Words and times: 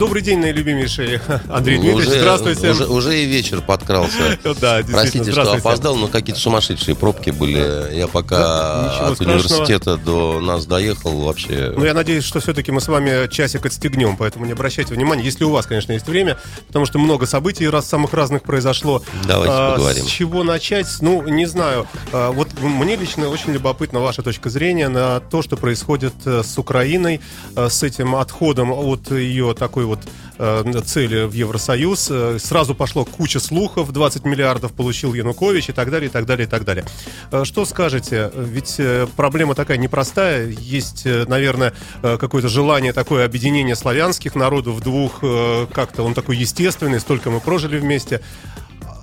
Добрый 0.00 0.22
день, 0.22 0.38
наилюбимейший 0.38 1.20
Андрей 1.50 1.76
Ну, 1.76 1.82
Дмитриевич. 1.82 2.08
уже, 2.08 2.18
Здравствуйте. 2.20 2.70
Уже, 2.70 2.86
уже 2.86 3.20
и 3.22 3.26
вечер 3.26 3.60
подкрался. 3.60 4.38
Да, 4.60 4.80
Простите, 4.90 5.30
что 5.30 5.52
опоздал, 5.52 5.94
но 5.96 6.08
какие-то 6.08 6.40
сумасшедшие 6.40 6.94
пробки 6.94 7.28
были. 7.28 7.94
Я 7.94 8.08
пока 8.08 8.38
Да, 8.38 8.86
от 8.86 9.14
страшного. 9.16 9.32
университета 9.34 9.96
до 9.98 10.40
нас 10.40 10.64
доехал 10.64 11.20
вообще. 11.20 11.74
Ну, 11.76 11.84
я 11.84 11.92
надеюсь, 11.92 12.24
что 12.24 12.40
все-таки 12.40 12.72
мы 12.72 12.80
с 12.80 12.88
вами 12.88 13.28
часик 13.28 13.66
отстегнем, 13.66 14.16
поэтому 14.16 14.46
не 14.46 14.52
обращайте 14.52 14.94
внимания, 14.94 15.22
если 15.22 15.44
у 15.44 15.50
вас, 15.50 15.66
конечно, 15.66 15.92
есть 15.92 16.06
время, 16.08 16.38
потому 16.68 16.86
что 16.86 16.98
много 16.98 17.26
событий 17.26 17.68
раз 17.68 17.86
самых 17.86 18.14
разных 18.14 18.42
произошло. 18.42 19.02
Давайте 19.26 19.52
А, 19.54 19.72
поговорим. 19.74 20.04
С 20.06 20.08
чего 20.08 20.44
начать? 20.44 20.86
Ну, 21.02 21.28
не 21.28 21.44
знаю. 21.44 21.86
А, 22.14 22.32
Вот 22.32 22.48
мне 22.58 22.96
лично 22.96 23.28
очень 23.28 23.52
любопытна 23.52 24.00
ваша 24.00 24.22
точка 24.22 24.48
зрения 24.48 24.88
на 24.88 25.20
то, 25.20 25.42
что 25.42 25.58
происходит 25.58 26.14
э, 26.24 26.42
с 26.42 26.56
Украиной, 26.56 27.20
э, 27.54 27.68
с 27.68 27.82
этим 27.82 28.16
отходом 28.16 28.72
от 28.72 29.10
ее 29.10 29.54
такой 29.54 29.89
вот 29.90 30.00
э, 30.38 30.80
цели 30.84 31.24
в 31.26 31.32
Евросоюз. 31.32 32.08
Э, 32.10 32.38
Сразу 32.40 32.74
пошло 32.74 33.04
куча 33.04 33.38
слухов, 33.40 33.92
20 33.92 34.24
миллиардов 34.24 34.72
получил 34.72 35.14
Янукович 35.14 35.68
и 35.68 35.72
так 35.72 35.90
далее, 35.90 36.08
и 36.08 36.12
так 36.12 36.26
далее, 36.26 36.46
и 36.46 36.50
так 36.50 36.64
далее. 36.64 36.84
Э, 37.30 37.44
Что 37.44 37.64
скажете? 37.64 38.30
Ведь 38.34 38.80
проблема 39.16 39.54
такая 39.54 39.76
непростая. 39.78 40.48
Есть, 40.48 41.04
наверное, 41.04 41.72
какое-то 42.02 42.48
желание 42.48 42.92
такое 42.92 43.24
объединение 43.24 43.76
славянских 43.76 44.34
народов 44.34 44.80
двух, 44.80 45.20
как-то 45.20 46.02
он 46.02 46.14
такой 46.14 46.36
естественный, 46.36 47.00
столько 47.00 47.30
мы 47.30 47.40
прожили 47.40 47.78
вместе. 47.78 48.20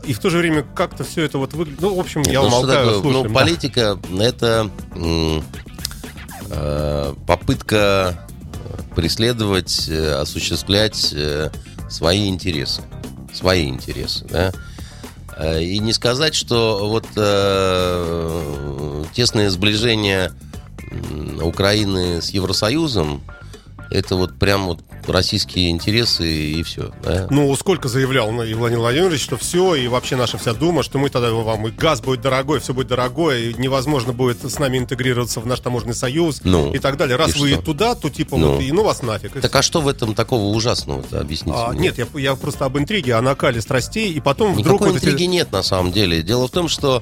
И 0.06 0.14
в 0.14 0.20
то 0.20 0.30
же 0.30 0.38
время 0.38 0.64
как-то 0.76 1.04
все 1.04 1.24
это 1.24 1.38
вот 1.38 1.54
выглядит. 1.54 1.82
Ну, 1.82 1.94
в 1.96 2.00
общем, 2.00 2.22
я 2.22 2.40
Ну, 2.42 2.48
умолкаю, 2.48 2.86
такое? 2.86 3.02
слушаем, 3.02 3.24
Ну, 3.28 3.30
да. 3.34 3.40
политика 3.40 4.00
это 4.20 4.70
м, 4.96 5.44
э, 6.50 7.14
попытка 7.26 8.26
преследовать, 8.98 9.88
э, 9.90 10.14
осуществлять 10.14 11.14
э, 11.14 11.52
свои 11.88 12.28
интересы. 12.28 12.82
Свои 13.32 13.70
интересы, 13.70 14.26
да. 14.28 14.52
Э, 15.38 15.62
И 15.62 15.78
не 15.78 15.94
сказать, 15.94 16.34
что 16.34 16.90
вот 16.90 17.06
тесное 19.14 19.52
сближение 19.52 20.32
Украины 21.40 22.24
с 22.24 22.32
Евросоюзом 22.32 23.22
это 23.90 24.16
вот 24.16 24.38
прям 24.38 24.66
вот 24.68 24.80
российские 25.08 25.70
интересы 25.70 26.28
и 26.28 26.64
все. 26.64 26.92
Да? 27.04 27.28
Ну, 27.30 27.56
сколько 27.56 27.88
заявлял 27.88 28.32
ну, 28.32 28.44
и 28.44 28.54
Владимир 28.54 28.82
Владимирович, 28.82 29.22
что 29.24 29.38
все, 29.38 29.76
и 29.76 29.88
вообще 29.88 30.16
наша 30.16 30.38
вся 30.38 30.54
дума, 30.54 30.84
что 30.84 30.98
мы 31.00 31.10
тогда 31.10 31.32
вам 31.32 31.68
и 31.68 31.72
газ 31.72 32.02
будет 32.02 32.22
дорогой, 32.22 32.60
все 32.60 32.74
будет 32.74 32.88
дорогое, 32.88 33.40
и 33.40 33.54
невозможно 33.54 34.14
будет 34.14 34.44
с 34.44 34.60
нами 34.60 34.78
интегрироваться 34.78 35.40
в 35.40 35.46
наш 35.48 35.60
таможенный 35.62 35.94
союз 35.96 36.42
Ну, 36.44 36.74
и 36.74 36.80
так 36.80 36.98
далее. 36.98 37.16
Раз 37.16 37.36
и 37.36 37.40
вы 37.40 37.50
что? 37.54 37.62
туда, 37.62 37.96
то 37.96 38.10
типа 38.10 38.38
Ну. 38.38 38.54
вот, 38.56 38.62
и 38.62 38.72
ну 38.72 38.84
вас 38.84 39.02
нафиг. 39.02 39.40
Так 39.40 39.56
а 39.56 39.62
что 39.62 39.82
в 39.82 39.88
этом 39.88 40.14
такого 40.14 40.54
ужасного-то, 40.56 41.20
объясните 41.22 41.58
А, 41.58 41.72
мне? 41.72 41.80
нет, 41.84 41.98
я, 41.98 42.08
я 42.20 42.36
просто 42.36 42.66
об 42.66 42.78
интриге, 42.78 43.16
о 43.16 43.22
накале 43.22 43.62
страстей, 43.62 44.12
и 44.12 44.20
потом 44.20 44.54
вдруг 44.54 44.66
Никакой 44.82 44.88
вот 44.90 44.98
эти- 44.98 45.06
интриги 45.06 45.24
нет 45.26 45.52
на 45.52 45.64
самом 45.64 45.92
деле. 45.92 46.22
Дело 46.22 46.48
в 46.48 46.52
том, 46.52 46.68
что, 46.68 47.02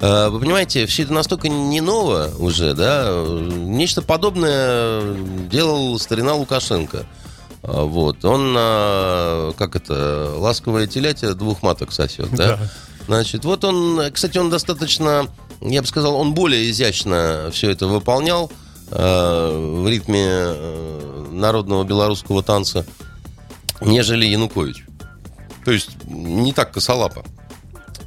э, 0.00 0.28
вы 0.28 0.40
понимаете, 0.40 0.86
все 0.86 1.04
это 1.04 1.12
настолько 1.12 1.48
не 1.48 1.80
ново 1.80 2.30
уже, 2.38 2.74
да. 2.74 3.12
Нечто 3.28 4.02
подобное 4.02 5.14
делал 5.50 5.98
старина 6.24 6.34
Лукашенко. 6.34 7.06
А, 7.62 7.84
Вот. 7.84 8.24
Он, 8.24 8.54
э, 8.56 9.52
как 9.56 9.76
это, 9.76 10.32
ласковая 10.36 10.86
телятя 10.86 11.34
двух 11.34 11.62
маток 11.62 11.92
сосет, 11.92 12.30
да? 12.32 12.56
Да. 12.56 12.68
Значит, 13.06 13.44
вот 13.44 13.64
он, 13.64 14.00
кстати, 14.12 14.38
он 14.38 14.48
достаточно, 14.48 15.28
я 15.60 15.82
бы 15.82 15.86
сказал, 15.86 16.16
он 16.16 16.32
более 16.32 16.70
изящно 16.70 17.50
все 17.52 17.70
это 17.70 17.86
выполнял 17.86 18.50
э, 18.90 19.80
в 19.82 19.86
ритме 19.86 20.24
э, 20.26 21.26
народного 21.30 21.84
белорусского 21.84 22.42
танца, 22.42 22.86
нежели 23.82 24.24
Янукович. 24.24 24.86
То 25.66 25.70
есть 25.72 25.90
не 26.06 26.52
так 26.52 26.72
косолапо. 26.72 27.24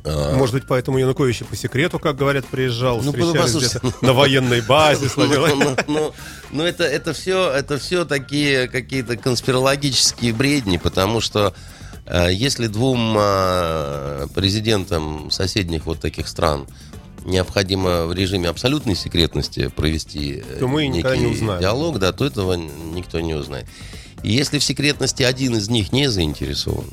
А, 0.08 0.36
Может 0.36 0.56
быть, 0.56 0.64
поэтому 0.68 0.98
Янукович 0.98 1.44
по 1.44 1.56
секрету, 1.56 2.00
как 2.00 2.16
говорят, 2.16 2.46
приезжал, 2.46 3.02
Ну, 3.02 3.12
встречались 3.12 3.56
где-то 3.56 4.06
на 4.06 4.14
военной 4.14 4.62
базе. 4.62 5.08
Ну, 5.18 5.56
ну, 5.56 5.76
ну, 5.88 6.14
ну, 6.52 6.64
это, 6.64 6.84
это 6.84 7.14
все, 7.14 7.52
это 7.52 7.78
все 7.78 8.06
такие 8.06 8.68
какие-то 8.68 9.18
конспирологические 9.18 10.34
бредни, 10.34 10.78
потому 10.78 11.22
что 11.22 11.54
э, 12.06 12.30
если 12.32 12.68
двум 12.68 13.16
э, 13.18 14.28
президентам 14.34 15.30
соседних 15.32 15.86
вот 15.86 16.00
таких 16.00 16.28
стран 16.28 16.68
необходимо 17.26 18.06
в 18.06 18.14
режиме 18.14 18.50
абсолютной 18.50 18.96
секретности 18.96 19.68
провести 19.68 20.44
э, 20.48 20.58
То 20.60 20.68
мы 20.68 20.88
не 20.88 21.04
некий 21.04 21.26
узнаем. 21.26 21.60
диалог, 21.60 22.00
да, 22.00 22.14
то 22.14 22.26
этого 22.26 22.54
никто 22.54 23.20
не 23.20 23.34
узнает. 23.34 23.68
И 24.24 24.32
если 24.32 24.60
в 24.60 24.64
секретности 24.64 25.24
один 25.24 25.56
из 25.58 25.70
них 25.70 25.92
не 25.92 26.10
заинтересован, 26.10 26.86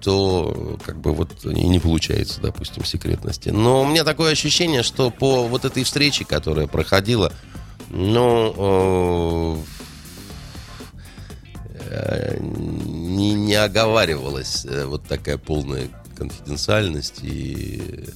то 0.00 0.78
как 0.84 1.00
бы 1.00 1.12
вот 1.12 1.44
и 1.44 1.66
не 1.66 1.80
получается, 1.80 2.40
допустим, 2.40 2.84
секретности. 2.84 3.48
Но 3.48 3.82
у 3.82 3.86
меня 3.86 4.04
такое 4.04 4.32
ощущение, 4.32 4.82
что 4.82 5.10
по 5.10 5.46
вот 5.46 5.64
этой 5.64 5.84
встрече, 5.84 6.24
которая 6.24 6.66
проходила, 6.66 7.32
ну, 7.90 9.58
э, 11.94 12.36
не, 12.40 13.34
не 13.34 13.54
оговаривалась 13.54 14.64
э, 14.64 14.84
вот 14.84 15.04
такая 15.06 15.38
полная 15.38 15.88
конфиденциальность 16.16 17.20
и 17.22 18.08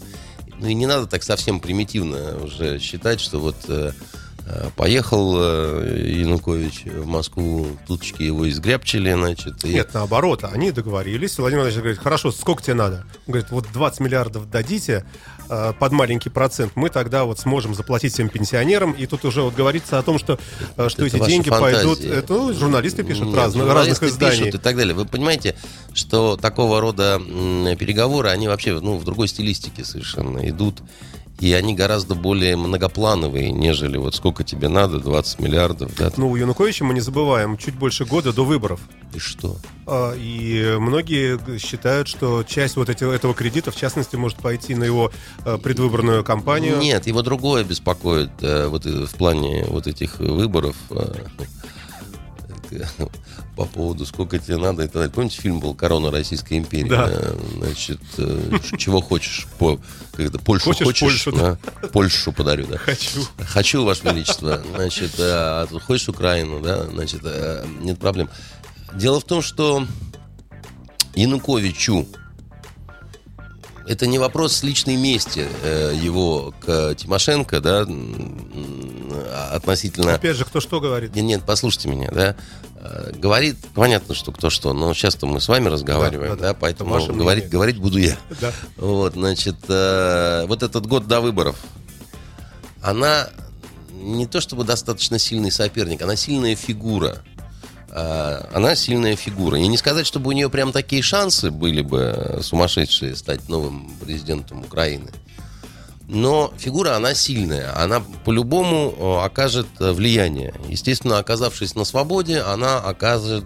ну 0.61 0.67
и 0.69 0.75
не 0.75 0.87
надо 0.87 1.06
так 1.06 1.23
совсем 1.23 1.61
примитивно 1.61 2.37
уже 2.43 2.79
считать, 2.79 3.21
что 3.21 3.39
вот 3.39 3.56
э, 3.69 3.93
э, 3.93 4.28
поехал 4.76 5.36
э, 5.38 6.04
Янукович 6.06 6.84
в 6.84 7.06
Москву, 7.06 7.66
туточки 7.86 8.22
его 8.22 8.48
изгрябчили, 8.48 9.12
значит, 9.12 9.64
и 9.64 9.75
Нет, 9.75 9.91
наоборот, 9.92 10.44
они 10.44 10.72
договорились. 10.72 11.38
Владимир 11.38 11.62
Владимирович 11.62 11.82
говорит, 11.82 12.03
хорошо, 12.03 12.32
сколько 12.32 12.62
тебе 12.62 12.75
надо? 12.75 13.04
Он 13.26 13.32
говорит, 13.32 13.50
вот 13.50 13.66
20 13.72 14.00
миллиардов 14.00 14.50
дадите 14.50 15.04
э, 15.48 15.72
под 15.78 15.92
маленький 15.92 16.31
процент, 16.31 16.72
мы 16.76 16.88
тогда 16.88 17.25
вот 17.25 17.38
сможем 17.41 17.75
заплатить 17.75 18.14
всем 18.14 18.28
пенсионерам. 18.28 18.92
И 18.92 19.06
тут 19.06 19.25
уже 19.25 19.42
вот 19.42 19.54
говорится 19.54 19.98
о 19.98 20.03
том, 20.03 20.19
что, 20.19 20.38
э, 20.76 20.88
что 20.88 21.04
Это 21.04 21.16
эти 21.16 21.26
деньги 21.26 21.50
фантазии. 21.50 21.75
пойдут... 21.75 22.04
Это 22.04 22.32
ну, 22.32 22.54
журналисты 22.54 23.03
пишут 23.03 23.26
Нет, 23.26 23.37
разных, 23.37 23.66
журналисты 23.66 24.06
разных 24.06 24.10
изданий. 24.10 24.38
пишут 24.44 24.60
и 24.60 24.62
так 24.62 24.76
далее. 24.76 24.94
Вы 24.94 25.04
понимаете, 25.04 25.56
что 25.92 26.37
такого 26.37 26.81
рода 26.81 27.20
переговоры, 27.78 28.28
они 28.28 28.48
вообще 28.48 28.78
ну, 28.81 28.97
в 28.97 29.04
другой 29.04 29.28
стилистике 29.28 29.84
совершенно 29.84 30.48
идут. 30.48 30.81
И 31.41 31.53
они 31.53 31.75
гораздо 31.75 32.16
более 32.16 32.56
многоплановые, 32.56 33.53
нежели 33.53 33.97
вот 33.97 34.15
сколько 34.16 34.43
тебе 34.43 34.69
надо, 34.69 34.99
20 34.99 35.38
миллиардов, 35.38 35.94
да, 35.97 36.10
Ну, 36.16 36.31
у 36.31 36.37
Януковича, 36.37 36.84
мы 36.84 36.94
не 36.94 37.00
забываем, 37.00 37.56
чуть 37.56 37.75
больше 37.76 38.04
года 38.04 38.32
до 38.32 38.44
выборов. 38.44 38.81
и 39.15 39.19
что? 39.21 39.56
А, 39.87 40.15
И 40.16 40.76
многие 40.81 41.38
считают, 41.59 42.09
что 42.09 42.43
часть 42.43 42.76
вот 42.76 42.88
эти- 42.88 43.04
этого 43.15 43.34
кредита, 43.34 43.71
в 43.71 43.76
частности, 43.76 44.16
может 44.16 44.38
пойти 44.38 44.75
на 44.75 44.84
его 44.84 45.12
э, 45.44 45.56
предвыборную 45.59 46.25
кампанию. 46.25 46.78
Нет, 46.78 47.06
его 47.06 47.22
другое 47.22 47.62
беспокоит 47.65 48.31
э, 48.43 48.66
вот 48.66 48.84
э, 48.87 49.06
в 49.06 49.15
плане 49.15 49.65
вот 49.69 49.87
этих 49.87 50.19
выборов 50.19 50.75
по 53.56 53.65
поводу 53.65 54.06
сколько 54.06 54.39
тебе 54.39 54.56
надо. 54.56 54.83
и 54.83 54.87
так 54.87 54.95
далее. 54.95 55.11
Помните, 55.11 55.41
фильм 55.41 55.61
был 55.61 55.75
«Корона 55.75 56.11
Российской 56.11 56.59
империи»? 56.59 56.89
Да. 56.89 57.09
Э, 57.11 57.39
Значит, 57.59 58.01
э, 58.19 58.59
чего 58.77 59.01
хочешь? 59.01 59.47
По, 59.59 59.79
как 60.12 60.27
это, 60.27 60.39
Польшу 60.39 60.65
Хочешь 60.67 60.87
хочешь? 60.87 61.25
Польшу, 61.25 61.33
да. 61.33 61.59
да? 61.83 61.89
Польшу 61.89 62.33
подарю, 62.33 62.67
да. 62.67 62.79
Хочу. 62.79 63.21
Хочу, 63.39 63.84
Ваше 63.84 64.03
Величество. 64.05 64.62
Значит, 64.75 65.19
э, 65.19 65.23
а 65.23 65.67
хочешь 65.84 66.09
Украину, 66.09 66.61
да? 66.61 66.85
Значит, 66.87 67.20
э, 67.25 67.67
нет 67.81 67.99
проблем. 67.99 68.29
Дело 68.94 69.21
в 69.21 69.25
том, 69.25 69.43
что 69.43 69.87
Януковичу 71.14 72.06
это 73.88 74.06
не 74.06 74.19
вопрос 74.19 74.62
личной 74.62 74.96
мести 74.96 75.46
э, 75.62 75.94
его 76.00 76.52
к 76.61 76.94
Тимошенко, 76.94 77.61
да, 77.61 77.87
относительно... 79.52 80.14
Опять 80.14 80.37
же, 80.37 80.44
кто 80.44 80.61
что 80.61 80.81
говорит. 80.81 81.14
Нет, 81.14 81.25
нет, 81.25 81.43
послушайте 81.46 81.88
меня, 81.88 82.11
да. 82.11 82.37
Э, 82.76 83.12
Говорит, 83.17 83.56
понятно, 83.75 84.14
что 84.14 84.31
кто 84.31 84.50
что, 84.50 84.73
но 84.75 84.93
сейчас-то 84.94 85.26
мы 85.26 85.40
с 85.40 85.49
вами 85.49 85.69
разговариваем, 85.69 86.32
Да, 86.32 86.37
да, 86.37 86.43
да, 86.43 86.49
да. 86.49 86.55
поэтому 86.55 86.90
говорить, 86.94 87.44
мнение. 87.44 87.49
говорить 87.49 87.79
буду 87.79 87.99
я. 87.99 88.17
Да. 88.40 88.52
Вот, 88.76 89.14
значит, 89.14 89.56
э, 89.69 90.44
вот 90.46 90.62
этот 90.62 90.87
год 90.87 91.06
до 91.06 91.20
выборов, 91.20 91.56
она 92.82 93.29
не 93.93 94.26
то 94.26 94.40
чтобы 94.40 94.64
достаточно 94.64 95.19
сильный 95.19 95.50
соперник, 95.50 96.02
она 96.02 96.14
сильная 96.14 96.55
фигура. 96.55 97.23
Э, 97.90 98.43
Она 98.52 98.75
сильная 98.75 99.17
фигура. 99.17 99.58
И 99.58 99.67
не 99.67 99.76
сказать, 99.76 100.06
чтобы 100.06 100.29
у 100.29 100.32
нее 100.32 100.50
прям 100.50 100.73
такие 100.73 101.02
шансы 101.02 101.50
были 101.50 101.82
бы 101.82 101.99
э, 102.14 102.40
сумасшедшие 102.43 103.17
стать 103.17 103.49
новым 103.49 103.90
президентом 104.00 104.61
Украины. 104.61 105.11
но 106.06 106.52
фигура, 106.56 106.96
она 106.96 107.14
сильная. 107.14 107.75
Она 107.82 108.02
по-любому 108.25 108.94
э, 108.96 109.25
окажет 109.26 109.67
влияние. 109.79 110.55
Естественно, 110.69 111.19
оказавшись 111.19 111.75
на 111.75 111.85
свободе, 111.85 112.40
она 112.40 112.79
окажет 112.79 113.44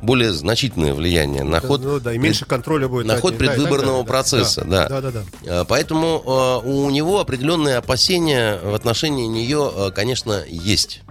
более 0.00 0.32
значительное 0.32 0.94
влияние 0.94 1.42
на 1.42 1.60
ход, 1.60 1.80
Ну 1.82 1.98
да, 1.98 2.12
и 2.14 2.18
меньше 2.18 2.44
контроля 2.44 2.86
будет. 2.86 3.06
на 3.06 3.20
ход 3.20 3.32
ней. 3.32 3.38
Да, 3.40 3.46
предвыборного 3.46 3.86
далее, 3.86 4.04
да. 4.04 4.08
процесса. 4.08 4.64
Да. 4.64 4.88
Да, 4.88 5.00
да, 5.00 5.10
да. 5.10 5.22
Э, 5.44 5.64
Поэтому 5.68 6.60
у 6.64 6.90
него 6.90 7.18
определенные 7.20 7.76
опасения 7.78 8.58
в 8.62 8.74
отношении 8.74 9.26
нее, 9.26 9.92
конечно, 9.94 10.42
есть. 10.48 11.02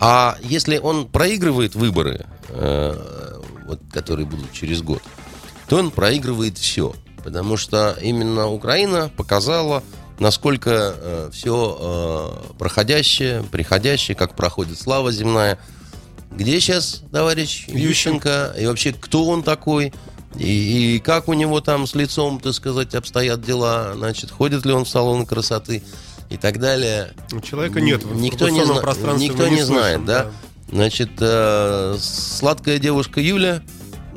А 0.00 0.36
если 0.42 0.78
он 0.78 1.06
проигрывает 1.08 1.74
выборы, 1.74 2.26
э, 2.48 3.40
вот, 3.66 3.80
которые 3.92 4.26
будут 4.26 4.52
через 4.52 4.82
год, 4.82 5.02
то 5.68 5.76
он 5.76 5.90
проигрывает 5.90 6.56
все. 6.58 6.94
Потому 7.24 7.56
что 7.56 7.96
именно 8.00 8.48
Украина 8.48 9.10
показала, 9.16 9.82
насколько 10.18 11.28
все 11.32 12.42
проходящее, 12.58 13.42
приходящее, 13.42 14.14
как 14.14 14.34
проходит 14.34 14.80
слава 14.80 15.12
земная. 15.12 15.58
Где 16.30 16.60
сейчас 16.60 17.02
товарищ 17.12 17.66
Ющенко? 17.68 18.54
И 18.58 18.66
вообще, 18.66 18.92
кто 18.92 19.26
он 19.26 19.42
такой? 19.42 19.92
И, 20.36 20.96
и 20.96 20.98
как 21.00 21.28
у 21.28 21.32
него 21.32 21.60
там 21.60 21.86
с 21.86 21.94
лицом, 21.94 22.38
так 22.38 22.54
сказать, 22.54 22.94
обстоят 22.94 23.42
дела? 23.42 23.94
Значит, 23.94 24.30
ходит 24.30 24.64
ли 24.64 24.72
он 24.72 24.84
в 24.84 24.88
салон 24.88 25.26
красоты 25.26 25.82
и 26.30 26.36
так 26.36 26.58
далее? 26.58 27.12
У 27.32 27.40
человека 27.40 27.80
нет 27.80 28.02
в 28.04 28.14
Никто 28.16 28.48
не, 28.48 28.64
зна- 28.64 28.82
никто 29.16 29.48
не, 29.48 29.56
не 29.56 29.62
знает, 29.62 30.04
да? 30.04 30.24
да. 30.24 30.30
Значит, 30.70 31.10
э, 31.20 31.96
сладкая 31.98 32.78
девушка 32.78 33.20
Юля, 33.20 33.62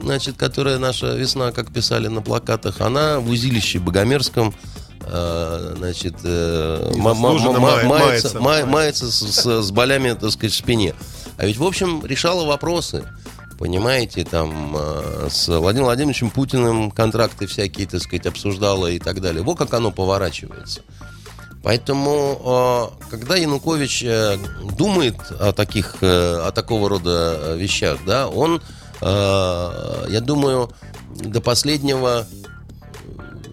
значит, 0.02 0.36
которая 0.38 0.78
наша 0.80 1.16
весна, 1.16 1.52
как 1.52 1.72
писали 1.72 2.08
на 2.08 2.22
плакатах, 2.22 2.82
она 2.82 3.20
в 3.20 3.30
узилище 3.30 3.80
Богомерском, 3.80 4.54
значит, 5.78 6.16
э, 6.24 6.92
ма- 6.96 7.14
ма- 7.14 7.30
Незаслуженно 7.34 7.60
ма- 7.60 7.72
мая- 7.72 7.86
мается, 7.88 8.40
мается. 8.40 8.40
ма- 8.40 8.66
мается 8.72 9.12
с, 9.12 9.20
с- 9.20 9.62
с 9.64 9.72
болями, 9.72 10.14
так 10.14 10.32
сказать, 10.32 10.54
в 10.54 10.58
спине. 10.58 10.94
А 11.38 11.46
ведь, 11.46 11.58
в 11.58 11.64
общем, 11.64 12.06
решала 12.06 12.46
вопросы. 12.46 13.04
Понимаете, 13.58 14.26
там 14.26 14.76
э, 14.78 15.28
с 15.30 15.48
Владимиром 15.48 15.86
Владимировичем 15.86 16.32
Путиным 16.32 16.90
контракты 16.92 17.46
всякие, 17.48 17.88
так 17.88 18.02
сказать, 18.02 18.26
обсуждала 18.26 18.88
и 18.88 19.00
так 19.00 19.22
далее. 19.22 19.44
Вот 19.44 19.58
как 19.58 19.74
оно 19.74 19.92
поворачивается. 19.92 20.82
Поэтому, 21.64 22.92
э, 23.04 23.10
когда 23.12 23.36
Янукович 23.36 24.04
э, 24.04 24.38
думает 24.78 25.16
о 25.40 25.52
таких, 25.52 25.98
э, 26.02 26.40
о 26.48 26.52
такого 26.52 26.90
рода 26.90 27.38
э, 27.40 27.58
вещах, 27.58 28.00
да, 28.06 28.28
он, 28.28 28.62
я 29.04 30.20
думаю, 30.22 30.72
до 31.16 31.42
последнего 31.42 32.28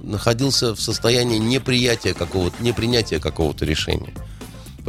находился 0.03 0.75
в 0.75 0.81
состоянии 0.81 1.39
неприятия 1.39 2.13
какого-то, 2.13 2.63
непринятия 2.63 3.19
какого-то 3.19 3.65
решения. 3.65 4.13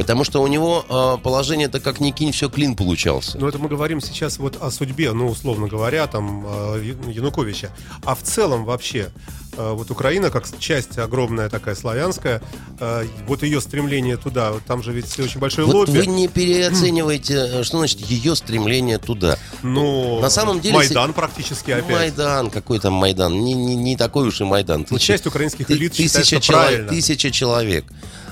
Потому 0.00 0.24
что 0.24 0.40
у 0.42 0.46
него 0.46 0.84
э, 0.88 1.22
положение-то 1.22 1.78
как 1.78 2.00
ни 2.00 2.10
кинь, 2.10 2.32
все 2.32 2.48
клин 2.48 2.74
получался. 2.74 3.36
Но 3.38 3.46
это 3.48 3.58
мы 3.58 3.68
говорим 3.68 4.00
сейчас 4.00 4.38
вот 4.38 4.56
о 4.62 4.70
судьбе, 4.70 5.12
ну, 5.12 5.26
условно 5.28 5.68
говоря, 5.68 6.06
там, 6.06 6.46
э, 6.48 6.94
Януковича. 7.12 7.68
А 8.06 8.14
в 8.14 8.22
целом 8.22 8.64
вообще, 8.64 9.10
э, 9.58 9.72
вот 9.72 9.90
Украина, 9.90 10.30
как 10.30 10.46
часть 10.58 10.96
огромная 10.96 11.50
такая 11.50 11.74
славянская, 11.74 12.40
э, 12.80 13.06
вот 13.26 13.42
ее 13.42 13.60
стремление 13.60 14.16
туда, 14.16 14.54
там 14.66 14.82
же 14.82 14.92
ведь 14.92 15.18
очень 15.20 15.38
большое 15.38 15.66
Вот 15.66 15.88
лобби. 15.88 15.98
вы 15.98 16.06
не 16.06 16.28
переоцениваете, 16.28 17.34
э, 17.34 17.62
что 17.62 17.76
значит 17.76 18.00
ее 18.00 18.34
стремление 18.36 18.96
туда. 18.96 19.36
Ну, 19.62 20.18
На 20.20 20.30
самом 20.30 20.60
деле 20.60 20.76
Майдан 20.76 21.12
практически 21.12 21.72
опять. 21.72 21.90
Майдан, 21.90 22.48
какой 22.50 22.78
там 22.78 22.94
Майдан? 22.94 23.38
Не, 23.44 23.52
не, 23.52 23.76
не 23.76 23.96
такой 23.98 24.28
уж 24.28 24.40
и 24.40 24.44
Майдан. 24.44 24.86
Ну, 24.88 24.98
часть 24.98 25.26
украинских 25.26 25.70
элит 25.70 25.94
считает, 25.94 26.12
тысяча, 26.24 26.40
что 26.40 26.52
чело- 26.52 26.58
правильно. 26.62 26.88
тысяча 26.88 27.30
человек. 27.30 27.84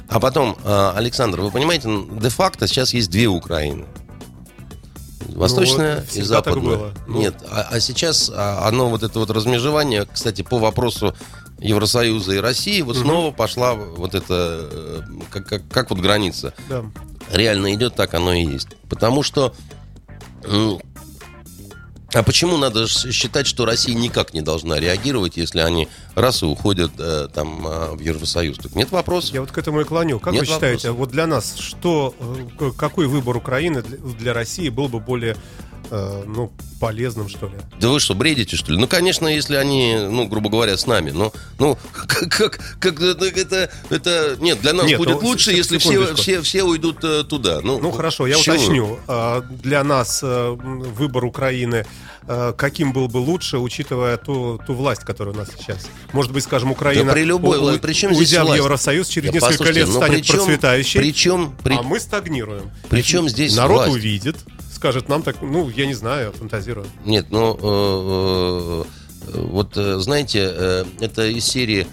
А 0.09 0.21
потом, 0.21 0.57
э, 0.65 0.93
Александр, 0.97 1.41
вы 1.41 1.51
понимаете, 1.51 1.89
де-факто 2.13 2.67
сейчас 2.67 2.95
есть 2.95 3.11
две 3.11 3.27
Украины. 3.27 3.87
Восточная 5.29 5.97
Ну, 5.97 6.01
вот 6.01 6.17
и 6.17 6.23
западная. 6.23 6.63
было. 6.63 6.95
Ну. 7.07 7.19
Нет, 7.19 7.35
а, 7.51 7.69
а 7.73 7.81
сейчас 7.81 8.31
а, 8.35 8.67
оно 8.67 8.89
вот 8.89 9.03
это 9.03 9.19
вот 9.19 9.31
размежевание, 9.31 10.07
кстати, 10.11 10.43
по 10.43 10.59
вопросу 10.59 11.15
Евросоюза 11.61 12.33
и 12.33 12.39
России, 12.39 12.81
вот 12.81 12.97
снова 12.97 13.31
пошла 13.33 13.75
вот 13.75 14.15
это, 14.15 14.69
э, 14.71 15.01
как, 15.31 15.47
как, 15.47 15.69
как 15.69 15.91
вот 15.91 15.99
граница 15.99 16.55
Да. 16.69 16.85
реально 17.31 17.75
идет, 17.75 17.95
так 17.95 18.15
оно 18.15 18.33
и 18.33 18.45
есть. 18.45 18.69
Потому 18.89 19.23
что... 19.23 19.55
А 22.15 22.23
почему 22.23 22.57
надо 22.57 22.87
считать, 22.89 23.47
что 23.47 23.67
Россия 23.67 23.95
никак 23.95 24.33
не 24.33 24.41
должна 24.41 24.81
реагировать, 24.81 25.37
если 25.37 25.61
они 25.61 25.89
раз 26.15 26.43
и 26.43 26.47
уходят 26.47 26.93
э, 26.99 27.29
там 27.33 27.67
а, 27.67 27.95
в 27.95 28.01
Евросоюз? 28.01 28.57
Тут 28.57 28.75
нет 28.77 28.91
вопросов. 28.91 29.35
Я 29.35 29.43
вот 29.43 29.53
к 29.53 29.59
этому 29.59 29.83
и 29.83 29.85
клоню. 29.85 30.19
Как 30.19 30.33
Нет 30.33 30.41
вы 30.41 30.47
считаете, 30.47 30.89
вопросов. 30.89 30.97
вот 30.97 31.11
для 31.11 31.27
нас, 31.27 31.57
что, 31.59 32.15
э, 32.59 32.71
какой 32.79 33.09
выбор 33.09 33.37
Украины 33.37 33.83
для 33.83 34.33
России 34.33 34.71
был 34.71 34.89
бы 34.89 35.01
более, 35.01 35.37
э, 35.91 36.23
ну, 36.27 36.53
полезным, 36.81 37.29
что 37.29 37.47
ли? 37.47 37.55
Да 37.81 37.89
вы 37.89 38.01
что, 38.01 38.15
бредите, 38.15 38.57
что 38.57 38.73
ли? 38.73 38.79
Ну, 38.79 38.87
конечно, 38.87 39.27
если 39.27 39.57
они, 39.57 39.97
ну, 39.97 40.27
грубо 40.27 40.49
говоря, 40.51 40.77
с 40.77 40.87
нами. 40.87 41.11
Ну, 41.11 41.33
ну 41.59 41.77
как, 41.93 42.29
как, 42.31 42.61
как 42.81 43.01
это, 43.01 43.25
это, 43.27 43.71
это- 43.91 44.37
Нет, 44.41 44.61
для 44.61 44.73
нас 44.73 44.87
Нет, 44.87 44.99
будет 44.99 45.21
ну, 45.21 45.27
лучше, 45.29 45.53
если 45.53 45.79
все, 45.79 46.15
все, 46.15 46.41
все 46.43 46.63
уйдут 46.65 47.03
э, 47.05 47.25
туда. 47.25 47.61
Ну, 47.63 47.79
Ну 47.81 47.91
хорошо, 47.91 48.27
я 48.27 48.37
чего? 48.37 48.55
уточню. 48.57 48.99
А, 49.09 49.41
Для 49.41 49.83
нас 49.85 50.21
э, 50.23 50.51
выбор 50.59 51.25
Украины 51.25 51.85
э, 52.27 52.53
каким 52.57 52.93
был 52.93 53.09
бы 53.09 53.19
лучше, 53.19 53.59
учитывая 53.59 54.17
ту, 54.19 54.61
ту 54.67 54.75
власть, 54.75 55.03
которая 55.03 55.35
у 55.35 55.39
нас 55.39 55.49
сейчас? 55.59 55.87
Может 56.13 56.33
быть, 56.33 56.45
скажем, 56.45 56.71
Украина, 56.71 57.07
Да 57.07 57.13
при 57.13 57.25
любой 57.25 57.59
у- 57.59 57.79
Причем 57.79 58.15
здесь 58.15 58.31
уйдя 58.33 58.45
в? 58.45 58.55
Евросоюз, 58.55 59.09
через 59.09 59.31
Да 59.33 59.35
несколько 59.35 59.71
лет 59.71 59.89
ну, 59.89 59.95
станет 59.95 60.21
причем- 60.21 60.35
процветающей, 60.37 61.01
Причем, 61.01 61.55
при- 61.65 61.75
а 61.77 61.83
мы 61.83 61.99
стагнируем. 61.99 62.71
причем 62.89 63.29
здесь 63.29 63.57
Народ 63.57 63.79
власть? 63.87 63.93
увидит, 63.95 64.37
скажет 64.79 65.09
нам 65.09 65.23
так, 65.23 65.43
ну, 65.43 65.69
я 65.71 65.87
не 65.87 65.95
знаю, 65.95 66.33
фантазирую. 66.33 66.87
Нет, 67.05 67.27
ну, 67.31 67.59
э, 67.61 68.85
э, 69.27 69.41
вот, 69.41 69.77
э, 69.77 69.99
знаете, 69.99 70.49
э, 70.53 70.85
это 71.01 71.27
из 71.27 71.45
серии 71.45 71.87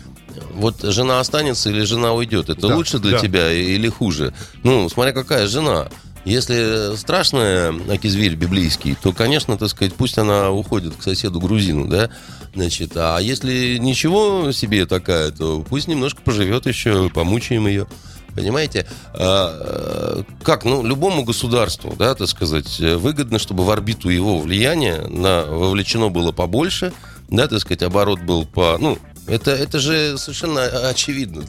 вот 0.54 0.82
жена 0.84 1.20
останется 1.20 1.70
или 1.72 1.82
жена 1.82 2.14
уйдет. 2.14 2.50
Это 2.50 2.68
Да, 2.68 2.76
лучше 2.76 3.00
для 3.00 3.14
да. 3.14 3.20
тебя 3.20 3.52
или 3.52 3.90
хуже? 3.90 4.34
Ну, 4.64 4.88
смотря 4.90 5.14
какая 5.14 5.48
жена. 5.48 5.88
Если 6.26 6.96
страшная 6.96 7.74
акизверь 7.90 8.36
библейский, 8.36 8.96
то, 9.02 9.12
конечно, 9.14 9.58
так 9.58 9.70
сказать, 9.70 9.94
пусть 9.94 10.18
она 10.18 10.52
уходит 10.52 10.96
к 10.96 11.04
соседу 11.04 11.40
грузину, 11.40 11.88
да? 11.88 12.10
Значит, 12.54 12.92
а 12.96 13.20
если 13.20 13.78
ничего 13.78 14.52
себе 14.52 14.86
такая, 14.86 15.32
то 15.32 15.64
пусть 15.68 15.88
немножко 15.88 16.22
поживет 16.22 16.66
еще, 16.66 17.10
помучаем 17.10 17.68
ее. 17.68 17.88
Понимаете? 18.36 18.86
А, 19.14 20.20
э, 20.20 20.24
как, 20.44 20.66
ну, 20.66 20.84
любому 20.84 21.24
государству, 21.24 21.96
да, 21.98 22.16
так 22.16 22.28
сказать, 22.28 22.80
выгодно, 22.80 23.39
чтобы 23.39 23.63
в 23.63 23.70
орбиту 23.70 24.10
его 24.10 24.39
влияния 24.39 25.01
на, 25.08 25.46
вовлечено 25.46 26.10
было 26.10 26.32
побольше, 26.32 26.92
да, 27.30 27.48
так 27.48 27.60
сказать, 27.60 27.82
оборот 27.82 28.20
был 28.20 28.46
по, 28.46 28.77
ну, 28.80 28.98
это, 29.27 29.51
это 29.51 29.79
же 29.79 30.17
совершенно 30.17 30.63
очевидно. 30.89 31.44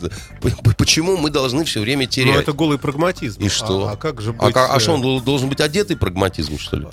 Почему 0.78 1.16
мы 1.16 1.30
должны 1.30 1.64
все 1.64 1.80
время 1.80 2.06
терять? 2.06 2.35
Но 2.35 2.40
это 2.40 2.52
голый 2.52 2.78
прагматизм. 2.78 3.40
И 3.42 3.49
что? 3.49 3.88
А, 3.88 3.92
а 3.92 3.97
как 3.97 4.21
же 4.21 4.33
быть... 4.33 4.42
А, 4.42 4.52
ка- 4.52 4.73
а 4.73 4.76
э, 4.76 4.80
что, 4.80 4.92
он 4.92 5.02
дол- 5.02 5.21
должен 5.21 5.49
быть 5.49 5.61
одетый 5.61 5.97
прагматизм, 5.97 6.59
что 6.59 6.76
ли? 6.78 6.87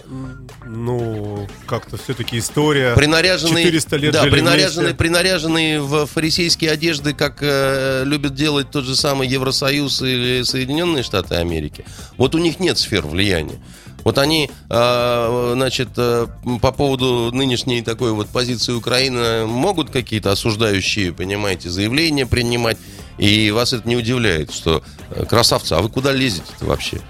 Ну, 0.66 1.48
как-то 1.66 1.98
все-таки 1.98 2.38
история... 2.38 2.96
Принаряженный, 2.96 3.64
400 3.64 3.96
лет 3.98 4.14
да, 4.14 4.24
принаряженный, 4.24 4.94
принаряженный 4.94 5.80
в 5.80 6.06
фарисейские 6.06 6.72
одежды, 6.72 7.14
как 7.14 7.38
э, 7.42 8.04
любят 8.06 8.36
делать 8.36 8.72
тот 8.72 8.86
же 8.86 8.96
самый 8.96 9.28
Евросоюз 9.28 10.02
или 10.02 10.44
Соединенные 10.44 11.04
Штаты 11.04 11.36
Америки. 11.36 11.86
Вот 12.18 12.36
у 12.36 12.40
них 12.40 12.60
нет 12.60 12.78
сфер 12.78 13.06
влияния. 13.06 13.60
Вот 14.04 14.18
они, 14.18 14.50
э, 14.70 15.52
значит, 15.56 15.90
э, 15.98 16.28
по 16.62 16.72
поводу 16.72 17.32
нынешней 17.34 17.82
такой 17.82 18.12
вот 18.12 18.28
позиции 18.28 18.74
Украины 18.74 19.46
могут 19.46 19.90
какие-то 19.90 20.32
осуждающие, 20.32 21.14
понимаете, 21.14 21.70
заявления 21.70 22.26
принимать, 22.26 22.78
и 23.18 23.52
вас 23.52 23.74
это 23.74 23.88
не 23.88 23.96
удивляет, 23.96 24.54
что 24.54 24.84
э, 25.10 25.26
красавцы, 25.26 25.74
а 25.74 25.82
вы 25.82 25.90
куда 25.90 26.12
лезете-то 26.12 26.66
вообще? 26.66 27.02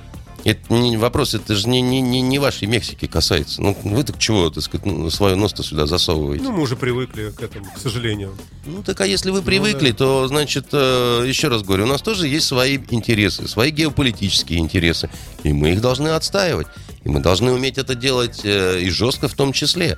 Это 0.44 0.74
не 0.74 0.98
вопрос, 0.98 1.34
это 1.34 1.56
же 1.56 1.70
не, 1.70 1.80
не, 1.82 2.02
не, 2.02 2.20
не 2.20 2.38
вашей 2.38 2.68
Мексики 2.68 3.08
касается. 3.08 3.62
Ну, 3.62 3.78
вы 3.84 4.04
так 4.04 4.20
чего, 4.20 4.50
так 4.50 4.62
сказать, 4.62 4.86
ну, 4.86 5.10
свое 5.10 5.36
нос-то 5.36 5.64
сюда 5.64 5.86
засовываете? 5.86 6.44
Ну, 6.44 6.52
мы 6.52 6.64
уже 6.64 6.76
привыкли 6.76 7.32
к 7.32 7.42
этому, 7.42 7.66
к 7.74 7.80
сожалению. 7.80 8.36
Ну, 8.66 8.84
так 8.84 9.00
а 9.00 9.06
если 9.06 9.32
вы 9.32 9.42
привыкли, 9.42 9.92
то, 9.92 10.28
значит, 10.28 10.68
э, 10.74 11.24
еще 11.26 11.48
раз 11.48 11.64
говорю, 11.64 11.86
у 11.86 11.88
нас 11.88 12.02
тоже 12.02 12.28
есть 12.28 12.46
свои 12.46 12.78
интересы, 12.90 13.48
свои 13.48 13.72
геополитические 13.72 14.60
интересы, 14.60 15.10
и 15.44 15.54
мы 15.54 15.72
их 15.72 15.82
должны 15.82 16.10
отстаивать. 16.10 16.68
И 17.04 17.10
мы 17.10 17.20
должны 17.20 17.52
уметь 17.52 17.78
это 17.78 17.96
делать 17.96 18.42
э, 18.44 18.80
и 18.82 18.90
жестко 18.90 19.28
в 19.28 19.34
том 19.34 19.52
числе. 19.54 19.98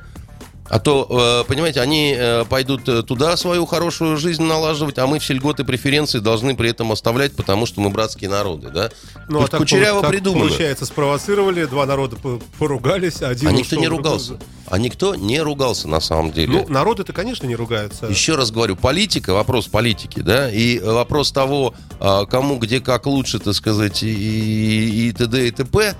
А 0.67 0.79
то, 0.79 1.43
э, 1.45 1.47
понимаете, 1.47 1.79
они 1.79 2.15
э, 2.17 2.43
пойдут 2.49 2.85
туда 3.05 3.37
свою 3.37 3.67
хорошую 3.67 4.17
жизнь 4.17 4.41
налаживать, 4.41 4.97
а 4.97 5.05
мы 5.05 5.19
все 5.19 5.35
льготы 5.35 5.63
преференции 5.63 6.17
должны 6.17 6.55
при 6.55 6.71
этом 6.71 6.91
оставлять, 6.91 7.35
потому 7.35 7.67
что 7.67 7.81
мы 7.81 7.91
братские 7.91 8.31
народы, 8.31 8.71
да? 8.71 8.89
Ну, 9.29 9.43
а 9.43 9.47
так, 9.47 9.59
Кучеряво 9.59 10.01
так 10.01 10.09
придумано. 10.09 10.47
получается, 10.47 10.87
спровоцировали, 10.87 11.65
два 11.65 11.85
народа 11.85 12.15
по- 12.15 12.41
поругались, 12.57 13.21
один 13.21 13.47
А 13.49 13.51
никто 13.51 13.75
не 13.75 13.85
другой- 13.85 13.97
ругался. 14.13 14.33
А 14.67 14.79
никто 14.79 15.13
не 15.13 15.39
ругался 15.39 15.87
на 15.87 15.99
самом 15.99 16.31
деле. 16.31 16.51
Ну, 16.51 16.65
народы-то, 16.67 17.13
конечно, 17.13 17.45
не 17.45 17.55
ругаются. 17.55 18.07
Еще 18.07 18.33
раз 18.33 18.49
говорю, 18.49 18.75
политика, 18.75 19.35
вопрос 19.35 19.67
политики, 19.67 20.21
да, 20.21 20.49
и 20.49 20.79
вопрос 20.79 21.31
того, 21.31 21.75
а, 21.99 22.25
кому 22.25 22.57
где 22.57 22.79
как 22.79 23.05
лучше, 23.05 23.37
так 23.37 23.53
сказать, 23.53 24.01
и, 24.01 24.07
и, 24.11 25.09
и 25.09 25.11
т.д. 25.11 25.47
и 25.47 25.51
т.п., 25.51 25.93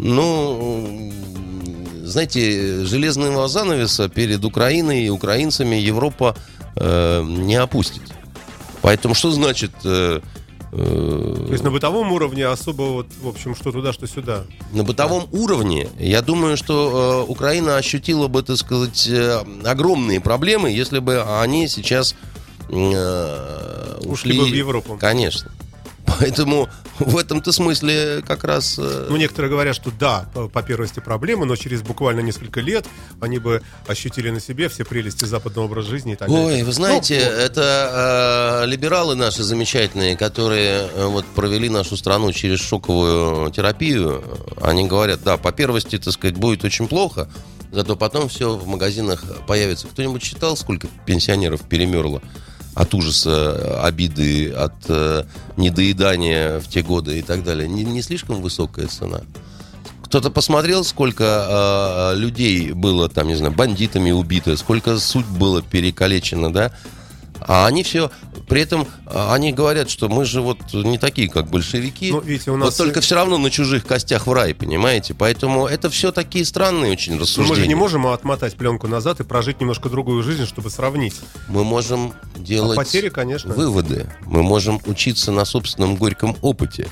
ну, 0.00 1.12
знаете, 2.04 2.84
железного 2.84 3.48
занавеса 3.48 4.08
перед 4.08 4.44
Украиной 4.44 5.04
и 5.04 5.10
украинцами 5.10 5.76
Европа 5.76 6.36
э, 6.76 7.22
не 7.22 7.56
опустит. 7.56 8.02
Поэтому 8.82 9.14
что 9.14 9.30
значит... 9.30 9.70
э, 9.84 10.20
э, 10.72 11.44
То 11.46 11.52
есть 11.52 11.64
на 11.64 11.70
бытовом 11.70 12.12
уровне 12.12 12.46
особо, 12.46 12.82
вот, 12.82 13.06
в 13.22 13.28
общем, 13.28 13.54
что 13.54 13.72
туда, 13.72 13.92
что 13.92 14.06
сюда. 14.06 14.44
на 14.72 14.84
бытовом 14.84 15.28
уровне, 15.32 15.88
я 15.98 16.22
думаю, 16.22 16.56
что 16.56 17.24
э, 17.28 17.30
Украина 17.30 17.76
ощутила 17.76 18.28
бы, 18.28 18.42
так 18.42 18.56
сказать, 18.56 19.06
э, 19.06 19.42
огромные 19.64 20.20
проблемы, 20.20 20.70
если 20.70 20.98
бы 20.98 21.22
они 21.42 21.68
сейчас 21.68 22.14
э, 22.70 24.00
Ушли 24.04 24.38
бы 24.38 24.44
в 24.44 24.54
Европу. 24.54 24.96
Конечно. 24.98 25.50
Поэтому 26.06 26.68
в 26.98 27.16
этом-то 27.16 27.52
смысле 27.52 28.22
как 28.26 28.44
раз... 28.44 28.76
э, 28.78 29.06
Ну, 29.08 29.16
некоторые 29.16 29.50
говорят, 29.50 29.74
что 29.74 29.90
да, 29.90 30.28
по, 30.34 30.62
первости 30.62 31.00
проблемы, 31.00 31.46
но 31.46 31.56
через 31.56 31.82
буквально 31.82 32.20
несколько 32.20 32.60
лет 32.60 32.86
они 33.20 33.38
бы 33.38 33.62
ощутили 33.86 34.30
на 34.30 34.40
себе 34.40 34.68
все 34.68 34.84
прелести 34.84 35.24
западного 35.24 35.66
образа 35.66 35.88
жизни 35.88 36.12
и 36.12 36.16
так 36.16 36.28
далее. 36.28 36.46
Ой, 36.46 36.62
вы 36.62 36.72
знаете, 36.72 37.20
Ну, 37.24 37.36
это 37.40 38.62
э, 38.64 38.66
либералы 38.66 39.14
наши 39.14 39.42
замечательные, 39.42 40.16
которые 40.16 40.88
э, 40.94 41.06
вот 41.06 41.24
провели 41.26 41.68
нашу 41.68 41.96
страну 41.96 42.32
через 42.32 42.60
шоковую 42.60 43.50
терапию, 43.50 44.22
они 44.60 44.86
говорят, 44.86 45.22
да, 45.22 45.36
по 45.36 45.52
первости, 45.52 45.98
так 45.98 46.12
сказать, 46.12 46.36
будет 46.36 46.64
очень 46.64 46.88
плохо, 46.88 47.30
зато 47.72 47.96
потом 47.96 48.28
все 48.28 48.56
в 48.56 48.66
магазинах 48.66 49.24
появится. 49.46 49.86
Кто-нибудь 49.86 50.22
считал, 50.22 50.56
сколько 50.56 50.88
пенсионеров 51.06 51.62
перемерло 51.62 52.20
от 52.80 52.94
ужаса, 52.94 53.82
обиды, 53.82 54.50
от 54.50 54.72
э, 54.88 55.24
недоедания 55.58 56.60
в 56.60 56.68
те 56.68 56.82
годы 56.82 57.18
и 57.18 57.22
так 57.22 57.44
далее? 57.44 57.68
Не, 57.68 57.84
не 57.84 58.00
слишком 58.00 58.40
высокая 58.40 58.86
цена? 58.86 59.20
Кто-то 60.02 60.30
посмотрел, 60.30 60.82
сколько 60.82 62.12
э, 62.14 62.18
людей 62.18 62.72
было 62.72 63.10
там, 63.10 63.28
не 63.28 63.34
знаю, 63.34 63.52
бандитами 63.52 64.12
убито, 64.12 64.56
сколько 64.56 64.98
судьб 64.98 65.28
было 65.28 65.60
перекалечено, 65.60 66.50
да? 66.52 66.72
А 67.46 67.66
они 67.66 67.82
все, 67.82 68.10
при 68.48 68.60
этом 68.62 68.82
э, 69.06 69.32
они 69.32 69.52
говорят, 69.52 69.88
что 69.90 70.08
мы 70.08 70.24
же 70.24 70.40
вот 70.40 70.58
не 70.72 70.98
такие, 70.98 71.28
как 71.28 71.48
большевики. 71.48 72.12
Ну, 72.12 72.20
видите, 72.20 72.50
у 72.50 72.54
вот 72.54 72.66
нас- 72.66 72.76
только 72.76 73.00
все 73.00 73.14
равно 73.14 73.38
на 73.38 73.50
чужих 73.50 73.86
костях 73.86 74.26
в 74.26 74.32
рай, 74.32 74.54
понимаете? 74.54 75.14
Поэтому 75.14 75.66
это 75.66 75.88
все 75.90 76.12
такие 76.12 76.44
странные 76.44 76.92
очень 76.92 77.14
Ну, 77.14 77.20
рассуждения. 77.20 77.48
мы 77.50 77.56
же 77.62 77.66
не 77.68 77.74
можем 77.74 78.06
отмотать 78.06 78.56
пленку 78.56 78.86
назад 78.88 79.20
и 79.20 79.24
прожить 79.24 79.60
немножко 79.60 79.88
другую 79.88 80.22
жизнь, 80.22 80.46
чтобы 80.46 80.70
сравнить. 80.70 81.14
Мы 81.48 81.64
можем 81.64 82.12
делать 82.36 82.76
А 82.78 82.80
потери, 82.80 83.08
конечно. 83.08 83.54
выводы. 83.54 84.06
Мы 84.26 84.42
можем 84.42 84.80
учиться 84.86 85.32
на 85.32 85.44
собственном 85.44 85.96
горьком 85.96 86.36
опыте. 86.42 86.88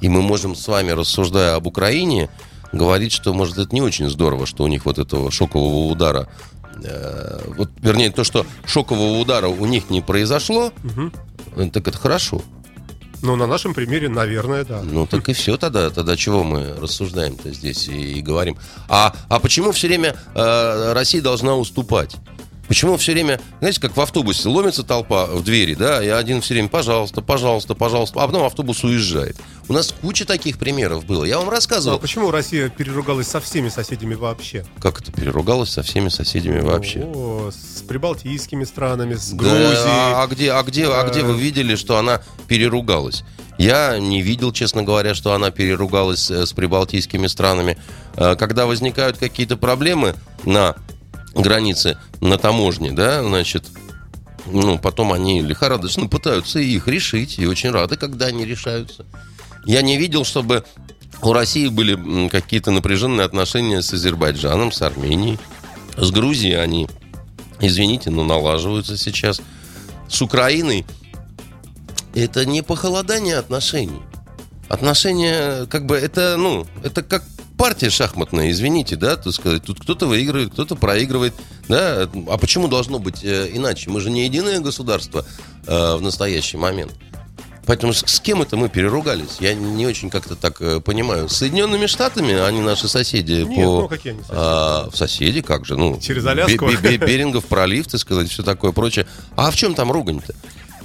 И 0.00 0.08
мы 0.08 0.20
можем 0.22 0.54
с 0.54 0.66
вами, 0.68 0.90
рассуждая 0.90 1.54
об 1.54 1.66
Украине, 1.66 2.28
говорить, 2.72 3.12
что, 3.12 3.32
может, 3.32 3.56
это 3.58 3.74
не 3.74 3.80
очень 3.80 4.10
здорово, 4.10 4.46
что 4.46 4.64
у 4.64 4.66
них 4.66 4.84
вот 4.84 4.98
этого 4.98 5.30
шокового 5.30 5.86
удара 5.90 6.28
э, 6.84 7.40
вот, 7.56 7.70
вернее, 7.80 8.10
то, 8.10 8.24
что 8.24 8.46
шокового 8.66 9.18
удара 9.18 9.48
у 9.48 9.66
них 9.66 9.90
не 9.90 10.00
произошло, 10.00 10.72
э, 11.56 11.70
так 11.70 11.88
это 11.88 11.98
хорошо. 11.98 12.42
Ну, 13.24 13.36
на 13.36 13.46
нашем 13.46 13.72
примере, 13.72 14.10
наверное, 14.10 14.66
да. 14.66 14.82
Ну, 14.82 15.06
так 15.06 15.30
и 15.30 15.32
все 15.32 15.56
тогда. 15.56 15.88
Тогда 15.88 16.14
чего 16.14 16.44
мы 16.44 16.74
рассуждаем-то 16.78 17.52
здесь 17.54 17.88
и, 17.88 18.18
и 18.18 18.20
говорим? 18.20 18.58
А, 18.86 19.14
а 19.30 19.40
почему 19.40 19.72
все 19.72 19.88
время 19.88 20.14
э, 20.34 20.92
Россия 20.92 21.22
должна 21.22 21.56
уступать? 21.56 22.16
Почему 22.68 22.96
все 22.96 23.12
время, 23.12 23.40
знаете, 23.60 23.80
как 23.80 23.96
в 23.96 24.00
автобусе 24.00 24.48
ломится 24.48 24.82
толпа 24.82 25.26
в 25.26 25.42
двери, 25.44 25.74
да, 25.74 26.02
и 26.02 26.08
один 26.08 26.40
все 26.40 26.54
время, 26.54 26.68
пожалуйста, 26.68 27.20
пожалуйста, 27.20 27.74
пожалуйста, 27.74 28.22
а 28.22 28.26
потом 28.26 28.44
автобус 28.44 28.82
уезжает. 28.84 29.36
У 29.68 29.72
нас 29.72 29.94
куча 30.00 30.24
таких 30.24 30.58
примеров 30.58 31.04
было. 31.04 31.24
Я 31.24 31.36
вам 31.36 31.46
Ну, 31.46 31.50
а 31.52 31.54
рассказывал, 31.54 31.98
почему 31.98 32.30
Россия 32.30 32.68
переругалась 32.70 33.28
со 33.28 33.40
всеми 33.40 33.68
соседями 33.68 34.14
вообще? 34.14 34.64
как 34.80 35.00
это 35.00 35.12
переругалось 35.12 35.70
со 35.70 35.82
всеми 35.82 36.08
соседями 36.08 36.60
вообще. 36.60 37.00
О, 37.04 37.50
с 37.50 37.82
прибалтийскими 37.82 38.64
странами, 38.64 39.14
с 39.14 39.30
Да, 39.30 39.36
Грузией. 39.36 39.74
а, 39.86 40.22
а 40.22 40.26
где, 40.26 40.52
а 40.52 40.62
где, 40.62 40.86
а 40.88 41.08
где 41.08 41.22
вы 41.22 41.38
видели, 41.38 41.76
что 41.76 41.98
она 41.98 42.22
переругалась? 42.48 43.24
Я 43.56 43.98
не 43.98 44.20
видел, 44.20 44.52
честно 44.52 44.82
говоря, 44.82 45.14
что 45.14 45.32
она 45.32 45.50
переругалась 45.50 46.28
э, 46.30 46.44
с 46.44 46.52
прибалтийскими 46.52 47.28
странами. 47.28 47.78
Э, 48.16 48.34
Когда 48.36 48.66
возникают 48.66 49.16
какие-то 49.16 49.56
проблемы 49.56 50.14
на 50.44 50.74
границе, 51.34 51.98
на 52.20 52.38
таможне, 52.38 52.92
да, 52.92 53.22
значит, 53.22 53.64
ну, 54.46 54.78
потом 54.78 55.12
они 55.12 55.42
лихорадочно 55.42 56.06
пытаются 56.06 56.58
их 56.58 56.86
решить, 56.88 57.38
и 57.38 57.46
очень 57.46 57.70
рады, 57.70 57.96
когда 57.96 58.26
они 58.26 58.44
решаются. 58.44 59.04
Я 59.64 59.82
не 59.82 59.96
видел, 59.96 60.24
чтобы 60.24 60.64
у 61.22 61.32
России 61.32 61.68
были 61.68 62.28
какие-то 62.28 62.70
напряженные 62.70 63.24
отношения 63.24 63.82
с 63.82 63.92
Азербайджаном, 63.92 64.72
с 64.72 64.82
Арменией. 64.82 65.38
С 65.96 66.10
Грузией 66.10 66.60
они, 66.60 66.88
извините, 67.60 68.10
но 68.10 68.24
налаживаются 68.24 68.96
сейчас. 68.96 69.40
С 70.08 70.20
Украиной 70.20 70.84
это 72.14 72.44
не 72.44 72.62
похолодание 72.62 73.36
отношений. 73.38 74.02
Отношения, 74.68 75.66
как 75.66 75.86
бы, 75.86 75.96
это, 75.96 76.36
ну, 76.36 76.66
это 76.82 77.02
как 77.02 77.24
партия 77.56 77.90
шахматная, 77.90 78.50
извините, 78.50 78.96
да, 78.96 79.16
так 79.16 79.32
сказать. 79.32 79.62
Тут 79.64 79.80
кто-то 79.80 80.06
выигрывает, 80.06 80.52
кто-то 80.52 80.74
проигрывает, 80.76 81.34
да. 81.68 82.08
А 82.28 82.38
почему 82.38 82.68
должно 82.68 82.98
быть 82.98 83.24
э, 83.24 83.48
иначе? 83.52 83.90
Мы 83.90 84.00
же 84.00 84.10
не 84.10 84.24
единое 84.24 84.60
государство 84.60 85.24
э, 85.66 85.96
в 85.96 86.02
настоящий 86.02 86.56
момент. 86.56 86.92
Поэтому 87.66 87.94
с, 87.94 88.04
с 88.04 88.20
кем 88.20 88.42
это 88.42 88.56
мы 88.58 88.68
переругались? 88.68 89.38
Я 89.40 89.54
не 89.54 89.86
очень 89.86 90.10
как-то 90.10 90.36
так 90.36 90.60
э, 90.60 90.80
понимаю. 90.80 91.28
С 91.30 91.36
Соединенными 91.38 91.86
Штатами, 91.86 92.34
они 92.38 92.60
наши 92.60 92.88
соседи 92.88 93.42
Нет, 93.42 93.54
по... 93.64 93.80
ну, 93.82 93.88
какие 93.88 94.12
они 94.12 94.20
соседи? 94.22 94.36
А, 94.38 94.90
в 94.90 94.96
соседи, 94.96 95.40
как 95.40 95.64
же, 95.64 95.76
ну... 95.76 95.98
Через 95.98 96.26
Аляску? 96.26 96.66
Бе- 96.66 96.76
Бе- 96.76 96.98
Бе- 96.98 97.06
Берингов 97.06 97.46
пролив, 97.46 97.86
так 97.86 98.00
сказать, 98.00 98.28
все 98.28 98.42
такое 98.42 98.72
прочее. 98.72 99.06
А 99.36 99.50
в 99.50 99.56
чем 99.56 99.74
там 99.74 99.90
ругань-то? 99.90 100.34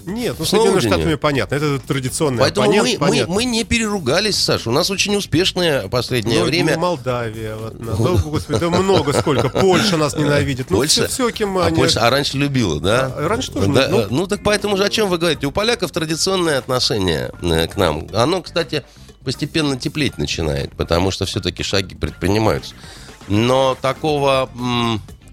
Нет, 0.10 0.36
ну. 0.40 0.46
Соединенными 0.46 0.80
Штатами 0.80 1.16
понятно, 1.16 1.56
это 1.56 1.80
традиционное. 1.80 2.40
Поэтому 2.40 2.68
понят- 2.68 2.84
мы, 2.84 2.92
мы, 2.92 2.98
понятно. 2.98 3.34
мы 3.34 3.44
не 3.46 3.64
переругались, 3.64 4.38
Саша. 4.38 4.70
У 4.70 4.74
нас 4.74 4.90
очень 4.90 5.16
успешное 5.16 5.88
последнее 5.88 6.40
Ну, 6.40 6.46
время. 6.46 6.76
ну, 6.76 6.82
Молдавия, 6.82 7.56
вот, 7.56 7.80
на- 7.80 7.96
да, 7.96 8.22
господи, 8.22 8.60
да 8.60 8.70
много 8.70 9.14
сколько. 9.14 9.50
Польша 9.50 9.98
нас 9.98 10.16
ненавидит. 10.16 10.70
Ну, 10.70 10.78
Польша? 10.78 11.08
все, 11.08 11.08
все, 11.08 11.30
кем 11.32 11.58
а, 11.58 11.66
они... 11.68 11.76
Польша, 11.78 12.06
а 12.06 12.10
раньше 12.10 12.38
любила, 12.38 12.80
да? 12.80 13.12
А, 13.16 13.28
раньше 13.28 13.52
тоже, 13.52 13.72
Да, 13.72 13.88
ну- 13.90 14.08
ну, 14.10 14.28
так 14.28 14.42
поэтому 14.44 14.78
же 14.78 14.86
о 14.86 14.90
чем 14.90 15.10
вы 15.10 15.18
говорите? 15.18 15.48
У 15.48 15.52
поляков 15.52 15.92
традиционное 15.92 16.58
отношение 16.58 17.32
э, 17.42 17.68
к 17.68 17.78
нам. 17.78 18.08
Оно, 18.14 18.42
кстати, 18.42 18.84
постепенно 19.24 19.78
теплеть 19.78 20.18
начинает, 20.18 20.72
потому 20.76 21.12
что 21.12 21.26
все-таки 21.26 21.64
шаги 21.64 21.96
предпринимаются. 21.96 22.74
Но 23.28 23.78
такого, 23.80 24.50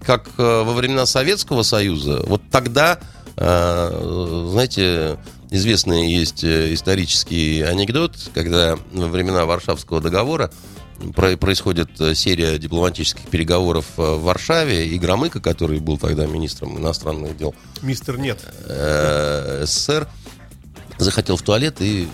как 0.05 0.29
э, 0.37 0.63
во 0.63 0.73
времена 0.73 1.05
Советского 1.05 1.63
Союза, 1.63 2.21
вот 2.27 2.41
тогда, 2.51 2.99
э, 3.01 3.16
знаете, 3.37 5.17
известный 5.51 6.11
есть 6.11 6.43
э, 6.43 6.73
исторический 6.73 7.61
анекдот, 7.61 8.15
когда 8.33 8.77
во 8.91 9.07
времена 9.07 9.45
Варшавского 9.45 10.01
договора 10.01 10.51
про- 11.15 11.37
происходит 11.37 11.89
э, 11.99 12.15
серия 12.15 12.57
дипломатических 12.57 13.27
переговоров 13.27 13.85
э, 13.97 14.01
в 14.01 14.23
Варшаве, 14.23 14.87
и 14.87 14.97
Громыко, 14.97 15.39
который 15.39 15.79
был 15.79 15.97
тогда 15.97 16.25
министром 16.25 16.77
иностранных 16.77 17.37
дел 17.37 17.53
Мистер 17.81 18.17
нет. 18.17 18.39
СССР, 19.63 20.07
захотел 20.97 21.37
в 21.37 21.41
туалет 21.41 21.81
и 21.81 22.07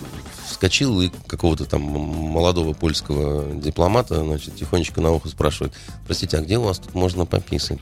вскочил 0.46 1.00
и 1.00 1.10
какого-то 1.26 1.64
там 1.64 1.80
молодого 1.82 2.74
польского 2.74 3.52
дипломата, 3.54 4.22
значит, 4.22 4.56
тихонечко 4.56 5.00
на 5.00 5.10
ухо 5.10 5.28
спрашивает, 5.28 5.72
простите, 6.06 6.36
а 6.36 6.42
где 6.42 6.58
у 6.58 6.62
вас 6.62 6.78
тут 6.78 6.94
можно 6.94 7.24
пописать? 7.26 7.78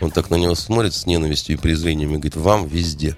Он 0.00 0.10
так 0.10 0.30
на 0.30 0.36
него 0.36 0.54
смотрит 0.54 0.94
с 0.94 1.06
ненавистью 1.06 1.56
и 1.56 1.58
презрением 1.58 2.10
и 2.10 2.14
говорит, 2.14 2.36
вам 2.36 2.66
везде. 2.66 3.16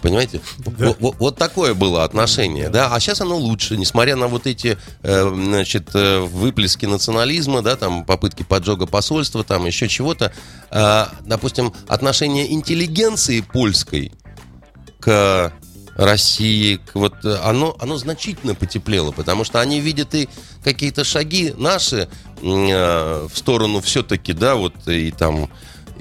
Понимаете? 0.00 0.40
Да. 0.58 0.94
Вот, 1.00 1.16
вот 1.18 1.36
такое 1.36 1.74
было 1.74 2.04
отношение, 2.04 2.68
да. 2.68 2.94
А 2.94 3.00
сейчас 3.00 3.20
оно 3.20 3.36
лучше, 3.36 3.76
несмотря 3.76 4.14
на 4.16 4.28
вот 4.28 4.46
эти, 4.46 4.78
э, 5.02 5.28
значит, 5.34 5.90
э, 5.94 6.20
выплески 6.20 6.86
национализма, 6.86 7.62
да, 7.62 7.76
там 7.76 8.04
попытки 8.04 8.44
поджога 8.44 8.86
посольства, 8.86 9.42
там 9.42 9.66
еще 9.66 9.88
чего-то. 9.88 10.32
Э, 10.70 11.06
допустим, 11.22 11.72
отношение 11.88 12.52
интеллигенции 12.52 13.40
польской 13.40 14.12
к 15.00 15.52
России, 15.98 16.80
вот, 16.94 17.24
э, 17.24 17.36
оно, 17.42 17.76
оно 17.80 17.96
значительно 17.96 18.54
потеплело, 18.54 19.10
потому 19.10 19.42
что 19.42 19.60
они 19.60 19.80
видят 19.80 20.14
и 20.14 20.28
какие-то 20.62 21.02
шаги 21.02 21.52
наши 21.58 22.08
э, 22.40 23.26
в 23.30 23.36
сторону 23.36 23.80
все-таки, 23.80 24.32
да, 24.32 24.54
вот 24.54 24.74
и 24.86 25.10
там 25.10 25.50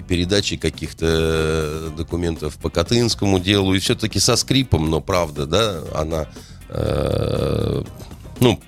передачи 0.08 0.56
каких-то 0.56 1.06
э, 1.10 1.89
документов 1.98 2.58
по 2.58 2.70
Катынскому 2.70 3.39
делу, 3.39 3.74
и 3.74 3.80
все-таки 3.80 4.20
со 4.20 4.36
скрипом, 4.36 4.88
но 4.92 5.01
правда, 5.01 5.48
да, 5.48 5.82
она, 5.96 6.27
э, 6.70 7.84
ну, 8.39 8.60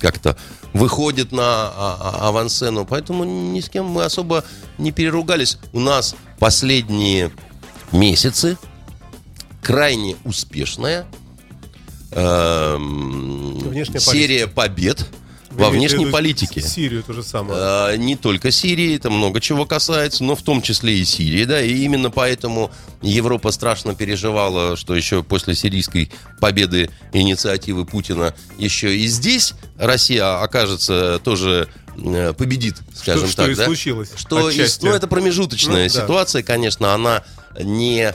как-то 0.00 0.36
выходит 0.72 1.30
на 1.30 1.42
а- 1.44 1.98
а- 2.00 2.28
авансцену, 2.28 2.84
поэтому 2.84 3.22
ни 3.22 3.60
с 3.60 3.68
кем 3.68 3.84
мы 3.86 4.02
особо 4.02 4.44
не 4.76 4.90
переругались. 4.90 5.56
У 5.72 5.78
нас 5.78 6.16
последние 6.40 7.30
месяцы 7.92 8.58
крайне 9.64 10.16
успешная 10.24 11.06
Внешняя 12.12 13.98
серия 13.98 14.46
побед 14.46 15.04
во 15.50 15.70
внешней 15.70 16.06
политике. 16.06 16.60
Сирию 16.60 17.02
то 17.04 17.12
же 17.12 17.22
самое. 17.22 17.54
А, 17.60 17.96
Не 17.96 18.16
только 18.16 18.50
Сирии, 18.50 18.96
это 18.96 19.08
много 19.10 19.40
чего 19.40 19.66
касается, 19.66 20.24
но 20.24 20.34
в 20.36 20.42
том 20.42 20.62
числе 20.62 20.98
и 20.98 21.04
Сирии, 21.04 21.44
да, 21.44 21.60
и 21.62 21.72
именно 21.84 22.10
поэтому 22.10 22.70
Европа 23.02 23.50
страшно 23.52 23.94
переживала, 23.94 24.76
что 24.76 24.94
еще 24.96 25.22
после 25.22 25.54
сирийской 25.54 26.10
победы 26.40 26.90
инициативы 27.12 27.84
Путина 27.84 28.34
еще 28.58 28.96
и 28.96 29.06
здесь 29.06 29.54
Россия 29.76 30.40
окажется 30.42 31.20
тоже 31.22 31.68
э, 31.96 32.32
победит, 32.36 32.76
скажем 32.94 33.28
что 33.28 33.42
так, 33.42 33.50
и 33.52 33.54
да? 33.54 33.64
случилось 33.66 34.10
Что 34.16 34.50
и- 34.50 34.66
ну, 34.82 34.90
это 34.90 35.06
промежуточная 35.06 35.84
Ну, 35.88 35.94
да. 35.94 36.00
ситуация, 36.02 36.42
конечно, 36.42 36.94
она 36.94 37.22
не 37.60 38.12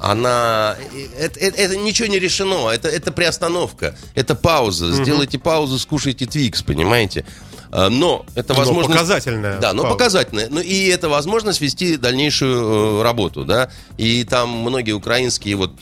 она 0.00 0.76
это, 1.18 1.38
это- 1.40 1.56
это 1.60 1.76
ничего 1.76 2.08
не 2.08 2.18
решено, 2.18 2.68
это, 2.68 2.88
это 2.88 3.12
приостановка, 3.12 3.96
это 4.14 4.34
пауза. 4.34 4.92
Сделайте 4.92 5.38
паузу, 5.38 5.78
скушайте 5.78 6.26
Твикс, 6.26 6.62
понимаете? 6.62 7.24
А, 7.76 7.90
Но 7.90 8.24
это 8.36 8.52
Но 8.52 8.60
возможность... 8.60 9.00
показательная 9.00 9.58
Да, 9.58 9.72
но 9.72 9.82
пауза. 9.82 9.94
показательная. 9.96 10.48
Ну 10.48 10.60
и 10.60 10.86
это 10.86 11.08
возможность 11.08 11.60
вести 11.60 11.96
дальнейшую 11.96 13.00
э, 13.00 13.02
работу, 13.02 13.44
да. 13.44 13.68
И 13.98 14.22
там 14.22 14.48
многие 14.48 14.92
украинские, 14.92 15.56
вот 15.56 15.72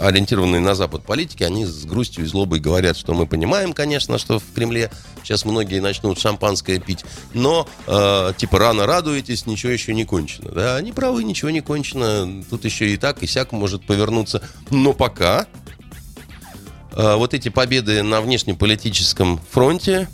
ориентированные 0.00 0.60
на 0.60 0.74
Запад 0.74 1.04
политики, 1.04 1.44
они 1.44 1.64
с 1.64 1.84
грустью 1.84 2.24
и 2.24 2.26
злобой 2.26 2.58
говорят, 2.58 2.96
что 2.96 3.14
мы 3.14 3.24
понимаем, 3.28 3.72
конечно, 3.72 4.18
что 4.18 4.40
в 4.40 4.52
Кремле 4.52 4.90
сейчас 5.22 5.44
многие 5.44 5.78
начнут 5.78 6.18
шампанское 6.18 6.80
пить, 6.80 7.04
но 7.34 7.68
э, 7.86 8.32
типа 8.36 8.58
рано 8.58 8.86
радуетесь, 8.86 9.46
ничего 9.46 9.70
еще 9.70 9.94
не 9.94 10.04
кончено. 10.04 10.50
Да, 10.50 10.74
они 10.74 10.90
правы, 10.90 11.22
ничего 11.22 11.50
не 11.50 11.60
кончено. 11.60 12.42
Тут 12.50 12.64
еще 12.64 12.88
и 12.88 12.96
так, 12.96 13.22
и 13.22 13.28
сяк 13.28 13.52
может 13.52 13.86
повернуться. 13.86 14.42
Но 14.70 14.92
пока 14.92 15.46
э, 16.90 17.14
вот 17.14 17.32
эти 17.32 17.48
победы 17.48 18.02
на 18.02 18.20
внешнеполитическом 18.22 19.40
фронте, 19.52 20.08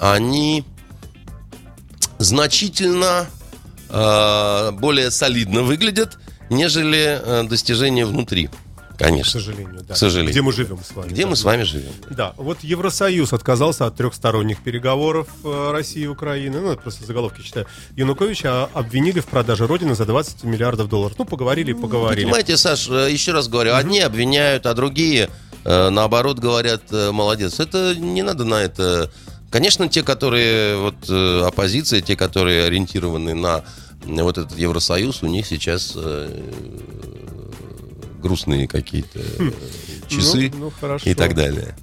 они 0.00 0.64
значительно 2.18 3.26
э, 3.88 4.70
более 4.72 5.10
солидно 5.10 5.62
выглядят, 5.62 6.18
нежели 6.50 7.20
э, 7.22 7.42
достижения 7.44 8.06
внутри, 8.06 8.48
К 8.96 8.98
конечно. 8.98 9.40
сожалению, 9.40 9.82
да. 9.86 9.94
К 9.94 9.96
сожалению. 9.96 10.32
Где 10.32 10.42
мы 10.42 10.52
живем 10.52 10.78
с 10.82 10.94
вами. 10.94 11.08
Где 11.08 11.22
да. 11.22 11.28
мы 11.28 11.36
с 11.36 11.44
вами 11.44 11.62
живем. 11.62 11.92
Да, 12.10 12.34
вот 12.36 12.60
Евросоюз 12.62 13.32
отказался 13.32 13.86
от 13.86 13.96
трехсторонних 13.96 14.62
переговоров 14.62 15.28
э, 15.44 15.70
России 15.72 16.02
и 16.02 16.06
Украины. 16.06 16.60
Ну, 16.60 16.72
это 16.72 16.82
просто 16.82 17.04
заголовки 17.04 17.42
читаю. 17.42 17.66
Януковича 17.96 18.66
обвинили 18.66 19.20
в 19.20 19.26
продаже 19.26 19.66
Родины 19.66 19.94
за 19.94 20.06
20 20.06 20.44
миллиардов 20.44 20.88
долларов. 20.88 21.16
Ну, 21.18 21.24
поговорили 21.24 21.72
и 21.72 21.74
поговорили. 21.74 22.24
Понимаете, 22.24 22.56
Саш, 22.56 22.88
э, 22.88 23.10
еще 23.10 23.32
раз 23.32 23.48
говорю, 23.48 23.74
одни 23.74 24.00
обвиняют, 24.00 24.66
а 24.66 24.74
другие, 24.74 25.30
э, 25.64 25.88
наоборот, 25.90 26.38
говорят, 26.38 26.90
молодец. 26.90 27.60
Это 27.60 27.94
не 27.96 28.22
надо 28.22 28.44
на 28.44 28.62
это... 28.62 29.10
Конечно, 29.54 29.88
те, 29.88 30.02
которые, 30.02 30.76
вот, 30.78 30.96
э, 31.08 31.42
оппозиция, 31.46 32.00
те, 32.00 32.16
которые 32.16 32.64
ориентированы 32.64 33.34
на 33.34 33.62
вот 34.04 34.36
этот 34.36 34.58
Евросоюз, 34.58 35.22
у 35.22 35.28
них 35.28 35.46
сейчас 35.46 35.92
э, 35.94 36.42
грустные 38.20 38.66
какие-то 38.66 39.20
э, 39.20 39.50
часы 40.08 40.50
Ну, 40.52 40.64
ну, 40.64 40.72
хорошо. 40.80 41.08
и 41.08 41.14
так 41.14 41.36
далее. 41.36 41.76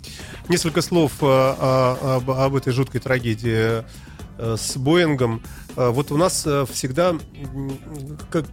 Несколько 0.49 0.81
слов 0.81 1.13
э, 1.21 1.25
о- 1.25 2.17
об, 2.17 2.29
об 2.31 2.55
этой 2.57 2.73
жуткой 2.73 2.99
трагедии 2.99 3.85
с 4.37 4.75
Боингом. 4.75 5.41
Э, 5.77 5.91
Вот 5.91 6.11
у 6.11 6.17
нас 6.17 6.45
всегда 6.73 7.15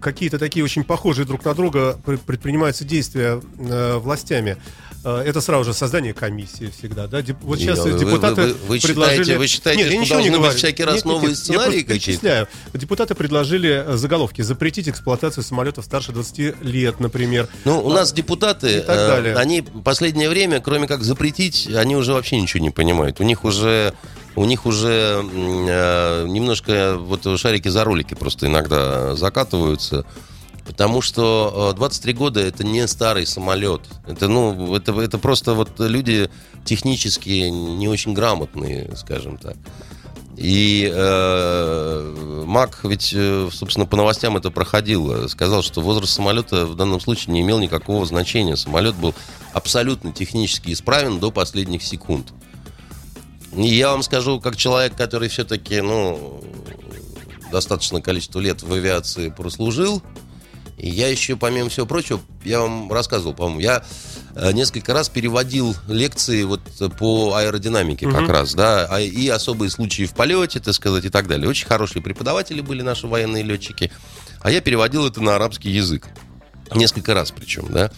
какие-то 0.00 0.38
такие 0.38 0.64
очень 0.64 0.84
похожие 0.84 1.26
друг 1.26 1.44
на 1.44 1.54
друга 1.54 1.98
пр- 2.04 2.18
предпринимаются 2.18 2.84
действия 2.84 3.42
властями. 3.98 4.58
Э, 5.08 5.22
Это 5.26 5.40
сразу 5.40 5.64
же 5.64 5.74
создание 5.74 6.12
комиссии 6.12 6.70
всегда, 6.76 7.06
да? 7.06 7.22
Вот 7.42 7.58
сейчас 7.58 7.78
Вы- 7.80 7.92
вы- 7.92 7.98
депутаты 7.98 8.42
вы- 8.42 8.54
вы 8.68 8.78
предложили... 8.80 9.22
считаете- 9.24 9.38
вы 9.38 9.46
считаете, 9.46 9.82
Нет, 9.84 9.92
что 9.92 10.00
ничего 10.00 10.20
не 10.20 10.30
говорю. 10.30 10.56
всякий 10.56 10.84
раз 10.84 10.96
Нет, 10.96 11.04
новые 11.06 11.28
нет, 11.30 11.38
сценарии 11.38 11.80
какие-то? 11.82 11.92
перечисляю. 12.06 12.48
Депутаты 12.74 13.14
предложили 13.14 13.84
э, 13.86 13.96
заголовки 13.96 14.42
запретить 14.42 14.88
эксплуатацию 14.88 15.42
самолетов 15.44 15.84
старше 15.86 16.12
20 16.12 16.62
лет, 16.62 17.00
например. 17.00 17.48
Ну, 17.64 17.80
у 17.84 17.90
нас 17.90 18.12
депутаты, 18.12 18.84
э, 18.86 19.34
они 19.34 19.62
последнее 19.62 20.28
время, 20.28 20.60
кроме 20.60 20.86
как 20.86 21.02
запретить, 21.02 21.68
они 21.74 21.96
уже 21.96 22.12
вообще 22.12 22.38
ничего 22.40 22.62
не 22.62 22.70
понимают. 22.70 23.20
У 23.20 23.22
них 23.24 23.44
уже, 23.44 23.94
у 24.36 24.44
них 24.44 24.66
уже 24.66 25.22
э, 25.24 26.26
немножко 26.28 26.96
вот 26.98 27.26
шарики 27.40 27.68
за 27.68 27.84
ролики 27.84 28.14
просто 28.14 28.46
иногда 28.46 29.14
закатываются. 29.16 30.04
Потому 30.68 31.00
что 31.00 31.70
э, 31.72 31.76
23 31.76 32.12
года 32.12 32.40
это 32.40 32.62
не 32.62 32.86
старый 32.86 33.26
самолет. 33.26 33.80
Это, 34.06 34.28
ну, 34.28 34.76
это, 34.76 34.92
это 35.00 35.16
просто 35.16 35.54
вот 35.54 35.80
люди 35.80 36.28
технически 36.66 37.48
не 37.48 37.88
очень 37.88 38.12
грамотные, 38.12 38.94
скажем 38.94 39.38
так. 39.38 39.56
И 40.36 40.92
э, 40.94 42.44
Мак 42.46 42.80
ведь, 42.84 43.14
э, 43.14 43.48
собственно, 43.50 43.86
по 43.86 43.96
новостям 43.96 44.36
это 44.36 44.50
проходил. 44.50 45.26
Сказал, 45.30 45.62
что 45.62 45.80
возраст 45.80 46.12
самолета 46.12 46.66
в 46.66 46.74
данном 46.74 47.00
случае 47.00 47.32
не 47.32 47.40
имел 47.40 47.58
никакого 47.60 48.04
значения. 48.04 48.54
Самолет 48.54 48.94
был 48.94 49.14
абсолютно 49.54 50.12
технически 50.12 50.74
исправен 50.74 51.18
до 51.18 51.30
последних 51.30 51.82
секунд. 51.82 52.34
И 53.56 53.74
я 53.74 53.92
вам 53.92 54.02
скажу, 54.02 54.38
как 54.38 54.56
человек, 54.56 54.94
который 54.94 55.30
все-таки, 55.30 55.80
ну, 55.80 56.44
достаточное 57.50 58.02
количество 58.02 58.38
лет 58.38 58.62
в 58.62 58.70
авиации 58.70 59.30
прослужил, 59.30 60.02
и 60.78 60.88
я 60.88 61.08
еще, 61.08 61.36
помимо 61.36 61.68
всего 61.68 61.86
прочего, 61.86 62.20
я 62.44 62.60
вам 62.60 62.90
рассказывал, 62.92 63.34
по-моему, 63.34 63.60
я 63.60 63.82
э, 64.36 64.52
несколько 64.52 64.94
раз 64.94 65.08
переводил 65.08 65.74
лекции 65.88 66.44
вот 66.44 66.60
э, 66.80 66.88
по 66.88 67.34
аэродинамике 67.34 68.08
как 68.10 68.28
раз, 68.28 68.54
да, 68.54 68.86
а- 68.88 69.00
и 69.00 69.28
особые 69.28 69.70
случаи 69.70 70.06
в 70.06 70.14
полете, 70.14 70.60
так 70.60 70.74
сказать, 70.74 71.04
и 71.04 71.10
так 71.10 71.26
далее. 71.26 71.48
Очень 71.48 71.66
хорошие 71.66 72.00
преподаватели 72.02 72.60
были 72.60 72.82
наши 72.82 73.06
военные 73.06 73.42
летчики, 73.42 73.90
а 74.40 74.50
я 74.50 74.60
переводил 74.60 75.06
это 75.06 75.20
на 75.20 75.34
арабский 75.34 75.70
язык. 75.70 76.06
Несколько 76.74 77.14
раз 77.14 77.32
причем, 77.32 77.66
да. 77.72 77.90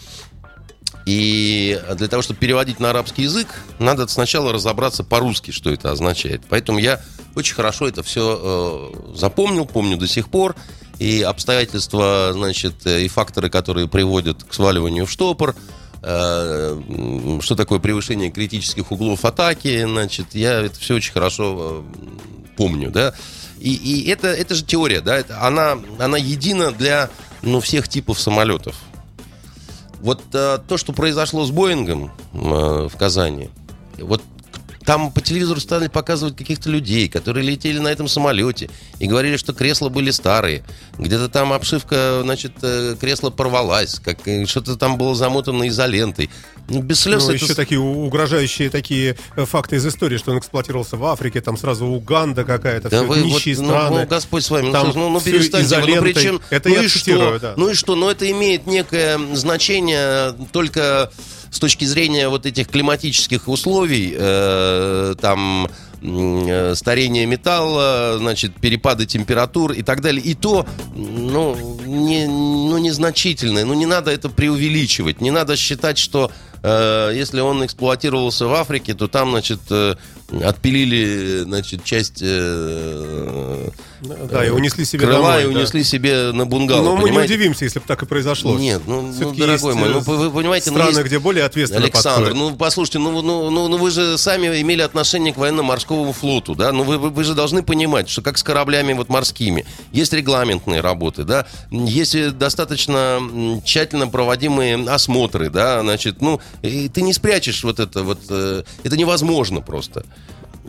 И 1.05 1.81
для 1.95 2.07
того, 2.07 2.21
чтобы 2.21 2.39
переводить 2.39 2.79
на 2.79 2.91
арабский 2.91 3.23
язык, 3.23 3.47
надо 3.79 4.07
сначала 4.07 4.53
разобраться 4.53 5.03
по-русски, 5.03 5.51
что 5.51 5.71
это 5.71 5.91
означает. 5.91 6.41
Поэтому 6.49 6.79
я 6.79 7.01
очень 7.35 7.55
хорошо 7.55 7.87
это 7.87 8.03
все 8.03 8.91
э, 9.13 9.15
запомнил, 9.15 9.65
помню 9.65 9.97
до 9.97 10.07
сих 10.07 10.29
пор. 10.29 10.55
И 11.01 11.23
обстоятельства, 11.23 12.29
значит, 12.31 12.85
э, 12.85 13.01
и 13.01 13.07
факторы, 13.07 13.49
которые 13.49 13.87
приводят 13.87 14.43
к 14.43 14.53
сваливанию 14.53 15.07
в 15.07 15.11
штопор, 15.11 15.55
э, 16.03 17.39
что 17.41 17.55
такое 17.55 17.79
превышение 17.79 18.29
критических 18.29 18.91
углов 18.91 19.25
атаки, 19.25 19.83
значит, 19.83 20.35
я 20.35 20.61
это 20.61 20.79
все 20.79 20.93
очень 20.93 21.11
хорошо 21.11 21.55
э, 21.57 22.51
помню, 22.55 22.91
да. 22.91 23.15
И, 23.59 23.73
и 23.73 24.09
это, 24.11 24.27
это 24.27 24.53
же 24.53 24.63
теория, 24.63 25.01
да, 25.01 25.17
это, 25.17 25.41
она, 25.41 25.79
она 25.97 26.19
едина 26.19 26.71
для 26.71 27.09
ну, 27.41 27.61
всех 27.61 27.87
типов 27.89 28.19
самолетов. 28.19 28.75
Вот 30.01 30.21
э, 30.33 30.59
то, 30.67 30.77
что 30.77 30.93
произошло 30.93 31.45
с 31.45 31.49
Боингом 31.49 32.11
э, 32.31 32.37
в 32.37 32.95
Казани, 32.95 33.49
вот 33.97 34.21
там 34.85 35.11
по 35.11 35.21
телевизору 35.21 35.59
стали 35.59 35.87
показывать 35.87 36.35
каких-то 36.35 36.69
людей, 36.69 37.07
которые 37.07 37.45
летели 37.45 37.79
на 37.79 37.87
этом 37.89 38.07
самолете 38.07 38.69
и 38.99 39.07
говорили, 39.07 39.37
что 39.37 39.53
кресла 39.53 39.89
были 39.89 40.11
старые. 40.11 40.63
Где-то 40.97 41.29
там 41.29 41.53
обшивка, 41.53 42.21
значит, 42.23 42.53
э, 42.61 42.95
кресла 42.99 43.29
порвалась, 43.29 43.99
как 43.99 44.27
э, 44.27 44.45
что-то 44.45 44.75
там 44.77 44.97
было 44.97 45.15
замотано 45.15 45.67
изолентой. 45.67 46.29
Ну, 46.69 46.81
без 46.81 47.01
слез 47.01 47.27
Ну, 47.27 47.33
это... 47.33 47.43
еще 47.43 47.53
такие 47.53 47.79
угрожающие 47.79 48.69
такие 48.69 49.17
э, 49.35 49.45
факты 49.45 49.75
из 49.75 49.85
истории, 49.85 50.17
что 50.17 50.31
он 50.31 50.39
эксплуатировался 50.39 50.95
в 50.97 51.05
Африке, 51.05 51.41
там 51.41 51.57
сразу 51.57 51.85
Уганда 51.85 52.43
какая-то, 52.43 52.89
Да 52.89 53.03
вы, 53.03 53.19
нищие 53.19 53.55
вот, 53.55 53.63
ну, 53.63 53.69
страны. 53.69 53.99
ну, 54.01 54.07
Господь 54.07 54.43
с 54.43 54.49
вами, 54.49 54.67
ну, 54.67 54.71
Там 54.71 54.91
ну, 54.95 55.09
ну, 55.09 55.21
перестаньте 55.21 55.75
вы, 55.75 55.81
ну, 55.81 55.85
изолентой. 55.85 56.13
причем, 56.13 56.41
Это 56.49 56.69
ну 56.69 56.75
я 56.75 56.83
и 56.83 56.87
цитирую, 56.87 57.37
что? 57.37 57.39
да. 57.39 57.53
Ну 57.57 57.69
и 57.69 57.73
что, 57.73 57.95
ну 57.95 58.09
это 58.09 58.29
имеет 58.31 58.67
некое 58.67 59.19
значение 59.35 60.33
только 60.51 61.11
с 61.51 61.59
точки 61.59 61.85
зрения 61.85 62.29
вот 62.29 62.45
этих 62.45 62.69
климатических 62.69 63.47
условий, 63.47 64.15
э, 64.17 65.13
там, 65.19 65.67
старение 66.01 67.25
металла, 67.25 68.15
значит, 68.17 68.55
перепады 68.55 69.05
температур 69.05 69.71
и 69.71 69.83
так 69.83 70.01
далее. 70.01 70.23
И 70.23 70.33
то, 70.33 70.65
ну, 70.95 71.55
не, 71.85 72.25
ну, 72.27 72.77
незначительное. 72.77 73.65
Ну, 73.65 73.73
не 73.73 73.85
надо 73.85 74.11
это 74.11 74.29
преувеличивать. 74.29 75.21
Не 75.21 75.31
надо 75.31 75.55
считать, 75.55 75.97
что 75.99 76.31
э, 76.63 77.11
если 77.13 77.39
он 77.41 77.63
эксплуатировался 77.65 78.47
в 78.47 78.53
Африке, 78.53 78.93
то 78.95 79.07
там, 79.07 79.31
значит, 79.31 79.59
э, 79.69 79.95
отпилили, 80.43 81.39
значит, 81.43 81.83
часть 81.83 82.19
э, 82.21 83.69
Да, 84.01 84.45
и 84.45 84.49
унесли 84.49 84.85
себе 84.85 85.05
крыла 85.05 85.33
домой, 85.33 85.43
и 85.43 85.53
да. 85.53 85.59
унесли 85.59 85.83
себе 85.83 86.31
на 86.31 86.45
бунгало. 86.45 86.83
Но 86.83 86.91
мы 86.95 86.99
не 87.03 87.07
понимаете? 87.09 87.33
удивимся, 87.33 87.65
если 87.65 87.79
бы 87.79 87.85
так 87.85 88.01
и 88.01 88.05
произошло. 88.05 88.57
Нет, 88.57 88.81
ну, 88.87 89.01
ну, 89.01 89.33
дорогой 89.33 89.75
мой, 89.75 89.89
ну, 89.89 89.97
э, 89.99 90.01
вы, 90.01 90.17
вы 90.17 90.31
понимаете, 90.31 90.71
ну, 90.71 90.77
страны, 90.77 90.91
есть- 90.97 91.03
где 91.05 91.19
более 91.19 91.43
ответственно 91.43 91.83
Александр, 91.83 92.29
подходят. 92.29 92.51
ну 92.51 92.55
послушайте, 92.55 92.99
ну, 92.99 93.21
ну, 93.21 93.49
ну, 93.49 93.67
ну 93.67 93.77
вы 93.77 93.91
же 93.91 94.17
сами 94.17 94.47
имели 94.61 94.81
отношение 94.81 95.33
к 95.33 95.37
военно-морскому 95.37 95.90
флоту, 96.13 96.55
да? 96.55 96.71
Ну 96.71 96.83
вы, 96.83 96.97
вы, 96.97 97.23
же 97.23 97.33
должны 97.33 97.63
понимать, 97.63 98.09
что 98.09 98.21
как 98.21 98.37
с 98.37 98.43
кораблями 98.43 98.93
вот 98.93 99.09
морскими, 99.09 99.65
есть 99.91 100.13
регламентные 100.13 100.81
работы, 100.81 101.23
да, 101.23 101.45
есть 101.69 102.15
э, 102.15 102.31
достаточно 102.31 103.19
тщательно 103.63 104.07
проводимые 104.07 104.75
осмотры, 104.89 105.49
да, 105.49 105.81
значит, 105.81 106.21
ну 106.21 106.39
и 106.61 106.89
ты 106.89 107.01
не 107.01 107.13
спрячешь 107.13 107.63
вот 107.63 107.79
это 107.79 108.03
вот, 108.03 108.19
э, 108.29 108.63
это 108.83 108.97
невозможно 108.97 109.61
просто. 109.61 110.03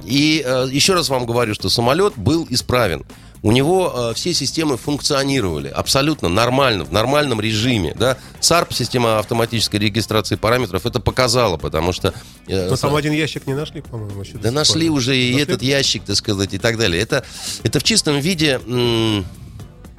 И 0.04 0.42
э, 0.44 0.68
еще 0.70 0.94
раз 0.94 1.08
вам 1.08 1.26
говорю, 1.26 1.54
что 1.54 1.68
самолет 1.68 2.14
был 2.16 2.46
исправен. 2.50 3.04
У 3.44 3.50
него 3.50 3.92
э, 4.10 4.14
все 4.14 4.32
системы 4.34 4.76
функционировали 4.76 5.66
абсолютно 5.66 6.28
нормально, 6.28 6.84
в 6.84 6.92
нормальном 6.92 7.40
режиме. 7.40 7.92
Да? 7.96 8.16
САРП, 8.38 8.72
система 8.72 9.18
автоматической 9.18 9.80
регистрации 9.80 10.36
параметров, 10.36 10.86
это 10.86 11.00
показала, 11.00 11.56
потому 11.56 11.92
что... 11.92 12.14
э, 12.46 12.70
Но 12.70 12.76
там 12.76 12.94
один 12.94 13.12
ящик 13.12 13.46
не 13.48 13.54
нашли, 13.54 13.80
по-моему, 13.80 14.20
еще. 14.22 14.38
да 14.38 14.52
нашли 14.52 14.88
пор. 14.88 14.98
уже 14.98 15.16
и 15.16 15.30
Нашли? 15.32 15.42
этот 15.42 15.62
ящик, 15.62 16.04
так 16.04 16.14
сказать, 16.16 16.54
и 16.54 16.58
так 16.58 16.78
далее. 16.78 17.02
Это, 17.02 17.24
это 17.64 17.80
в 17.80 17.82
чистом 17.82 18.20
виде 18.20 18.60
м, 18.64 19.26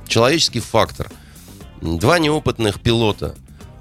человеческий 0.08 0.62
фактор. 0.62 1.12
Два 1.82 2.20
неопытных 2.20 2.80
пилота. 2.80 3.36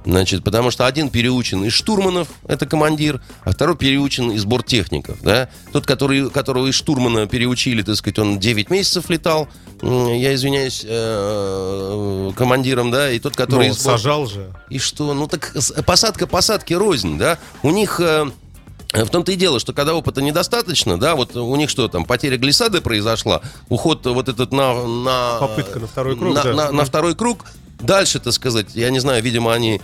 Значит, 0.04 0.42
потому 0.42 0.70
что 0.72 0.86
один 0.86 1.10
переучен 1.10 1.62
из 1.64 1.72
штурманов, 1.72 2.28
это 2.48 2.66
командир, 2.66 3.22
а 3.44 3.52
второй 3.52 3.76
переучен 3.76 4.32
из 4.32 4.44
борттехников, 4.44 5.22
да. 5.22 5.48
Тот, 5.72 5.86
который, 5.86 6.28
которого 6.30 6.66
из 6.66 6.74
штурмана 6.74 7.26
переучили, 7.26 7.82
так 7.82 7.94
сказать, 7.96 8.18
он 8.18 8.38
9 8.40 8.68
месяцев 8.70 9.08
летал, 9.10 9.48
я 9.80 10.34
извиняюсь, 10.34 10.84
э, 10.86 12.30
командиром, 12.36 12.90
да, 12.90 13.10
и 13.10 13.18
тот, 13.18 13.36
который 13.36 13.68
Ну, 13.68 13.72
из 13.74 13.76
борт- 13.78 13.98
сажал 13.98 14.26
же. 14.26 14.52
и 14.70 14.78
что? 14.78 15.14
Ну 15.14 15.26
так 15.28 15.54
посадка 15.86 16.26
посадки 16.26 16.72
рознь, 16.74 17.16
да? 17.18 17.38
У 17.62 17.70
них 17.70 18.00
э, 18.00 18.26
в 18.92 19.06
том-то 19.08 19.32
и 19.32 19.36
дело, 19.36 19.58
что 19.60 19.72
когда 19.72 19.94
опыта 19.94 20.20
недостаточно, 20.20 20.98
да, 20.98 21.14
вот 21.14 21.36
у 21.36 21.56
них 21.56 21.70
что 21.70 21.88
там, 21.88 22.04
потеря 22.04 22.36
глиссады 22.36 22.80
произошла, 22.80 23.40
уход 23.68 24.04
вот 24.06 24.28
этот 24.28 24.52
на... 24.52 24.84
на 24.86 25.38
Попытка 25.38 25.78
на 25.78 25.86
второй 25.86 26.16
круг, 26.16 26.34
на, 26.34 26.42
да. 26.42 26.52
на- 26.54 26.72
на 26.72 26.84
второй 26.84 27.14
круг. 27.14 27.44
Дальше, 27.82 28.20
так 28.20 28.32
сказать, 28.32 28.68
я 28.74 28.90
не 28.90 29.00
знаю, 29.00 29.22
видимо, 29.22 29.52
они 29.52 29.80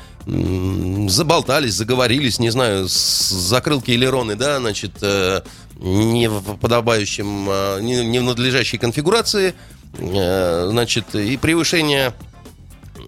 заболтались, 1.09 1.75
заговорились, 1.75 2.39
не 2.39 2.51
знаю, 2.51 2.87
закрылки 2.89 3.91
элероны, 3.91 4.37
да, 4.37 4.59
значит, 4.59 4.93
э, 5.03 5.43
не 5.81 6.29
в 6.29 6.57
подобающем, 6.59 7.49
э, 7.51 7.81
не, 7.81 8.21
в 8.21 8.23
надлежащей 8.23 8.79
конфигурации, 8.79 9.55
э, 9.99 10.69
значит, 10.71 11.15
и 11.15 11.37
превышение 11.37 12.15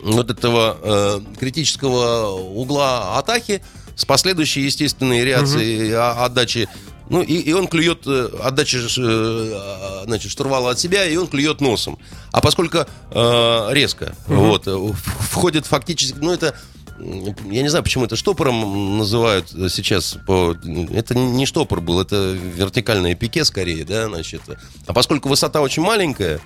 вот 0.02 0.30
этого 0.30 0.76
э, 0.82 1.20
критического 1.38 2.30
угла 2.32 3.18
атаки 3.18 3.62
с 3.94 4.04
последующей 4.04 4.62
естественной 4.62 5.24
реакцией 5.24 5.92
а- 5.92 6.24
отдачи. 6.24 6.68
Ну, 7.10 7.22
и, 7.22 7.34
и 7.34 7.52
он 7.52 7.66
клюет 7.66 8.06
э, 8.06 8.30
отдачи 8.40 8.76
э, 8.76 10.04
значит, 10.06 10.30
штурвала 10.30 10.70
от 10.70 10.78
себя, 10.78 11.04
и 11.04 11.16
он 11.16 11.26
клюет 11.26 11.60
носом. 11.60 11.98
А 12.30 12.40
поскольку 12.40 12.78
э, 12.78 13.68
резко, 13.72 14.14
вот, 14.28 14.68
э, 14.68 14.92
входит 14.94 15.66
фактически, 15.66 16.16
ну, 16.18 16.32
это 16.32 16.54
я 17.00 17.62
не 17.62 17.68
знаю, 17.68 17.82
почему 17.82 18.04
это 18.04 18.14
штопором 18.14 18.98
называют 18.98 19.48
сейчас. 19.48 20.18
По, 20.26 20.54
это 20.92 21.14
не 21.16 21.46
штопор 21.46 21.80
был, 21.80 22.00
это 22.00 22.32
вертикальное 22.32 23.14
пике 23.14 23.44
скорее, 23.44 23.84
да, 23.84 24.06
значит. 24.06 24.42
А 24.86 24.92
поскольку 24.92 25.28
высота 25.28 25.62
очень 25.62 25.82
маленькая, 25.82 26.40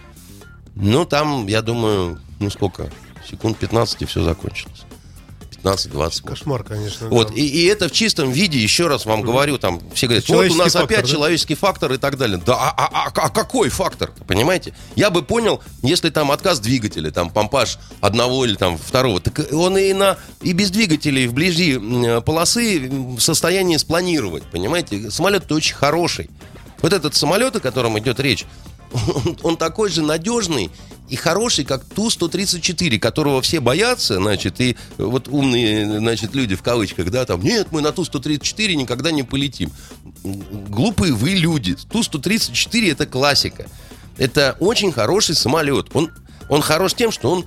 ну, 0.77 1.05
там, 1.05 1.47
я 1.47 1.61
думаю, 1.61 2.21
ну 2.39 2.51
сколько? 2.51 2.91
Секунд 3.29 3.59
15 3.59 4.03
и 4.03 4.05
все 4.07 4.23
закончилось. 4.23 4.85
15-20. 5.65 5.95
может. 5.95 6.21
Кошмар, 6.23 6.63
конечно. 6.63 7.09
Вот, 7.09 7.29
да. 7.29 7.35
и, 7.35 7.43
и 7.43 7.65
это 7.65 7.89
в 7.89 7.93
чистом 7.93 8.31
виде, 8.31 8.59
еще 8.59 8.87
раз 8.87 9.07
вам 9.07 9.23
говорю, 9.23 9.59
там 9.59 9.81
все 9.95 10.07
говорят, 10.07 10.29
вот 10.29 10.51
у 10.51 10.55
нас 10.55 10.73
фактор, 10.73 10.85
опять 10.85 11.07
да? 11.07 11.11
человеческий 11.11 11.55
фактор 11.55 11.93
и 11.93 11.97
так 11.97 12.19
далее. 12.19 12.41
Да, 12.45 12.55
а, 12.55 12.75
а- 12.77 13.07
а- 13.07 13.13
а 13.15 13.31
какой 13.31 13.71
фактор, 13.71 14.13
понимаете? 14.27 14.75
Я 14.95 15.11
бы 15.11 15.23
понял, 15.23 15.63
если 15.83 16.11
там 16.11 16.31
отказ 16.31 16.61
двигателя, 16.61 17.11
там 17.11 17.31
помпаж 17.31 17.79
одного 18.01 18.45
или 18.45 18.55
там 18.55 18.77
второго, 18.77 19.21
так 19.21 19.53
он 19.53 19.79
и 19.79 19.93
на 19.93 20.19
и 20.43 20.53
без 20.53 20.71
двигателей 20.71 21.27
вблизи 21.27 21.79
полосы 22.21 22.89
в 22.91 23.21
состоянии 23.21 23.77
спланировать, 23.79 24.45
понимаете? 24.45 25.11
Самолет-то 25.11 25.55
очень 25.55 25.75
хороший. 25.75 26.31
Вот 26.83 26.93
этот 26.93 27.15
самолет, 27.15 27.57
о 27.57 27.61
котором 27.61 27.99
идет 27.99 28.21
речь, 28.21 28.45
он, 28.93 29.39
он 29.43 29.57
такой 29.57 29.89
же 29.89 30.03
надежный 30.03 30.71
и 31.09 31.17
хороший, 31.17 31.65
как 31.65 31.85
Ту-134, 31.85 32.99
которого 32.99 33.43
все 33.43 33.61
боятся, 33.61 34.17
значит, 34.17 34.61
и 34.61 34.77
вот 34.97 35.29
умные, 35.29 35.99
значит, 35.99 36.35
люди 36.35 36.57
в 36.57 36.63
кавычках, 36.63 37.11
да, 37.11 37.25
там, 37.27 37.43
нет, 37.43 37.69
мы 37.71 37.83
на 37.83 37.93
Ту-134 37.93 38.75
никогда 38.75 39.11
не 39.11 39.23
полетим. 39.23 39.71
Глупые 40.23 41.13
вы 41.13 41.31
люди. 41.31 41.77
Ту-134 41.91 42.93
это 42.93 43.07
классика. 43.07 43.67
Это 44.17 44.57
очень 44.61 44.93
хороший 44.93 45.35
самолет. 45.35 45.89
Он, 45.93 46.11
он 46.49 46.63
хорош 46.63 46.95
тем, 46.95 47.11
что 47.11 47.31
он 47.31 47.47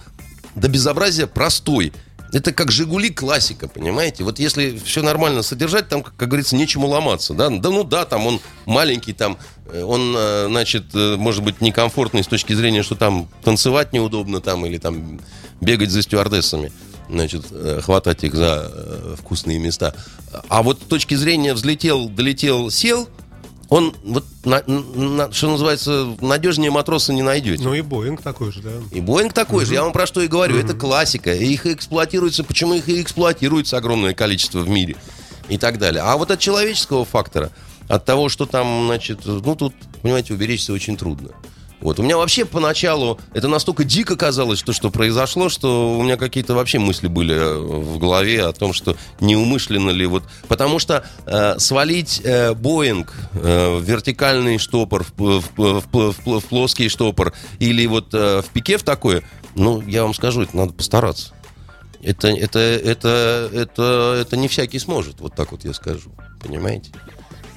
до 0.56 0.68
безобразия 0.68 1.28
простой. 1.28 1.94
Это 2.34 2.52
как 2.52 2.72
Жигули 2.72 3.10
классика, 3.10 3.68
понимаете? 3.68 4.24
Вот 4.24 4.40
если 4.40 4.78
все 4.78 5.02
нормально 5.02 5.44
содержать, 5.44 5.88
там, 5.88 6.04
как, 6.04 6.16
как 6.16 6.28
говорится, 6.28 6.56
нечему 6.56 6.88
ломаться, 6.88 7.34
да? 7.34 7.50
Да, 7.50 7.70
ну 7.70 7.84
да, 7.84 8.06
там 8.06 8.28
он 8.28 8.42
маленький, 8.66 9.14
там, 9.14 9.38
э, 9.68 9.82
он, 9.82 10.14
э, 10.16 10.48
значит, 10.48 10.86
э, 10.94 11.16
может 11.16 11.44
быть, 11.44 11.62
некомфортный 11.62 12.24
с 12.24 12.28
точки 12.28 12.54
зрения, 12.54 12.84
что 12.84 12.96
там 12.96 13.30
танцевать 13.44 13.94
неудобно, 13.94 14.42
там, 14.42 14.66
или 14.66 14.78
там 14.78 15.22
бегать 15.62 15.90
за 15.90 16.02
стюардессами, 16.02 16.72
значит, 17.10 17.46
хватать 17.82 18.24
их 18.24 18.36
за 18.36 19.16
вкусные 19.18 19.60
места. 19.60 19.96
А 20.50 20.62
вот 20.62 20.82
с 20.82 20.86
точки 20.86 21.16
зрения 21.16 21.54
взлетел, 21.54 22.10
долетел, 22.10 22.70
сел, 22.70 23.08
он, 23.70 23.94
вот, 24.04 24.24
на- 24.46 24.64
на- 24.66 25.32
что 25.32 25.50
называется, 25.52 26.16
надежнее 26.22 26.72
матроса 26.72 27.12
не 27.14 27.22
найдете. 27.22 27.64
Ну 27.64 27.74
и 27.74 27.82
Боинг 27.82 28.22
такой 28.22 28.52
же, 28.52 28.62
да. 28.62 28.72
И 28.92 29.02
Боинг 29.02 29.34
такой 29.34 29.66
же, 29.66 29.74
я 29.74 29.84
вам 29.84 29.92
про 29.92 30.06
что 30.08 30.22
и 30.22 30.28
говорю, 30.28 30.58
это 30.58 30.74
классика. 30.74 31.34
И 31.34 31.46
Их 31.54 31.66
эксплуатируется, 31.66 32.44
почему 32.44 32.74
их 32.76 32.88
и 32.90 33.02
эксплуатируется 33.02 33.78
огромное 33.78 34.14
количество 34.14 34.60
в 34.60 34.70
мире 34.70 34.96
и 35.50 35.58
так 35.58 35.80
далее. 35.80 36.02
А 36.04 36.16
вот 36.18 36.32
от 36.32 36.40
человеческого 36.40 37.04
фактора, 37.06 37.52
от 37.90 38.06
того, 38.06 38.30
что 38.30 38.46
там, 38.46 38.86
значит, 38.88 39.20
ну 39.26 39.56
тут, 39.56 39.74
понимаете, 40.02 40.34
уберечься 40.34 40.72
очень 40.74 40.96
трудно. 40.98 41.30
Вот. 41.80 42.00
У 42.00 42.04
меня 42.04 42.18
вообще 42.18 42.44
поначалу 42.46 43.20
это 43.34 43.48
настолько 43.48 43.84
дико 43.84 44.16
казалось, 44.16 44.58
что, 44.60 44.74
что 44.74 44.90
произошло, 44.90 45.48
что 45.48 45.96
у 45.98 46.02
меня 46.04 46.18
какие-то 46.18 46.56
вообще 46.56 46.80
мысли 46.80 47.08
были 47.08 47.36
э, 47.36 47.58
в 47.60 48.00
голове 48.00 48.44
о 48.46 48.52
том, 48.52 48.74
что 48.74 48.98
неумышленно 49.20 49.92
ли 49.92 50.06
вот... 50.08 50.24
Потому 50.48 50.80
что 50.80 51.06
э, 51.28 51.60
свалить 51.60 52.22
э, 52.24 52.54
Боинг 52.54 53.14
э, 53.34 53.78
в 53.78 53.84
вертикальный 53.84 54.58
штопор, 54.58 55.06
в- 55.18 55.42
в- 55.56 55.84
в- 55.92 56.16
в- 56.26 56.40
в 56.40 56.46
плоский 56.46 56.90
штопор 56.90 57.34
или 57.60 57.86
вот 57.86 58.14
э, 58.14 58.42
в 58.42 58.46
пике 58.52 58.78
в 58.78 58.84
такое, 58.84 59.22
ну, 59.56 59.82
я 59.82 60.02
вам 60.04 60.14
скажу, 60.16 60.42
это 60.42 60.58
надо 60.58 60.74
постараться. 60.74 61.34
Это, 62.02 62.28
это, 62.30 62.60
это, 62.60 63.50
это, 63.54 64.18
это 64.20 64.38
не 64.38 64.48
всякий 64.48 64.80
сможет, 64.80 65.20
вот 65.20 65.36
так 65.36 65.52
вот 65.52 65.64
я 65.66 65.74
скажу. 65.74 66.12
Понимаете? 66.42 66.92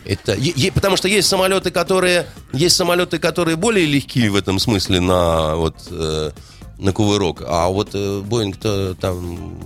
Это, 0.05 0.35
е- 0.35 0.73
потому 0.73 0.97
что 0.97 1.09
есть 1.09 1.29
самолеты, 1.29 1.71
которые 1.71 2.27
есть 2.53 2.77
самолеты, 2.77 3.19
которые 3.19 3.57
более 3.57 3.87
легкие 3.87 4.31
в 4.31 4.37
этом 4.37 4.59
смысле 4.59 5.01
на 5.01 5.57
вот 5.57 5.77
э, 5.91 6.31
на 6.79 6.93
кувырок, 6.93 7.43
а 7.47 7.69
вот 7.69 7.91
э, 7.95 8.21
Боинг-то 8.21 8.95
там 8.95 9.59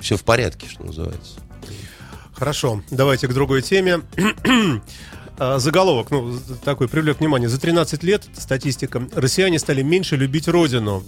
все 0.00 0.16
в 0.16 0.24
порядке, 0.24 0.66
что 0.68 0.84
называется. 0.84 1.34
Хорошо, 2.34 2.82
давайте 2.90 3.28
к 3.28 3.34
другой 3.34 3.62
теме. 3.62 4.02
А, 5.38 5.58
Заголовок, 5.58 6.10
ну, 6.10 6.38
такой 6.64 6.88
привлек 6.88 7.20
внимание. 7.20 7.46
За 7.50 7.60
13 7.60 8.02
лет, 8.04 8.24
статистика, 8.38 9.06
россияне 9.14 9.58
стали 9.58 9.82
меньше 9.82 10.16
любить 10.16 10.48
родину. 10.48 11.04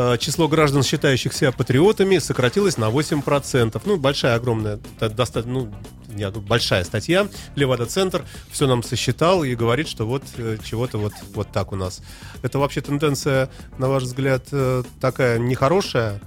А, 0.00 0.16
Число 0.16 0.46
граждан, 0.46 0.84
считающих 0.84 1.32
себя 1.32 1.50
патриотами, 1.50 2.18
сократилось 2.18 2.78
на 2.78 2.88
8%. 2.88 3.82
Ну, 3.84 3.96
большая, 3.96 4.36
огромная, 4.36 4.78
та- 5.00 5.08
доста- 5.08 5.42
ну, 5.44 5.74
не, 6.06 6.30
большая 6.30 6.84
статья. 6.84 7.26
Левада-центр 7.56 8.24
все 8.48 8.68
нам 8.68 8.84
сосчитал 8.84 9.42
и 9.42 9.56
говорит, 9.56 9.88
что 9.88 10.06
вот 10.06 10.22
э, 10.36 10.58
чего-то 10.62 10.98
вот, 10.98 11.14
вот 11.34 11.50
так 11.50 11.72
у 11.72 11.76
нас. 11.76 12.00
Это 12.42 12.60
вообще 12.60 12.80
тенденция, 12.80 13.50
на 13.78 13.88
ваш 13.88 14.04
взгляд, 14.04 14.44
э, 14.52 14.84
такая 15.00 15.40
нехорошая? 15.40 16.20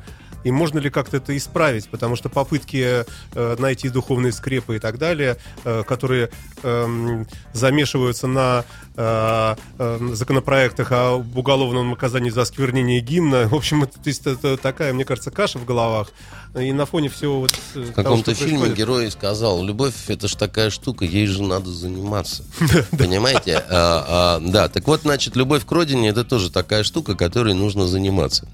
И 0.43 0.51
можно 0.51 0.79
ли 0.79 0.89
как-то 0.89 1.17
это 1.17 1.35
исправить, 1.37 1.89
потому 1.89 2.15
что 2.15 2.29
попытки 2.29 3.05
э, 3.33 3.55
найти 3.59 3.89
духовные 3.89 4.31
скрепы 4.31 4.77
и 4.77 4.79
так 4.79 4.97
далее, 4.97 5.37
э, 5.63 5.83
которые 5.87 6.29
э, 6.63 7.25
замешиваются 7.53 8.27
на 8.27 8.65
э, 8.95 9.55
э, 9.77 10.09
законопроектах 10.13 10.91
о 10.91 11.15
уголовном 11.15 11.91
наказании 11.91 12.29
за 12.29 12.41
осквернение 12.41 12.99
гимна, 13.01 13.47
в 13.51 13.55
общем, 13.55 13.83
это, 13.83 13.93
то 13.93 14.07
есть, 14.07 14.25
это 14.25 14.57
такая, 14.57 14.93
мне 14.93 15.05
кажется, 15.05 15.31
каша 15.31 15.59
в 15.59 15.65
головах, 15.65 16.11
и 16.59 16.73
на 16.73 16.85
фоне 16.85 17.09
всего 17.09 17.39
вот... 17.41 17.53
э, 17.75 17.79
В 17.79 17.93
каком-то 17.93 18.33
фильме 18.33 18.51
происходит. 18.59 18.77
герой 18.77 19.11
сказал, 19.11 19.63
любовь 19.63 19.93
это 20.07 20.27
ж 20.27 20.35
такая 20.35 20.69
штука, 20.69 21.05
ей 21.05 21.25
же 21.27 21.43
надо 21.43 21.69
заниматься. 21.69 22.43
Понимаете? 22.91 23.63
А, 23.69 24.39
а, 24.39 24.39
Да, 24.39 24.67
так 24.67 24.87
вот, 24.87 25.01
значит, 25.01 25.35
любовь 25.35 25.65
к 25.65 25.71
родине 25.71 26.09
это 26.09 26.23
тоже 26.23 26.51
такая 26.51 26.83
штука, 26.83 27.15
которой 27.15 27.53
нужно 27.53 27.87
заниматься. 27.87 28.47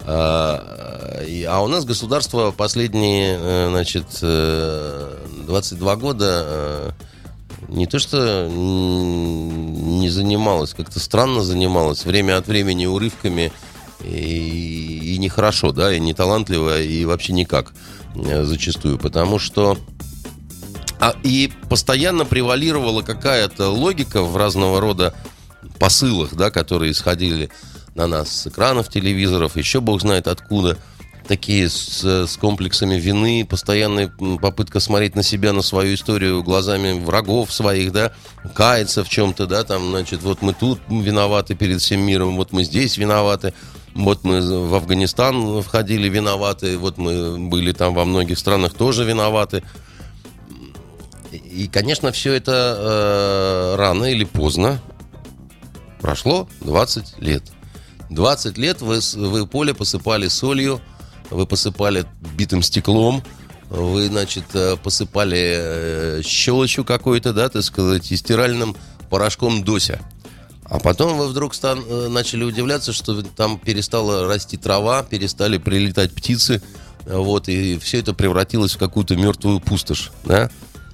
А 0.00 0.84
а 1.48 1.62
у 1.62 1.68
нас 1.68 1.84
государство 1.84 2.50
последние, 2.50 3.38
э, 3.38 3.68
значит, 3.70 4.06
э, 4.22 5.16
22 5.46 5.96
года 5.96 6.42
э, 6.46 6.90
не 7.68 7.86
то 7.86 7.98
что 7.98 8.48
не 8.48 10.08
занималось, 10.10 10.74
как-то 10.74 11.00
странно 11.00 11.42
занималось, 11.42 12.04
время 12.04 12.36
от 12.36 12.46
времени 12.46 12.86
урывками 12.86 13.52
и, 14.02 15.14
и 15.14 15.18
нехорошо, 15.18 15.72
да, 15.72 15.92
и 15.92 16.00
не 16.00 16.14
талантливо, 16.14 16.80
и 16.80 17.04
вообще 17.04 17.32
никак 17.32 17.72
э, 18.14 18.44
зачастую, 18.44 18.98
потому 18.98 19.38
что 19.38 19.78
а, 21.00 21.14
и 21.22 21.50
постоянно 21.68 22.24
превалировала 22.24 23.02
какая-то 23.02 23.70
логика 23.70 24.22
в 24.22 24.36
разного 24.36 24.80
рода 24.80 25.14
посылах, 25.78 26.34
да, 26.34 26.50
которые 26.50 26.92
исходили 26.92 27.50
на 27.94 28.06
нас 28.06 28.30
с 28.30 28.46
экранов 28.46 28.88
телевизоров, 28.88 29.56
еще 29.56 29.80
бог 29.80 30.00
знает 30.00 30.28
откуда. 30.28 30.76
Такие 31.26 31.70
с, 31.70 32.04
с 32.04 32.36
комплексами 32.36 32.96
вины, 32.96 33.46
постоянная 33.48 34.08
попытка 34.08 34.78
смотреть 34.78 35.14
на 35.14 35.22
себя, 35.22 35.54
на 35.54 35.62
свою 35.62 35.94
историю 35.94 36.42
глазами 36.42 36.92
врагов 36.92 37.50
своих, 37.50 37.92
да, 37.92 38.12
каяться 38.54 39.04
в 39.04 39.08
чем-то, 39.08 39.46
да, 39.46 39.64
там, 39.64 39.88
значит, 39.88 40.22
вот 40.22 40.42
мы 40.42 40.52
тут 40.52 40.80
виноваты 40.90 41.54
перед 41.54 41.80
всем 41.80 42.00
миром, 42.00 42.36
вот 42.36 42.52
мы 42.52 42.64
здесь 42.64 42.98
виноваты, 42.98 43.54
вот 43.94 44.24
мы 44.24 44.68
в 44.68 44.74
Афганистан 44.74 45.62
входили 45.62 46.10
виноваты, 46.10 46.76
вот 46.76 46.98
мы 46.98 47.38
были 47.38 47.72
там 47.72 47.94
во 47.94 48.04
многих 48.04 48.38
странах 48.38 48.74
тоже 48.74 49.04
виноваты. 49.04 49.62
И, 51.30 51.68
конечно, 51.68 52.12
все 52.12 52.34
это 52.34 52.76
э, 52.78 53.76
рано 53.76 54.04
или 54.04 54.24
поздно 54.24 54.80
прошло 56.00 56.48
20 56.60 57.18
лет. 57.20 57.53
20 58.10 58.58
лет 58.58 58.80
вы, 58.80 59.00
вы 59.14 59.46
поле 59.46 59.74
посыпали 59.74 60.28
солью, 60.28 60.80
вы 61.30 61.46
посыпали 61.46 62.04
битым 62.36 62.62
стеклом, 62.62 63.22
вы, 63.70 64.06
значит, 64.06 64.44
э, 64.54 64.76
посыпали 64.76 65.54
э, 65.56 66.22
щелочью 66.22 66.84
какой-то, 66.84 67.32
да, 67.32 67.48
так 67.48 67.62
сказать, 67.62 68.10
и 68.12 68.16
стиральным 68.16 68.76
порошком 69.10 69.64
Дося. 69.64 70.00
А 70.64 70.78
потом 70.78 71.18
вы 71.18 71.28
вдруг 71.28 71.54
стан- 71.54 71.84
э, 71.86 72.08
начали 72.08 72.44
удивляться, 72.44 72.92
что 72.92 73.22
там 73.22 73.58
перестала 73.58 74.26
расти 74.26 74.56
трава, 74.56 75.02
перестали 75.02 75.58
прилетать 75.58 76.12
птицы, 76.12 76.62
вот, 77.06 77.48
и 77.48 77.78
все 77.78 77.98
это 78.00 78.14
превратилось 78.14 78.74
в 78.74 78.78
какую-то 78.78 79.16
мертвую 79.16 79.60
пустошь, 79.60 80.10
да? 80.24 80.50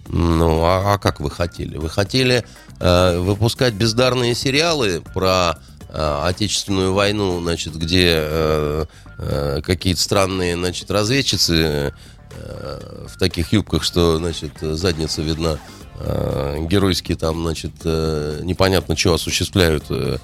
Ну, 0.09 0.65
а, 0.65 0.95
а 0.95 0.99
как 0.99 1.21
вы 1.21 1.31
хотели? 1.31 1.77
Вы 1.77 1.89
хотели 1.89 2.45
э, 2.81 3.19
выпускать 3.19 3.75
бездарные 3.75 4.35
сериалы 4.35 5.03
про 5.15 5.59
Отечественную 5.93 6.93
войну, 6.95 7.41
значит, 7.41 7.75
где 7.77 8.15
э, 8.17 8.85
э, 9.19 9.61
какие-то 9.63 10.01
странные, 10.01 10.57
значит, 10.57 10.91
разведчицы 10.91 11.93
э, 12.33 13.07
в 13.09 13.19
таких 13.19 13.53
юбках, 13.53 13.83
что, 13.83 14.19
значит, 14.19 14.53
задница 14.61 15.23
видна, 15.23 15.59
э, 15.99 16.67
геройски 16.69 17.15
там, 17.15 17.43
значит, 17.43 17.73
э, 17.85 18.41
непонятно 18.43 18.97
что 18.97 19.15
осуществляют, 19.15 19.85
э, 19.91 20.19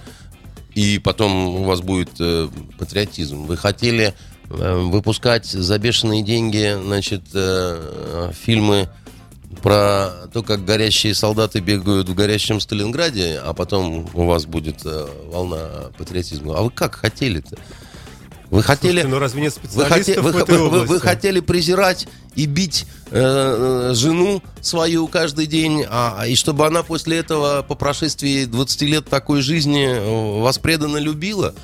и 0.74 0.98
потом 0.98 1.48
у 1.48 1.64
вас 1.64 1.81
будет 1.81 2.11
э, 2.20 2.48
патриотизм. 2.79 3.44
Вы 3.46 3.57
хотели 3.57 4.14
э, 4.48 4.74
выпускать 4.76 5.46
за 5.46 5.79
бешеные 5.79 6.22
деньги, 6.22 6.76
значит, 6.81 7.22
э, 7.33 8.31
фильмы 8.44 8.88
про 9.62 10.29
то, 10.33 10.42
как 10.42 10.64
горящие 10.64 11.14
солдаты 11.14 11.61
бегают 11.61 12.09
в 12.09 12.14
горящем 12.14 12.61
Сталинграде, 12.61 13.40
а 13.42 13.53
потом 13.53 14.09
у 14.14 14.27
вас 14.27 14.47
будет 14.47 14.85
э, 14.85 15.07
волна 15.33 15.90
патриотизма. 15.99 16.59
А 16.59 16.62
вы 16.62 16.71
как 16.71 16.95
хотели-то? 16.97 17.57
Вы 18.51 18.62
хотели... 18.62 19.01
Слушайте, 19.01 19.09
ну 19.09 19.19
разве 19.19 19.42
нет 19.42 19.53
хоте- 19.55 19.69
специалистов 19.69 20.25
вы- 20.25 20.40
этой 20.40 20.57
вы- 20.59 20.71
вы- 20.71 20.85
вы 20.85 21.01
хотели 21.01 21.40
презирать 21.40 22.07
и 22.37 22.47
бить 22.47 22.87
э, 23.11 23.90
э, 23.90 23.95
жену 23.95 24.42
свою 24.61 25.09
каждый 25.09 25.47
день, 25.47 25.85
а, 25.88 26.16
а 26.21 26.27
и 26.29 26.37
чтобы 26.37 26.66
она 26.66 26.83
после 26.85 27.19
этого 27.19 27.62
по 27.62 27.75
прошествии 27.75 28.45
20 28.45 28.83
лет 28.83 29.09
такой 29.09 29.40
жизни 29.42 29.87
э, 29.87 30.40
вас 30.40 30.59
преданно 30.59 30.99
любила? 30.99 31.55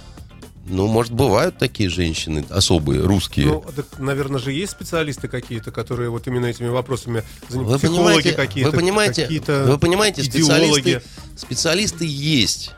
Ну, 0.64 0.86
может, 0.86 1.12
бывают 1.12 1.58
такие 1.58 1.88
женщины 1.88 2.44
особые, 2.48 3.02
русские. 3.02 3.46
Ну, 3.46 3.64
так, 3.74 3.98
наверное, 3.98 4.38
же 4.38 4.52
есть 4.52 4.72
специалисты 4.72 5.26
какие-то, 5.26 5.72
которые 5.72 6.08
вот 6.08 6.26
именно 6.28 6.46
этими 6.46 6.68
вопросами 6.68 7.24
Вы 7.48 7.54
занимаются. 7.54 7.88
Психологи 7.88 8.02
понимаете, 8.04 8.32
какие-то. 8.32 8.70
вы 8.70 8.76
понимаете, 8.76 9.22
какие-то 9.22 9.64
вы 9.66 9.78
понимаете, 9.78 10.22
идеологи. 10.22 10.80
специалисты, 10.80 11.02
специалисты 11.36 12.06
есть. 12.06 12.72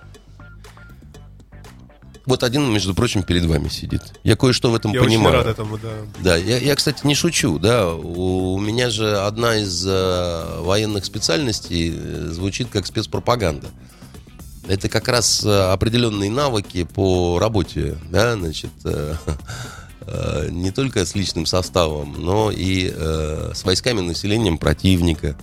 Вот 2.26 2.42
один, 2.42 2.72
между 2.72 2.94
прочим, 2.94 3.22
перед 3.22 3.44
вами 3.44 3.68
сидит. 3.68 4.00
Я 4.22 4.34
кое-что 4.36 4.70
в 4.70 4.74
этом 4.74 4.92
Я 4.92 5.02
очень 5.02 5.18
понимаю. 5.18 5.36
рад 5.36 5.46
этому, 5.46 5.76
да. 5.76 5.90
Да, 6.20 6.36
я, 6.36 6.56
я, 6.56 6.74
кстати, 6.74 7.06
не 7.06 7.14
шучу, 7.14 7.58
да. 7.58 7.92
У, 7.92 8.58
меня 8.58 8.88
же 8.88 9.18
одна 9.18 9.56
из 9.56 9.84
э, 9.86 10.60
военных 10.60 11.04
специальностей 11.04 11.92
э, 11.94 12.28
звучит 12.30 12.68
как 12.70 12.86
спецпропаганда. 12.86 13.68
Это 14.66 14.88
как 14.88 15.08
раз 15.08 15.44
э, 15.44 15.72
определенные 15.72 16.30
навыки 16.30 16.84
по 16.84 17.38
работе, 17.38 17.98
да, 18.10 18.34
значит, 18.34 18.70
э, 18.84 19.14
э, 20.06 20.48
не 20.50 20.70
только 20.70 21.04
с 21.04 21.14
личным 21.14 21.44
составом, 21.44 22.14
но 22.18 22.50
и 22.50 22.90
э, 22.90 23.52
с 23.54 23.62
войсками, 23.64 24.00
населением 24.00 24.56
противника, 24.56 25.36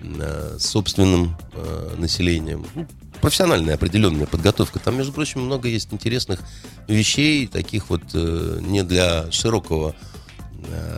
э, 0.00 0.56
с 0.58 0.66
собственным 0.66 1.36
э, 1.52 1.94
населением. 1.98 2.64
Ну, 2.74 2.86
профессиональная 3.20 3.74
определенная 3.74 4.26
подготовка. 4.26 4.78
Там, 4.78 4.96
между 4.96 5.12
прочим, 5.12 5.42
много 5.42 5.68
есть 5.68 5.92
интересных 5.92 6.40
вещей, 6.88 7.46
таких 7.46 7.90
вот 7.90 8.14
не 8.14 8.82
для 8.82 9.30
широкого 9.30 9.94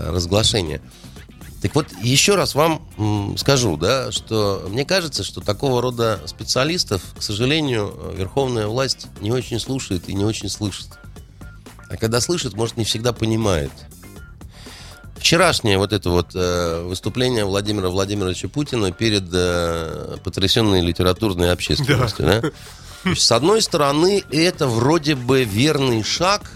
разглашения. 0.07 0.81
Так 1.67 1.75
вот, 1.75 1.87
еще 2.01 2.37
раз 2.37 2.55
вам 2.55 2.81
скажу, 3.37 3.77
да, 3.77 4.13
что 4.13 4.69
мне 4.71 4.85
кажется, 4.85 5.25
что 5.25 5.41
такого 5.41 5.83
рода 5.83 6.21
специалистов, 6.27 7.03
к 7.19 7.23
сожалению, 7.25 7.93
верховная 8.17 8.69
власть 8.69 9.09
не 9.21 9.33
очень 9.33 9.59
слушает 9.59 10.09
и 10.09 10.15
не 10.15 10.25
очень 10.25 10.49
слышит. 10.49 10.87
А 11.91 11.97
когда 11.97 12.21
слышит, 12.21 12.55
может, 12.55 12.77
не 12.77 12.85
всегда 12.85 13.13
понимает. 13.13 13.73
Вчерашнее 15.17 15.77
вот 15.79 15.93
это 15.93 16.09
вот 16.11 16.37
э, 16.37 16.85
выступление 16.85 17.45
Владимира 17.45 17.89
Владимировича 17.89 18.47
Путина 18.47 18.93
перед 18.93 19.25
э, 19.33 20.19
потрясенной 20.23 20.83
литературной 20.83 21.51
общественностью, 21.51 22.27
да. 22.27 22.43
Есть, 23.11 23.23
с 23.23 23.33
одной 23.33 23.61
стороны, 23.61 24.23
это 24.31 24.69
вроде 24.69 25.17
бы 25.17 25.43
верный 25.43 26.05
шаг, 26.05 26.49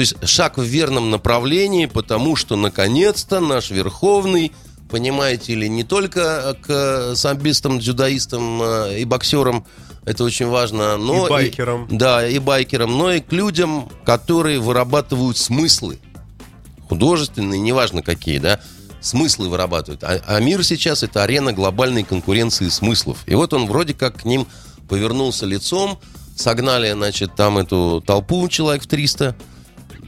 то 0.00 0.02
есть 0.02 0.16
шаг 0.26 0.56
в 0.56 0.62
верном 0.62 1.10
направлении, 1.10 1.84
потому 1.84 2.34
что 2.34 2.56
наконец-то 2.56 3.38
наш 3.38 3.70
Верховный, 3.70 4.50
понимаете 4.88 5.54
ли, 5.54 5.68
не 5.68 5.84
только 5.84 6.56
к 6.62 7.14
самбистам, 7.16 7.80
дзюдоистам 7.80 8.62
э, 8.62 9.00
и 9.00 9.04
боксерам, 9.04 9.66
это 10.06 10.24
очень 10.24 10.46
важно, 10.46 10.96
но 10.96 11.26
И 11.26 11.28
байкерам. 11.28 11.86
да, 11.90 12.26
и 12.26 12.38
байкерам, 12.38 12.96
но 12.96 13.12
и 13.12 13.20
к 13.20 13.30
людям, 13.30 13.90
которые 14.06 14.58
вырабатывают 14.58 15.36
смыслы 15.36 15.98
художественные, 16.88 17.60
неважно 17.60 18.00
какие, 18.00 18.38
да, 18.38 18.58
смыслы 19.02 19.50
вырабатывают. 19.50 20.02
А, 20.02 20.18
а 20.26 20.40
мир 20.40 20.64
сейчас 20.64 21.02
это 21.02 21.24
арена 21.24 21.52
глобальной 21.52 22.04
конкуренции 22.04 22.70
смыслов. 22.70 23.18
И 23.26 23.34
вот 23.34 23.52
он 23.52 23.66
вроде 23.66 23.92
как 23.92 24.22
к 24.22 24.24
ним 24.24 24.46
повернулся 24.88 25.44
лицом, 25.44 25.98
согнали, 26.36 26.90
значит, 26.92 27.34
там 27.36 27.58
эту 27.58 28.02
толпу 28.06 28.48
человек 28.48 28.84
в 28.84 28.86
300, 28.86 29.36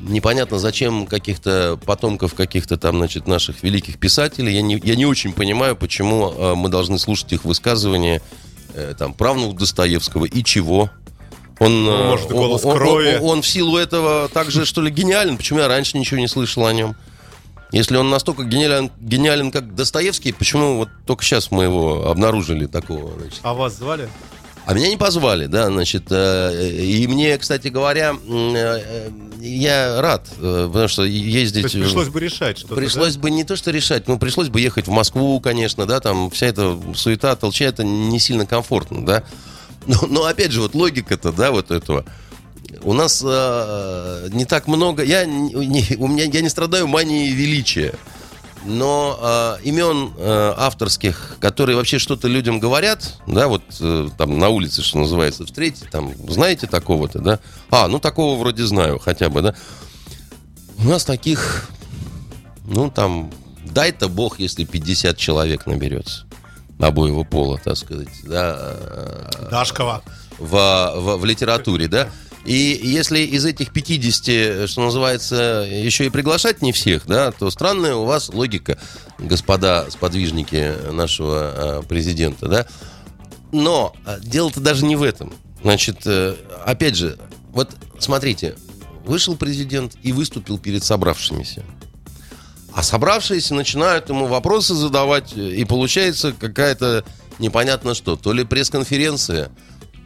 непонятно 0.02 0.58
зачем 0.58 1.06
каких-то 1.06 1.78
потомков 1.84 2.34
каких-то 2.34 2.76
там, 2.76 2.98
значит, 2.98 3.26
наших 3.26 3.62
великих 3.62 3.98
писателей. 3.98 4.54
Я 4.54 4.62
не, 4.62 4.80
я 4.84 4.96
не 4.96 5.06
очень 5.06 5.32
понимаю, 5.32 5.76
почему 5.76 6.30
э, 6.30 6.54
мы 6.54 6.68
должны 6.68 6.98
слушать 6.98 7.32
их 7.32 7.44
высказывания, 7.44 8.20
э, 8.74 8.94
там, 8.98 9.14
правнук 9.14 9.56
Достоевского 9.58 10.24
и 10.26 10.42
чего. 10.44 10.90
Он, 11.58 11.84
Ну, 11.84 11.90
э, 11.92 12.08
может, 12.10 12.30
«Голос 12.30 12.64
он, 12.64 12.72
он- 12.72 12.76
крови». 12.78 13.18
он- 13.20 13.30
он 13.30 13.42
в 13.42 13.46
силу 13.46 13.76
этого 13.76 14.28
также, 14.28 14.64
что 14.64 14.80
ли, 14.82 14.90
гениален. 14.90 15.36
Почему 15.36 15.60
я 15.60 15.68
раньше 15.68 15.96
ничего 15.98 16.18
не 16.18 16.28
слышал 16.28 16.66
о 16.66 16.72
нем? 16.72 16.96
Если 17.70 17.96
он 17.96 18.10
настолько 18.10 18.42
гениален, 18.44 18.90
гениален 19.00 19.50
как 19.50 19.74
Достоевский, 19.74 20.32
почему 20.32 20.76
вот 20.76 20.88
только 21.06 21.24
сейчас 21.24 21.50
мы 21.50 21.64
его 21.64 22.08
обнаружили 22.10 22.66
такого? 22.66 23.12
Значит? 23.18 23.40
А 23.42 23.54
вас 23.54 23.76
звали? 23.78 24.08
А 24.64 24.74
меня 24.74 24.88
не 24.88 24.96
позвали, 24.96 25.46
да, 25.46 25.66
значит, 25.66 26.04
э, 26.10 26.70
и 26.70 27.06
мне, 27.08 27.36
кстати 27.36 27.68
говоря, 27.68 28.14
э, 28.28 29.10
я 29.40 30.00
рад, 30.00 30.28
э, 30.38 30.66
потому 30.68 30.88
что 30.88 31.02
ездить... 31.02 31.62
То 31.62 31.76
есть 31.76 31.80
пришлось 31.80 32.08
бы 32.08 32.20
решать 32.20 32.58
что-то, 32.58 32.76
Пришлось 32.76 33.16
бы 33.16 33.30
не 33.32 33.42
то, 33.42 33.56
что 33.56 33.72
решать, 33.72 34.06
но 34.06 34.18
пришлось 34.18 34.48
бы 34.48 34.60
ехать 34.60 34.86
в 34.86 34.92
Москву, 34.92 35.40
конечно, 35.40 35.84
да, 35.86 35.98
там 35.98 36.30
вся 36.30 36.46
эта 36.46 36.78
суета, 36.94 37.34
толча, 37.34 37.64
это 37.64 37.82
не 37.82 38.20
сильно 38.20 38.46
комфортно, 38.46 39.04
да. 39.04 39.24
Но, 39.86 40.06
но 40.08 40.24
опять 40.26 40.52
же, 40.52 40.60
вот 40.60 40.74
логика-то, 40.74 41.32
да, 41.32 41.50
вот 41.50 41.72
этого. 41.72 42.04
У 42.82 42.92
нас 42.92 43.20
э, 43.26 44.28
не 44.32 44.44
так 44.44 44.68
много, 44.68 45.02
я, 45.02 45.24
не, 45.24 45.96
у 45.96 46.06
меня, 46.06 46.24
я 46.24 46.40
не 46.40 46.48
страдаю 46.48 46.86
манией 46.86 47.32
величия 47.32 47.94
но 48.64 49.18
э, 49.60 49.62
имен 49.64 50.12
э, 50.16 50.54
авторских, 50.56 51.36
которые 51.40 51.76
вообще 51.76 51.98
что-то 51.98 52.28
людям 52.28 52.60
говорят, 52.60 53.18
да, 53.26 53.48
вот 53.48 53.62
э, 53.80 54.08
там 54.16 54.38
на 54.38 54.48
улице, 54.48 54.82
что 54.82 54.98
называется, 54.98 55.44
встретите, 55.44 55.86
там, 55.90 56.12
знаете 56.28 56.66
такого-то, 56.66 57.18
да? 57.18 57.38
А, 57.70 57.88
ну 57.88 57.98
такого 57.98 58.38
вроде 58.38 58.64
знаю 58.64 58.98
хотя 58.98 59.28
бы, 59.28 59.42
да? 59.42 59.54
У 60.78 60.84
нас 60.84 61.04
таких, 61.04 61.68
ну 62.64 62.90
там, 62.90 63.30
дай-то 63.64 64.08
бог, 64.08 64.38
если 64.38 64.64
50 64.64 65.16
человек 65.16 65.66
наберется 65.66 66.24
обоего 66.78 67.24
пола, 67.24 67.60
так 67.62 67.76
сказать, 67.76 68.08
да. 68.24 68.76
Дашкова. 69.50 70.02
В, 70.38 70.92
в, 70.96 71.16
в 71.18 71.24
литературе, 71.24 71.86
да. 71.86 72.08
И 72.44 72.80
если 72.82 73.20
из 73.20 73.44
этих 73.44 73.72
50, 73.72 74.68
что 74.68 74.82
называется, 74.82 75.66
еще 75.68 76.06
и 76.06 76.10
приглашать 76.10 76.60
не 76.60 76.72
всех, 76.72 77.06
да, 77.06 77.30
то 77.30 77.50
странная 77.50 77.94
у 77.94 78.04
вас 78.04 78.30
логика, 78.30 78.78
господа 79.18 79.86
сподвижники 79.90 80.74
нашего 80.90 81.38
а, 81.38 81.82
президента, 81.82 82.48
да. 82.48 82.66
Но 83.52 83.94
а, 84.04 84.18
дело-то 84.18 84.60
даже 84.60 84.84
не 84.84 84.96
в 84.96 85.02
этом. 85.02 85.32
Значит, 85.62 85.98
э, 86.06 86.34
опять 86.64 86.96
же, 86.96 87.16
вот 87.52 87.70
смотрите, 88.00 88.56
вышел 89.04 89.36
президент 89.36 89.92
и 90.02 90.12
выступил 90.12 90.58
перед 90.58 90.82
собравшимися. 90.82 91.64
А 92.74 92.82
собравшиеся 92.82 93.54
начинают 93.54 94.08
ему 94.08 94.26
вопросы 94.26 94.74
задавать, 94.74 95.34
и 95.36 95.64
получается 95.64 96.32
какая-то 96.32 97.04
непонятно 97.38 97.94
что. 97.94 98.16
То 98.16 98.32
ли 98.32 98.44
пресс-конференция, 98.44 99.50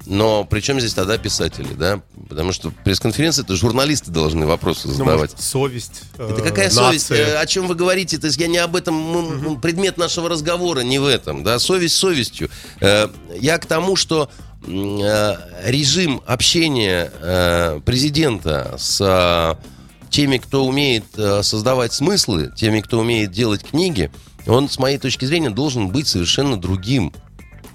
но 0.07 0.45
при 0.45 0.61
чем 0.61 0.81
здесь 0.81 0.95
тогда 0.95 1.19
писатели, 1.19 1.75
да? 1.75 2.01
Потому 2.29 2.53
что 2.53 2.71
пресс-конференции 2.85 3.43
это 3.43 3.57
журналисты 3.57 4.11
должны 4.11 4.47
вопросы 4.47 4.89
задавать. 4.89 5.31
Ну, 5.33 5.37
может, 5.37 5.41
совесть. 5.41 6.03
Э, 6.17 6.31
это 6.31 6.43
какая 6.43 6.67
нация. 6.67 6.99
совесть? 6.99 7.11
Э, 7.11 7.39
о 7.39 7.47
чем 7.47 7.67
вы 7.67 7.75
говорите? 7.75 8.19
То 8.19 8.27
есть 8.29 8.39
я 8.39 8.47
не 8.47 8.59
об 8.59 8.77
этом, 8.77 9.17
угу. 9.17 9.59
предмет 9.59 9.99
нашего 9.99 10.29
разговора 10.29 10.81
не 10.81 10.99
в 10.99 11.07
этом, 11.07 11.43
да? 11.43 11.59
Совесть 11.59 11.97
совестью. 11.97 12.51
Э, 12.81 13.09
я 13.39 13.59
к 13.59 13.67
тому, 13.67 13.97
что 13.97 14.31
э, 14.67 15.35
режим 15.65 16.23
общения 16.27 17.11
э, 17.21 17.81
президента 17.85 18.77
с 18.79 19.01
э, 19.01 20.11
теми, 20.11 20.39
кто 20.39 20.65
умеет 20.65 21.05
э, 21.17 21.43
создавать 21.43 21.93
смыслы, 21.93 22.53
теми, 22.57 22.81
кто 22.81 23.01
умеет 23.01 23.33
делать 23.33 23.63
книги, 23.65 24.11
он, 24.47 24.69
с 24.69 24.79
моей 24.79 24.99
точки 24.99 25.25
зрения, 25.25 25.51
должен 25.51 25.89
быть 25.89 26.07
совершенно 26.07 26.57
другим. 26.57 27.13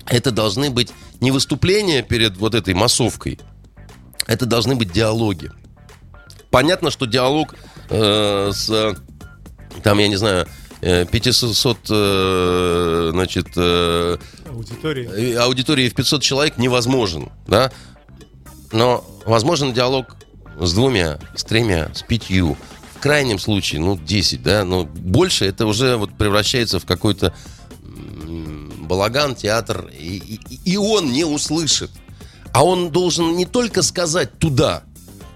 Это 0.08 0.32
должны 0.32 0.70
быть 0.70 0.92
не 1.20 1.32
выступления 1.32 2.02
перед 2.02 2.38
вот 2.38 2.56
этой 2.56 2.74
массовкой, 2.74 3.40
это 4.28 4.46
должны 4.46 4.76
быть 4.76 4.92
диалоги. 4.92 5.52
Понятно, 6.50 6.92
что 6.92 7.06
диалог 7.06 7.56
э, 7.90 8.52
с, 8.54 8.96
там, 9.84 9.98
я 10.00 10.08
не 10.08 10.16
знаю, 10.16 10.48
500, 10.82 11.78
э, 11.90 11.94
э, 11.94 13.10
значит, 13.14 13.48
э, 13.56 14.18
аудитории. 14.50 15.36
аудитории 15.36 15.90
в 15.90 15.94
500 15.94 16.22
человек 16.22 16.58
невозможен, 16.58 17.30
да? 17.48 17.72
Но 18.72 19.06
возможен 19.26 19.74
диалог 19.74 20.16
с 20.60 20.74
двумя, 20.74 21.20
с 21.36 21.44
тремя, 21.44 21.92
с 21.94 22.02
пятью. 22.02 22.58
В 22.96 23.00
крайнем 23.00 23.40
случае, 23.40 23.82
ну, 23.82 23.98
10, 23.98 24.42
да? 24.42 24.66
Но 24.66 24.86
больше 24.86 25.46
это 25.46 25.66
уже 25.66 25.98
вот 25.98 26.18
превращается 26.18 26.80
в 26.80 26.86
какой-то 26.86 27.34
балаган, 28.91 29.36
театр, 29.36 29.89
и, 29.97 30.17
и, 30.49 30.73
и 30.73 30.75
он 30.75 31.13
не 31.13 31.23
услышит. 31.23 31.91
А 32.51 32.65
он 32.65 32.91
должен 32.91 33.38
не 33.38 33.45
только 33.45 33.84
сказать 33.84 34.38
туда, 34.38 34.84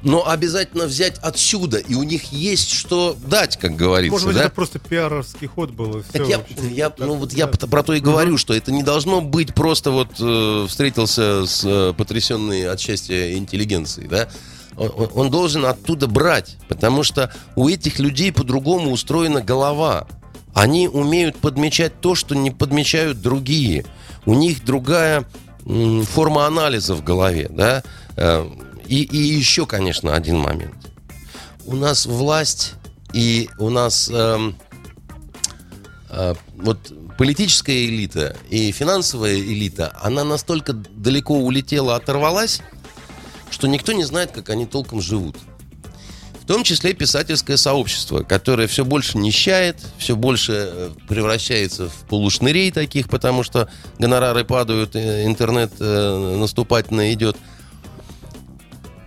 но 0.04 0.28
обязательно 0.28 0.88
взять 0.88 1.18
отсюда. 1.20 1.78
И 1.78 1.96
у 1.96 2.04
них 2.04 2.34
есть 2.34 2.70
что 2.70 3.16
дать, 3.26 3.56
как 3.56 3.78
говорится. 3.78 4.12
Может 4.12 4.28
быть, 4.28 4.36
да? 4.36 4.44
это 4.44 4.52
просто 4.52 4.80
пиаровский 4.80 5.48
ход 5.48 5.72
был. 5.72 6.04
Все, 6.04 6.20
так 6.20 6.28
я, 6.28 6.44
я, 6.70 6.94
ну, 6.98 7.14
вот 7.14 7.32
я 7.32 7.48
про 7.48 7.82
то 7.82 7.94
и 7.94 8.02
говорю, 8.02 8.32
угу. 8.32 8.38
что 8.38 8.54
это 8.54 8.74
не 8.74 8.84
должно 8.84 9.22
быть 9.22 9.56
просто 9.56 9.92
вот 9.92 10.10
э, 10.20 10.66
встретился 10.68 11.46
с 11.46 11.64
э, 11.64 11.94
потрясенной 11.98 12.70
от 12.70 12.82
счастья 12.82 13.38
интеллигенцией, 13.38 14.10
да? 14.10 14.28
Он, 14.76 15.10
он 15.14 15.30
должен 15.32 15.66
оттуда 15.66 16.08
брать, 16.08 16.58
потому 16.68 17.04
что 17.04 17.34
у 17.56 17.70
этих 17.70 18.00
людей 18.00 18.34
по-другому 18.34 18.92
устроена 18.92 19.40
голова. 19.40 20.10
Они 20.56 20.88
умеют 20.88 21.36
подмечать 21.38 22.00
то, 22.00 22.16
что 22.16 22.34
не 22.34 22.50
подмечают 22.50 23.22
другие. 23.22 23.86
У 24.26 24.34
них 24.34 24.64
другая 24.64 25.26
форма 25.66 26.48
анализа 26.48 26.96
в 26.96 27.04
голове, 27.04 27.48
да. 27.50 27.84
Э, 28.16 28.50
и, 28.88 29.04
и 29.04 29.18
еще, 29.18 29.66
конечно, 29.66 30.16
один 30.16 30.38
момент. 30.38 30.76
У 31.66 31.76
нас 31.76 32.06
власть 32.06 32.76
и 33.12 33.50
у 33.58 33.70
нас 33.70 34.10
э, 34.10 34.52
э, 36.10 36.36
вот 36.56 36.94
политическая 37.18 37.86
элита 37.86 38.38
и 38.50 38.72
финансовая 38.72 39.36
элита, 39.36 39.98
она 40.02 40.24
настолько 40.24 40.72
далеко 40.72 41.38
улетела, 41.38 41.98
оторвалась, 41.98 42.62
что 43.50 43.68
никто 43.68 43.92
не 43.92 44.06
знает, 44.06 44.32
как 44.32 44.50
они 44.50 44.66
толком 44.66 45.02
живут. 45.02 45.36
В 46.46 46.48
том 46.48 46.64
числе 46.64 46.94
писательское 46.94 47.58
сообщество, 47.58 48.22
которое 48.22 48.68
все 48.68 48.86
больше 48.86 49.18
нищает, 49.18 49.80
все 49.98 50.16
больше 50.16 50.54
э, 50.54 50.90
превращается 51.08 51.90
в 51.90 51.96
полушнырей 52.08 52.70
таких, 52.70 53.10
потому 53.10 53.42
что 53.42 53.68
гонорары 53.98 54.46
падают, 54.46 54.96
э, 54.96 55.26
интернет 55.26 55.72
э, 55.80 56.36
наступательно 56.38 57.12
идет. 57.14 57.36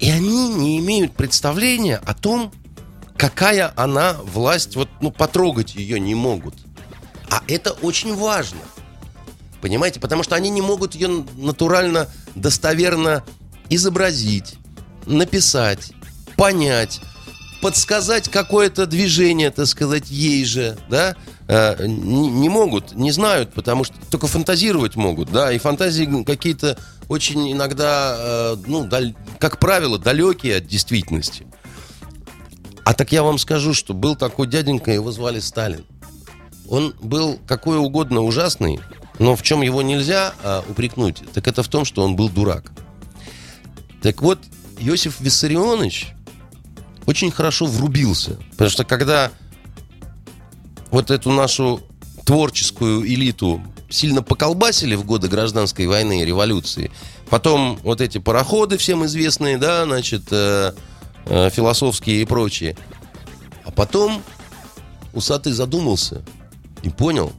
И 0.00 0.10
они 0.10 0.48
не 0.48 0.80
имеют 0.80 1.12
представления 1.12 1.98
о 2.04 2.12
том, 2.12 2.52
какая 3.16 3.72
она 3.76 4.14
власть, 4.14 4.74
вот, 4.74 4.88
ну, 5.00 5.12
потрогать 5.12 5.76
ее 5.76 6.00
не 6.00 6.16
могут. 6.16 6.56
А 7.30 7.44
это 7.46 7.70
очень 7.70 8.16
важно. 8.16 8.58
Понимаете? 9.60 10.00
Потому 10.00 10.24
что 10.24 10.34
они 10.34 10.50
не 10.50 10.60
могут 10.60 10.96
ее 10.96 11.24
натурально, 11.36 12.08
достоверно 12.34 13.22
изобразить, 13.70 14.56
написать, 15.06 15.92
понять, 16.36 17.00
подсказать 17.60 18.28
какое-то 18.28 18.86
движение, 18.86 19.50
так 19.50 19.66
сказать, 19.66 20.10
ей 20.10 20.44
же, 20.44 20.76
да, 20.88 21.16
э, 21.48 21.86
не, 21.86 22.48
могут, 22.48 22.94
не 22.94 23.10
знают, 23.10 23.52
потому 23.52 23.84
что 23.84 23.94
только 24.10 24.26
фантазировать 24.26 24.96
могут, 24.96 25.30
да, 25.30 25.52
и 25.52 25.58
фантазии 25.58 26.24
какие-то 26.24 26.78
очень 27.08 27.52
иногда, 27.52 28.16
э, 28.18 28.56
ну, 28.66 28.88
как 29.38 29.58
правило, 29.58 29.98
далекие 29.98 30.56
от 30.56 30.66
действительности. 30.66 31.46
А 32.84 32.94
так 32.94 33.12
я 33.12 33.22
вам 33.22 33.38
скажу, 33.38 33.74
что 33.74 33.92
был 33.92 34.16
такой 34.16 34.46
дяденька, 34.46 34.90
его 34.90 35.10
звали 35.12 35.40
Сталин. 35.40 35.84
Он 36.68 36.94
был 37.00 37.38
какой 37.46 37.78
угодно 37.78 38.22
ужасный, 38.22 38.80
но 39.18 39.36
в 39.36 39.42
чем 39.42 39.62
его 39.62 39.82
нельзя 39.82 40.34
а, 40.42 40.64
упрекнуть, 40.68 41.22
так 41.34 41.48
это 41.48 41.62
в 41.62 41.68
том, 41.68 41.84
что 41.84 42.02
он 42.02 42.16
был 42.16 42.28
дурак. 42.28 42.72
Так 44.00 44.22
вот, 44.22 44.38
Иосиф 44.78 45.20
Виссарионович 45.20 46.14
очень 47.08 47.30
хорошо 47.30 47.64
врубился. 47.64 48.36
Потому 48.50 48.68
что 48.68 48.84
когда 48.84 49.32
вот 50.90 51.10
эту 51.10 51.32
нашу 51.32 51.80
творческую 52.26 53.06
элиту 53.06 53.62
сильно 53.88 54.22
поколбасили 54.22 54.94
в 54.94 55.06
годы 55.06 55.26
гражданской 55.28 55.86
войны 55.86 56.20
и 56.20 56.26
революции, 56.26 56.90
потом 57.30 57.78
вот 57.82 58.02
эти 58.02 58.18
пароходы 58.18 58.76
всем 58.76 59.06
известные, 59.06 59.56
да, 59.56 59.86
значит, 59.86 60.24
э, 60.32 60.74
э, 61.24 61.48
философские 61.48 62.20
и 62.20 62.26
прочие, 62.26 62.76
а 63.64 63.70
потом 63.70 64.22
усатый 65.14 65.54
задумался 65.54 66.22
и 66.82 66.90
понял, 66.90 67.32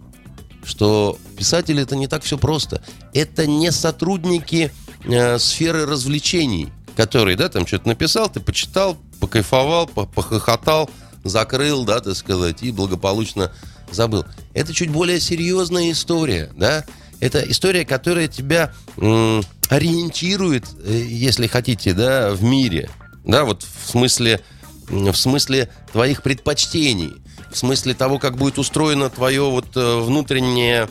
что 0.63 1.15
писатели 1.37 1.83
это 1.83 1.95
не 1.95 2.07
так 2.07 2.23
все 2.23 2.39
просто. 2.39 2.81
Это 3.13 3.45
не 3.45 3.71
сотрудники 3.71 4.71
э, 5.05 5.37
сферы 5.37 5.85
развлечений, 5.85 6.69
которые, 6.99 7.37
да, 7.37 7.47
там 7.47 7.65
что-то 7.65 7.87
написал, 7.87 8.27
ты 8.27 8.41
почитал, 8.41 8.97
покайфовал, 9.21 9.87
похохотал, 9.87 10.89
закрыл, 11.23 11.85
да, 11.85 12.01
так 12.01 12.13
сказать, 12.13 12.61
и 12.61 12.73
благополучно 12.73 13.53
забыл. 13.89 14.25
Это 14.53 14.73
чуть 14.73 14.89
более 14.89 15.21
серьезная 15.21 15.93
история, 15.93 16.51
да. 16.57 16.83
Это 17.21 17.39
история, 17.39 17.85
которая 17.85 18.27
тебя 18.27 18.73
м, 18.97 19.41
ориентирует, 19.69 20.65
э, 20.83 21.05
если 21.07 21.47
хотите, 21.47 21.93
да, 21.93 22.31
в 22.31 22.43
мире, 22.43 22.89
да, 23.23 23.45
вот 23.45 23.63
в 23.63 23.89
смысле, 23.89 24.41
в 24.89 25.15
смысле 25.15 25.69
твоих 25.93 26.21
предпочтений, 26.21 27.13
в 27.49 27.57
смысле 27.57 27.93
того, 27.93 28.19
как 28.19 28.35
будет 28.35 28.57
устроена 28.57 29.09
твоя 29.09 29.43
вот 29.43 29.67
э, 29.77 30.01
внутренняя 30.01 30.89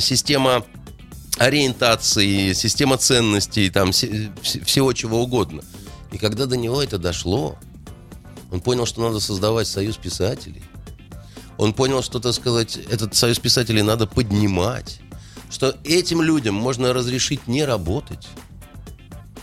система 0.00 0.62
ориентации, 1.38 2.52
система 2.52 2.98
ценностей, 2.98 3.70
там 3.70 3.92
всего 3.92 4.92
чего 4.92 5.22
угодно. 5.22 5.62
И 6.12 6.18
когда 6.18 6.46
до 6.46 6.56
него 6.56 6.82
это 6.82 6.98
дошло, 6.98 7.56
Он 8.50 8.60
понял, 8.60 8.86
что 8.86 9.02
надо 9.02 9.20
создавать 9.20 9.68
союз 9.68 9.96
писателей. 9.96 10.62
Он 11.58 11.74
понял, 11.74 12.02
что, 12.02 12.20
так 12.20 12.32
сказать, 12.34 12.76
этот 12.76 13.14
союз 13.14 13.38
писателей 13.38 13.82
надо 13.82 14.06
поднимать. 14.06 15.00
Что 15.50 15.76
этим 15.84 16.22
людям 16.22 16.54
можно 16.54 16.92
разрешить 16.92 17.46
не 17.48 17.64
работать. 17.64 18.28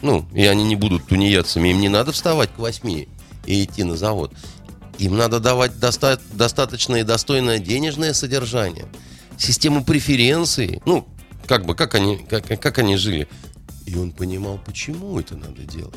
Ну, 0.02 0.26
и 0.34 0.46
они 0.46 0.64
не 0.64 0.76
будут 0.76 1.08
тунеядцами. 1.08 1.70
Им 1.70 1.82
не 1.82 1.90
надо 1.90 2.12
вставать 2.12 2.52
к 2.54 2.60
восьми 2.60 3.08
и 3.46 3.64
идти 3.64 3.84
на 3.84 3.96
завод. 3.96 4.32
Им 4.98 5.18
надо 5.18 5.40
давать 5.40 5.78
доста- 5.78 6.20
достаточное 6.32 7.02
и 7.02 7.04
достойное 7.04 7.60
денежное 7.60 8.14
содержание. 8.14 8.86
Систему 9.38 9.84
преференций. 9.84 10.82
Ну, 10.86 11.08
как 11.48 11.66
бы, 11.66 11.76
как 11.76 11.96
они, 11.96 12.18
как, 12.18 12.46
как 12.60 12.78
они 12.80 12.96
жили. 12.98 13.28
И 13.86 13.96
он 13.96 14.12
понимал, 14.12 14.60
почему 14.66 15.20
это 15.20 15.36
надо 15.36 15.62
делать. 15.64 15.94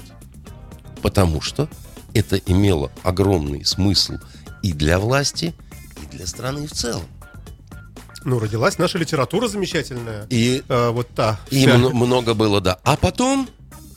Потому 1.03 1.41
что 1.41 1.69
это 2.15 2.37
имело 2.37 2.91
огромный 3.03 3.65
смысл 3.65 4.15
и 4.63 4.73
для 4.73 4.99
власти, 4.99 5.55
и 6.03 6.17
для 6.17 6.27
страны 6.27 6.67
в 6.67 6.73
целом. 6.73 7.03
Ну, 8.25 8.39
родилась 8.41 8.79
наша 8.79 8.99
литература 8.99 9.47
замечательная. 9.49 10.27
И, 10.29 10.63
Э, 10.69 10.91
вот 10.91 11.09
та. 11.15 11.39
и 11.51 11.61
вся. 11.61 11.79
мно- 11.79 11.91
много 11.91 12.35
было, 12.35 12.61
да. 12.61 12.79
А 12.83 12.97
потом, 12.97 13.49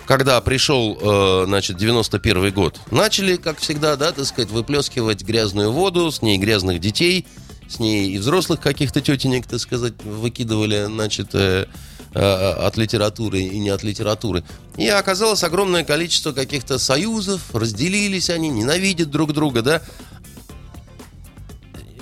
когда 0.06 0.40
пришел, 0.42 0.98
э, 1.02 1.46
значит, 1.48 1.76
91 1.78 2.52
год, 2.52 2.80
начали, 2.92 3.36
как 3.36 3.58
всегда, 3.58 3.96
да, 3.96 4.12
так 4.12 4.26
сказать, 4.26 4.52
выплескивать 4.52 5.24
грязную 5.24 5.72
воду, 5.72 6.12
с 6.12 6.22
ней 6.22 6.38
грязных 6.38 6.80
детей, 6.80 7.26
с 7.72 7.80
ней 7.80 8.10
и 8.12 8.18
взрослых 8.18 8.60
каких-то 8.60 9.02
тетенек, 9.02 9.48
так 9.48 9.60
сказать, 9.60 9.94
выкидывали, 10.04 10.86
значит, 10.86 11.34
э, 11.34 11.68
э, 12.14 12.20
от 12.20 12.76
литературы 12.78 13.42
и 13.42 13.60
не 13.60 13.70
от 13.70 13.84
литературы. 13.84 14.44
И 14.76 14.88
оказалось 14.88 15.44
огромное 15.44 15.84
количество 15.86 16.34
каких-то 16.34 16.78
союзов, 16.80 17.42
разделились 17.54 18.30
они, 18.30 18.50
ненавидят 18.50 19.10
друг 19.10 19.34
друга, 19.34 19.62
да. 19.62 19.82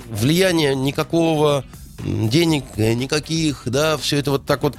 Влияния 0.08 0.74
никакого, 0.74 1.64
денег 2.04 2.64
э, 2.76 2.94
никаких, 2.94 3.62
да, 3.66 3.96
все 3.96 4.16
это 4.16 4.32
вот 4.32 4.46
так 4.46 4.62
вот. 4.62 4.76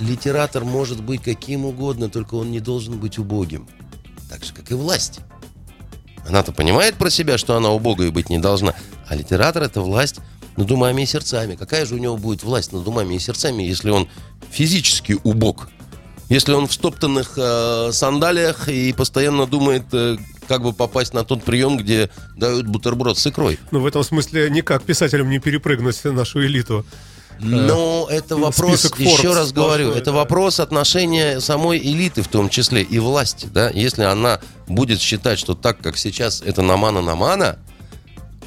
Литератор 0.00 0.64
может 0.64 1.02
быть 1.02 1.22
каким 1.22 1.64
угодно, 1.64 2.08
только 2.08 2.34
он 2.34 2.50
не 2.50 2.58
должен 2.60 2.98
быть 2.98 3.18
убогим. 3.18 3.68
Так 4.28 4.44
же, 4.44 4.52
как 4.52 4.70
и 4.70 4.74
власть. 4.74 5.20
Она-то 6.26 6.52
понимает 6.52 6.94
про 6.96 7.10
себя, 7.10 7.38
что 7.38 7.56
она 7.56 7.70
убогой 7.70 8.10
быть 8.10 8.30
не 8.30 8.38
должна. 8.38 8.74
А 9.08 9.14
литератор— 9.14 9.62
это 9.64 9.80
власть 9.80 10.16
над 10.56 10.70
умами 10.70 11.02
и 11.02 11.06
сердцами. 11.06 11.56
Какая 11.56 11.84
же 11.86 11.94
у 11.94 11.98
него 11.98 12.16
будет 12.16 12.42
власть 12.42 12.72
над 12.72 12.86
умами 12.86 13.14
и 13.14 13.18
сердцами, 13.18 13.62
если 13.62 13.90
он 13.90 14.08
физически 14.50 15.18
убог? 15.24 15.68
Если 16.30 16.52
он 16.52 16.66
в 16.66 16.72
стоптанных 16.72 17.34
э, 17.36 17.90
сандалиях 17.92 18.68
и 18.68 18.92
постоянно 18.94 19.46
думает, 19.46 19.84
э, 19.92 20.16
как 20.48 20.62
бы 20.62 20.72
попасть 20.72 21.12
на 21.12 21.24
тот 21.24 21.42
прием, 21.42 21.76
где 21.76 22.08
дают 22.36 22.66
бутерброд 22.66 23.18
с 23.18 23.26
икрой. 23.26 23.58
Ну, 23.70 23.80
в 23.80 23.86
этом 23.86 24.02
смысле 24.04 24.48
никак 24.50 24.82
писателям 24.82 25.28
не 25.28 25.38
перепрыгнуть 25.38 26.02
нашу 26.04 26.44
элиту. 26.44 26.84
Но 27.40 28.06
это 28.10 28.36
вопрос, 28.36 28.80
список 28.80 29.00
еще 29.00 29.28
Forbes 29.28 29.34
раз 29.34 29.52
говорю, 29.52 29.90
это 29.90 30.06
да. 30.06 30.12
вопрос 30.12 30.60
отношения 30.60 31.40
самой 31.40 31.78
элиты 31.78 32.22
в 32.22 32.28
том 32.28 32.48
числе 32.48 32.82
и 32.82 32.98
власти, 32.98 33.48
да. 33.52 33.70
Если 33.70 34.02
она 34.02 34.40
будет 34.66 35.00
считать, 35.00 35.38
что 35.38 35.54
так, 35.54 35.78
как 35.78 35.96
сейчас, 35.96 36.42
это 36.42 36.62
намана-намана, 36.62 37.58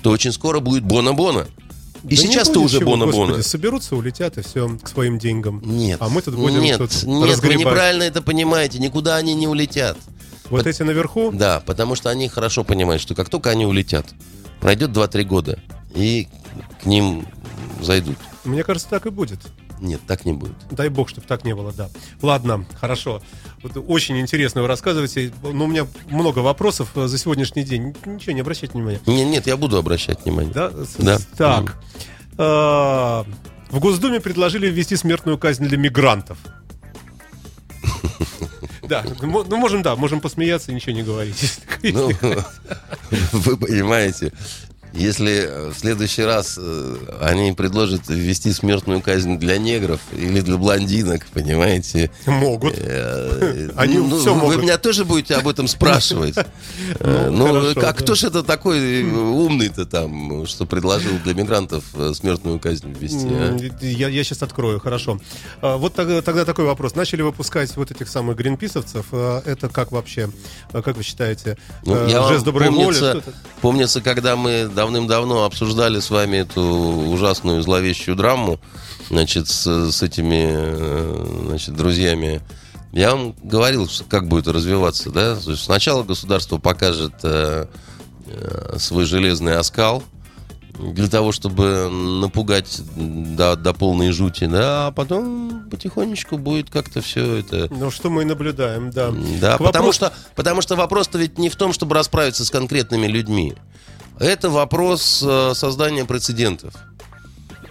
то 0.01 0.11
очень 0.11 0.31
скоро 0.31 0.59
будет 0.59 0.83
бона-бона. 0.83 1.47
И 2.03 2.15
Да 2.15 2.21
сейчас-то 2.21 2.59
уже 2.59 2.79
чего, 2.79 2.91
бона-бона. 2.91 3.27
господи, 3.33 3.45
соберутся, 3.45 3.95
улетят 3.95 4.37
и 4.37 4.41
все 4.41 4.69
к 4.81 4.87
своим 4.87 5.17
деньгам. 5.17 5.61
Нет. 5.65 5.97
А 6.01 6.09
мы 6.09 6.21
тут 6.21 6.35
будем 6.35 6.61
нет, 6.61 6.77
тут 6.77 6.91
нет, 7.03 7.19
вы 7.21 7.27
разгребать. 7.27 7.59
неправильно 7.59 8.03
это 8.03 8.21
понимаете. 8.21 8.79
Никуда 8.79 9.15
они 9.15 9.33
не 9.33 9.47
улетят. 9.47 9.97
Вот 10.49 10.65
эти 10.65 10.83
наверху, 10.83 11.31
Да, 11.33 11.61
потому 11.65 11.95
что 11.95 12.09
они 12.09 12.29
хорошо 12.29 12.63
понимают, 12.63 13.01
что 13.01 13.15
как 13.15 13.27
только 13.29 13.49
они 13.49 13.65
улетят, 13.65 14.05
пройдет 14.61 14.91
2-3 14.91 15.23
года, 15.23 15.59
и 15.93 16.29
к 16.81 16.85
ним 16.85 17.27
зайдут. 17.81 18.17
мне 18.45 18.63
кажется, 18.63 18.87
так 18.89 19.05
и 19.07 19.09
будет. 19.09 19.39
Нет, 19.79 20.01
так 20.07 20.25
не 20.25 20.33
будет. 20.33 20.55
Дай 20.71 20.89
бог, 20.89 21.09
чтобы 21.09 21.27
так 21.27 21.43
не 21.45 21.53
было, 21.53 21.71
да. 21.71 21.89
Ладно, 22.21 22.65
хорошо. 22.79 23.21
Вот 23.63 23.73
очень 23.87 24.19
интересно 24.19 24.61
вы 24.61 24.67
рассказываете. 24.67 25.31
Но 25.43 25.65
у 25.65 25.67
меня 25.67 25.85
много 26.09 26.39
вопросов 26.39 26.89
э, 26.95 27.07
за 27.07 27.17
сегодняшний 27.17 27.63
день. 27.63 27.95
Ничего, 28.05 28.31
не 28.33 28.41
обращайте 28.41 28.73
внимания. 28.73 28.99
Не- 29.05 29.23
Нет, 29.25 29.47
я 29.47 29.55
буду 29.57 29.77
обращать 29.77 30.23
внимание. 30.25 30.53
Да? 30.53 30.71
Да. 30.97 31.17
Так. 31.37 31.77
А, 32.37 33.25
В 33.69 33.79
Госдуме 33.79 34.19
предложили 34.19 34.67
ввести 34.67 34.95
смертную 34.95 35.37
казнь 35.37 35.65
для 35.65 35.77
мигрантов. 35.77 36.37
Да, 38.87 39.03
ну 39.21 39.43
ну, 39.43 39.57
можем, 39.57 39.81
да, 39.81 39.97
можем 39.97 40.21
посмеяться 40.21 40.71
и 40.71 40.75
ничего 40.75 40.93
не 40.95 41.03
говорить. 41.03 41.59
Ну, 41.83 42.09
вы 43.33 43.57
понимаете, 43.57 44.31
если 44.93 45.45
э, 45.45 45.69
в 45.71 45.77
следующий 45.79 46.23
раз 46.23 46.57
э, 46.59 46.95
они 47.21 47.51
предложат 47.53 48.01
ввести 48.07 48.51
смертную 48.51 49.01
казнь 49.01 49.37
для 49.37 49.57
негров 49.57 49.99
или 50.13 50.41
для 50.41 50.57
блондинок, 50.57 51.25
понимаете, 51.33 52.09
Могут. 52.25 52.73
э, 52.77 53.69
Они 53.75 53.97
ну, 53.97 54.17
вы 54.17 54.33
могут. 54.35 54.61
меня 54.61 54.77
тоже 54.77 55.05
будете 55.05 55.35
об 55.35 55.47
этом 55.47 55.67
спрашивать. 55.67 56.35
Ну, 56.99 57.31
Ну, 57.31 57.73
как 57.75 57.83
да. 57.83 57.93
кто 57.93 58.15
же 58.15 58.27
это 58.27 58.43
такой 58.43 59.03
умный-то 59.03 59.85
там, 59.85 60.45
что 60.45 60.65
предложил 60.65 61.11
для 61.23 61.33
мигрантов 61.33 61.83
смертную 62.13 62.59
казнь 62.59 62.93
ввести? 62.93 63.27
а? 63.29 63.57
Я, 63.85 64.23
сейчас 64.23 64.41
открою, 64.41 64.79
хорошо. 64.79 65.19
А, 65.61 65.77
Вот 65.77 65.93
тогда, 65.93 66.45
такой 66.45 66.65
вопрос. 66.65 66.95
Начали 66.95 67.21
выпускать 67.21 67.75
вот 67.75 67.91
этих 67.91 68.07
самых 68.09 68.37
гринписовцев. 68.37 69.05
А, 69.11 69.41
Это 69.45 69.69
как 69.69 69.91
вообще? 69.91 70.29
Как 70.71 70.95
вы 70.97 71.03
считаете? 71.03 71.57
Ну, 71.85 72.07
Жест 72.29 72.45
доброй 72.45 72.69
воли? 72.69 73.21
помнится, 73.61 74.01
когда 74.01 74.35
мы 74.35 74.67
давным-давно 74.77 75.43
обсуждали 75.43 75.99
с 75.99 76.11
вами 76.11 76.37
эту 76.37 76.61
ужасную 76.61 77.63
зловещую 77.63 78.15
драму, 78.15 78.59
значит, 79.09 79.47
с, 79.47 79.65
с 79.91 80.03
этими, 80.03 80.45
э, 80.49 81.45
значит, 81.47 81.75
друзьями, 81.75 82.41
я 82.91 83.11
вам 83.15 83.35
говорил, 83.43 83.89
как 84.07 84.27
будет 84.27 84.47
развиваться, 84.47 85.09
да? 85.09 85.35
Сначала 85.35 86.03
государство 86.03 86.59
покажет 86.59 87.13
э, 87.23 87.65
э, 88.27 88.75
свой 88.77 89.05
железный 89.05 89.57
оскал 89.57 90.03
для 90.79 91.07
того, 91.07 91.31
чтобы 91.31 91.89
напугать 92.21 92.79
до, 92.95 93.55
до 93.55 93.73
полной 93.73 94.11
жути, 94.11 94.45
да, 94.45 94.87
а 94.87 94.91
потом 94.91 95.67
потихонечку 95.71 96.37
будет 96.37 96.69
как-то 96.69 97.01
все 97.01 97.37
это 97.37 97.67
Ну, 97.71 97.89
что 97.89 98.11
мы 98.11 98.21
и 98.21 98.25
наблюдаем, 98.25 98.91
да. 98.91 99.09
да, 99.41 99.57
К 99.57 99.63
потому 99.63 99.87
вопросу- 99.87 99.93
что, 99.95 100.13
потому 100.35 100.61
что 100.61 100.75
вопрос-то 100.75 101.17
ведь 101.17 101.39
не 101.39 101.49
в 101.49 101.55
том, 101.55 101.73
чтобы 101.73 101.95
расправиться 101.95 102.45
с 102.45 102.51
конкретными 102.51 103.07
людьми. 103.07 103.55
Это 104.19 104.49
вопрос 104.49 105.23
э, 105.25 105.53
создания 105.53 106.05
прецедентов. 106.05 106.73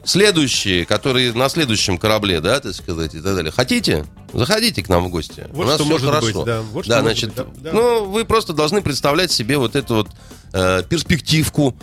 Следующие, 0.05 0.87
которые 0.87 1.33
на 1.33 1.49
следующем 1.49 1.99
корабле, 1.99 2.41
да, 2.41 2.61
так 2.61 2.75
сказать, 2.75 3.15
и 3.15 3.21
так 3.21 3.35
далее. 3.35 3.51
Хотите? 3.51 4.07
Заходите 4.33 4.83
к 4.83 4.89
нам 4.89 5.05
в 5.05 5.09
гости. 5.09 5.47
Вот 5.51 5.65
У 5.65 5.67
нас 5.67 5.81
что 5.81 5.85
может 5.85 6.07
хорошо. 6.07 6.27
быть, 6.27 6.45
да. 6.45 6.63
Вот 6.63 6.87
да, 6.87 7.01
значит, 7.01 7.35
быть, 7.35 7.63
да. 7.63 7.73
ну, 7.73 8.05
вы 8.05 8.25
просто 8.25 8.53
должны 8.53 8.83
представлять 8.83 9.33
себе 9.33 9.59
вот 9.59 9.75
эту 9.75 9.97
вот 9.97 10.09
э, 10.53 10.85
перспективку. 10.89 11.75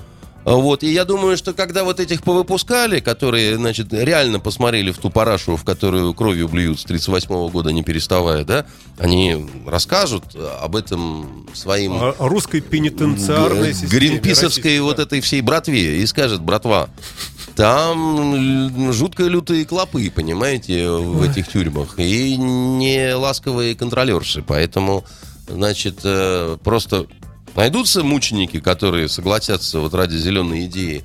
Вот, 0.46 0.84
и 0.84 0.92
я 0.92 1.06
думаю, 1.06 1.38
что 1.38 1.54
когда 1.54 1.84
вот 1.84 2.00
этих 2.00 2.22
повыпускали, 2.22 3.00
которые, 3.00 3.56
значит, 3.56 3.94
реально 3.94 4.40
посмотрели 4.40 4.92
в 4.92 4.98
ту 4.98 5.10
парашу, 5.10 5.56
в 5.56 5.64
которую 5.64 6.14
кровью 6.14 6.50
блюют 6.50 6.80
с 6.80 6.84
38 6.84 7.50
года, 7.50 7.70
не 7.72 7.84
переставая, 7.84 8.44
да, 8.44 8.66
они 8.98 9.48
расскажут 9.66 10.24
об 10.62 10.76
этом 10.76 11.48
своим 11.54 11.94
О 11.94 12.16
русской 12.20 12.60
пенитенциарной 12.62 13.74
системе. 13.74 13.92
гринписовской 13.92 14.80
вот 14.82 15.00
этой 15.00 15.22
всей 15.22 15.42
братве 15.42 16.02
и 16.02 16.06
скажет, 16.06 16.42
братва, 16.42 16.90
там 17.56 18.92
жутко 18.92 19.24
лютые 19.24 19.66
клопы, 19.66 20.12
понимаете, 20.14 20.90
в 20.90 21.22
этих 21.24 21.48
тюрьмах, 21.48 22.00
и 22.00 22.36
не 22.36 23.16
ласковые 23.16 23.76
контролерши, 23.76 24.44
поэтому, 24.46 25.06
значит, 25.48 26.00
э, 26.04 26.58
просто 26.64 27.08
найдутся 27.56 28.04
мученики, 28.04 28.60
которые 28.60 29.10
согласятся 29.10 29.80
вот 29.80 29.94
ради 29.94 30.16
зеленой 30.16 30.66
идеи, 30.66 31.04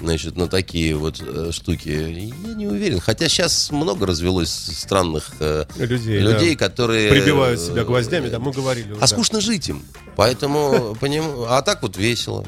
значит, 0.00 0.36
на 0.36 0.48
такие 0.48 0.96
вот 0.96 1.20
э, 1.20 1.50
штуки. 1.52 1.88
Я 1.88 2.54
не 2.54 2.66
уверен. 2.66 3.00
Хотя 3.00 3.28
сейчас 3.28 3.70
много 3.70 4.06
развелось 4.06 4.50
странных 4.50 5.30
э, 5.40 5.64
Людей, 5.76 6.20
людей 6.20 6.56
да. 6.56 6.68
которые... 6.68 7.10
Прибивают 7.10 7.60
себя 7.60 7.82
э, 7.82 7.84
гвоздями, 7.84 8.28
да, 8.28 8.38
мы 8.38 8.52
говорили. 8.52 8.92
уже, 8.92 9.00
а 9.00 9.06
скучно 9.06 9.40
жить 9.40 9.68
им. 9.68 9.82
Поэтому, 10.16 10.96
поним... 11.00 11.24
а 11.48 11.62
так 11.62 11.82
вот 11.82 11.96
весело. 11.96 12.44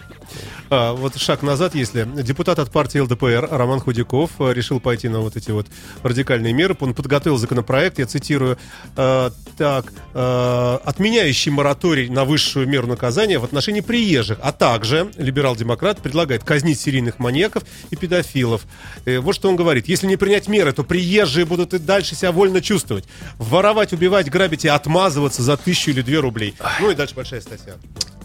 А, 0.71 0.93
вот 0.93 1.17
шаг 1.17 1.43
назад, 1.43 1.75
если 1.75 2.07
депутат 2.23 2.59
от 2.59 2.71
партии 2.71 2.99
ЛДПР 2.99 3.49
Роман 3.51 3.81
Худяков 3.81 4.31
э, 4.39 4.53
решил 4.53 4.81
пойти 4.81 5.09
на 5.09 5.21
вот 5.21 5.37
эти 5.37 5.51
вот 5.51 5.67
радикальные 6.03 6.53
меры, 6.53 6.77
он 6.81 6.95
подготовил 6.95 7.37
законопроект, 7.37 7.99
я 7.99 8.07
цитирую, 8.07 8.59
э, 8.97 9.31
так, 9.57 9.93
э, 10.15 10.79
отменяющий 10.85 11.51
мораторий 11.51 12.09
на 12.09 12.25
высшую 12.25 12.69
меру 12.69 12.87
наказания 12.87 13.39
в 13.39 13.45
отношении 13.45 13.81
приезжих, 13.81 14.39
а 14.43 14.53
также 14.53 15.11
либерал-демократ 15.17 16.01
предлагает 16.01 16.45
казнить 16.45 16.81
серийных 16.81 17.19
маньяков 17.19 17.65
и 17.91 17.97
педофилов. 17.97 18.63
Э, 19.05 19.19
вот 19.19 19.35
что 19.35 19.49
он 19.49 19.57
говорит, 19.57 19.89
если 19.89 20.07
не 20.07 20.17
принять 20.17 20.49
меры, 20.49 20.73
то 20.73 20.85
приезжие 20.85 21.45
будут 21.45 21.75
и 21.75 21.79
дальше 21.79 22.15
себя 22.15 22.33
вольно 22.33 22.61
чувствовать, 22.61 23.05
воровать, 23.39 23.93
убивать, 23.93 24.31
грабить 24.31 24.65
и 24.65 24.69
отмазываться 24.69 25.43
за 25.43 25.57
тысячу 25.57 25.91
или 25.91 26.03
две 26.03 26.21
рублей. 26.21 26.55
Ну 26.81 26.91
и 26.91 26.95
дальше 26.95 27.15
большая 27.15 27.41
статья. 27.41 27.75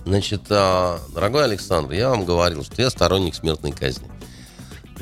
Значит, 0.07 0.43
а, 0.51 1.01
дорогой 1.13 1.43
Александр, 1.43 1.91
я 1.91 2.07
вам 2.07 2.23
говорил, 2.23 2.63
что 2.63 2.81
я 2.81 2.89
сторонник 2.89 3.35
смертной 3.35 3.73
казни. 3.73 4.07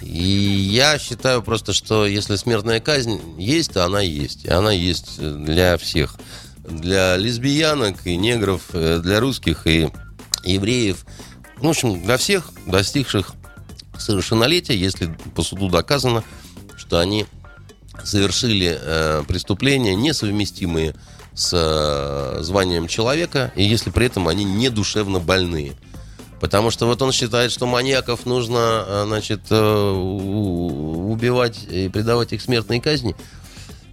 И 0.02 0.10
я 0.10 0.98
считаю 0.98 1.44
просто, 1.44 1.74
что 1.74 2.08
если 2.08 2.36
смертная 2.38 2.80
казнь 2.80 3.22
есть, 3.38 3.74
то 3.74 3.86
она 3.86 4.02
есть. 4.02 4.46
И 4.46 4.50
она 4.50 4.72
есть 4.72 5.20
для 5.20 5.78
всех. 5.78 6.16
Для 6.68 7.18
лесбиянок 7.18 8.08
и 8.08 8.18
негров, 8.18 8.64
э, 8.74 8.98
для 8.98 9.20
русских 9.20 9.68
и 9.68 9.92
евреев. 10.44 11.06
В 11.58 11.68
общем, 11.68 12.04
для 12.04 12.18
всех 12.18 12.50
достигших 12.66 13.34
совершеннолетия, 14.00 14.76
если 14.76 15.16
по 15.36 15.44
суду 15.44 15.70
доказано, 15.70 16.24
что 16.78 16.98
они 16.98 17.28
совершили 18.04 18.76
э, 18.82 19.24
преступления, 19.28 19.94
несовместимые 19.94 20.96
с 21.36 21.52
э, 21.54 22.42
званием 22.42 22.88
человека, 22.88 23.52
и 23.56 23.64
если 23.64 23.90
при 23.90 24.08
этом 24.08 24.28
они 24.28 24.44
не 24.44 24.70
душевно 24.70 25.20
больные. 25.20 25.74
Потому 26.40 26.70
что 26.70 26.86
вот 26.86 27.02
он 27.02 27.12
считает, 27.12 27.52
что 27.52 27.66
маньяков 27.66 28.26
нужно, 28.26 28.84
э, 28.88 29.04
значит, 29.08 29.42
э, 29.50 29.92
убивать 29.92 31.64
и 31.70 31.90
предавать 31.90 32.34
их 32.34 32.42
смертной 32.42 32.80
казни. 32.80 33.16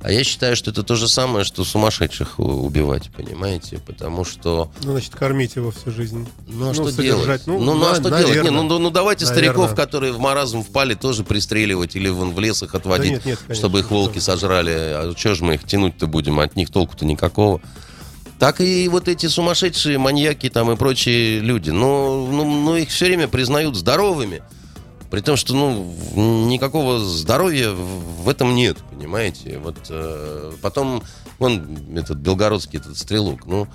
А 0.02 0.10
я 0.10 0.24
считаю, 0.24 0.56
что 0.56 0.72
это 0.72 0.82
то 0.82 0.96
же 0.96 1.06
самое, 1.06 1.44
что 1.44 1.64
сумасшедших 1.64 2.40
убивать, 2.40 3.10
понимаете? 3.16 3.78
Потому 3.78 4.24
что... 4.24 4.70
Ну, 4.82 4.92
значит, 4.92 5.14
кормить 5.14 5.54
его 5.54 5.70
всю 5.70 5.92
жизнь. 5.92 6.28
Ну, 6.48 6.70
а 6.70 6.72
ну, 6.72 6.74
что 6.74 7.02
делать? 7.02 7.42
Ну, 7.46 7.60
ну, 7.60 7.74
ну 7.74 7.86
а 7.86 7.94
что 7.94 8.08
наверное. 8.08 8.34
делать? 8.34 8.50
Не, 8.50 8.56
ну, 8.56 8.64
ну, 8.64 8.78
ну, 8.80 8.90
давайте 8.90 9.26
наверное. 9.26 9.52
стариков, 9.52 9.76
которые 9.76 10.12
в 10.12 10.18
маразм 10.18 10.64
впали, 10.64 10.94
тоже 10.94 11.22
пристреливать 11.22 11.94
или 11.94 12.08
вон 12.08 12.34
в 12.34 12.40
лес 12.40 12.64
их 12.64 12.74
отводить, 12.74 13.10
да 13.10 13.14
нет, 13.14 13.24
нет, 13.26 13.38
конечно, 13.38 13.54
чтобы 13.54 13.78
их 13.78 13.92
волки 13.92 14.18
что? 14.18 14.32
сожрали. 14.32 14.72
А 14.72 15.14
что 15.16 15.36
же 15.36 15.44
мы 15.44 15.54
их 15.54 15.64
тянуть-то 15.64 16.08
будем? 16.08 16.40
От 16.40 16.56
них 16.56 16.70
толку-то 16.70 17.06
никакого. 17.06 17.60
Так 18.40 18.60
и 18.60 18.88
вот 18.88 19.06
эти 19.06 19.26
сумасшедшие 19.26 19.98
маньяки 19.98 20.48
там 20.48 20.68
и 20.72 20.76
прочие 20.76 21.38
люди. 21.38 21.70
Ну, 21.70 22.26
ну, 22.26 22.44
ну 22.44 22.74
их 22.74 22.88
все 22.88 23.06
время 23.06 23.28
признают 23.28 23.76
здоровыми. 23.76 24.42
При 25.12 25.20
том, 25.20 25.36
что, 25.36 25.52
ну, 25.52 26.46
никакого 26.46 26.98
здоровья 26.98 27.72
в 27.72 28.26
этом 28.30 28.54
нет, 28.54 28.78
понимаете? 28.90 29.58
Вот 29.58 29.76
э, 29.90 30.52
потом, 30.62 31.02
он, 31.38 31.78
этот 31.94 32.16
белгородский 32.16 32.78
этот 32.78 32.96
стрелок, 32.96 33.44
ну, 33.44 33.68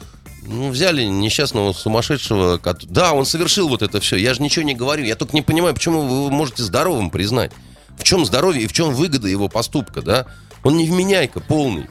ну, 0.48 0.72
взяли 0.72 1.04
несчастного 1.04 1.74
сумасшедшего. 1.74 2.60
Да, 2.86 3.14
он 3.14 3.28
совершил 3.28 3.70
вот 3.70 3.84
это 3.84 4.00
все. 4.00 4.16
Я 4.16 4.34
же 4.34 4.42
ничего 4.42 4.66
не 4.66 4.74
говорю. 4.74 5.04
Я 5.06 5.16
только 5.16 5.36
не 5.36 5.44
понимаю, 5.44 5.76
почему 5.76 6.02
вы 6.02 6.16
его 6.16 6.30
можете 6.32 6.64
здоровым 6.64 7.12
признать. 7.12 7.52
В 8.00 8.04
чем 8.04 8.26
здоровье 8.26 8.64
и 8.64 8.68
в 8.68 8.74
чем 8.74 8.96
выгода 8.96 9.28
его 9.28 9.48
поступка, 9.48 10.02
да? 10.02 10.26
Он 10.64 10.76
невменяйка 10.76 11.40
полный. 11.40 11.86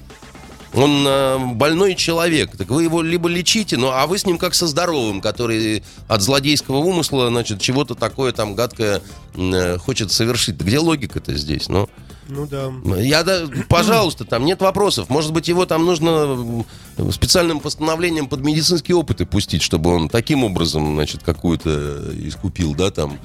Он 0.76 1.06
э, 1.06 1.38
больной 1.54 1.94
человек. 1.94 2.56
Так 2.56 2.68
вы 2.68 2.82
его 2.82 3.00
либо 3.00 3.28
лечите, 3.28 3.78
ну, 3.78 3.88
а 3.88 4.06
вы 4.06 4.18
с 4.18 4.26
ним 4.26 4.36
как 4.36 4.54
со 4.54 4.66
здоровым, 4.66 5.22
который 5.22 5.82
от 6.06 6.20
злодейского 6.20 6.76
умысла, 6.76 7.28
значит, 7.28 7.60
чего-то 7.60 7.94
такое 7.94 8.32
там 8.32 8.54
гадкое 8.54 9.00
э, 9.34 9.78
хочет 9.78 10.12
совершить. 10.12 10.56
Где 10.56 10.78
логика-то 10.78 11.34
здесь? 11.34 11.70
Ну, 11.70 11.88
ну 12.28 12.46
да. 12.46 12.70
Я, 12.98 13.22
да, 13.22 13.46
пожалуйста, 13.68 14.24
там 14.24 14.44
нет 14.44 14.60
вопросов. 14.60 15.08
Может 15.08 15.32
быть, 15.32 15.48
его 15.48 15.64
там 15.64 15.86
нужно 15.86 16.64
специальным 17.10 17.60
постановлением 17.60 18.28
под 18.28 18.40
медицинские 18.40 18.96
опыты 18.96 19.24
пустить, 19.24 19.62
чтобы 19.62 19.94
он 19.94 20.10
таким 20.10 20.44
образом, 20.44 20.94
значит, 20.94 21.22
какую-то 21.22 22.12
искупил, 22.18 22.74
да, 22.74 22.90
там, 22.90 23.18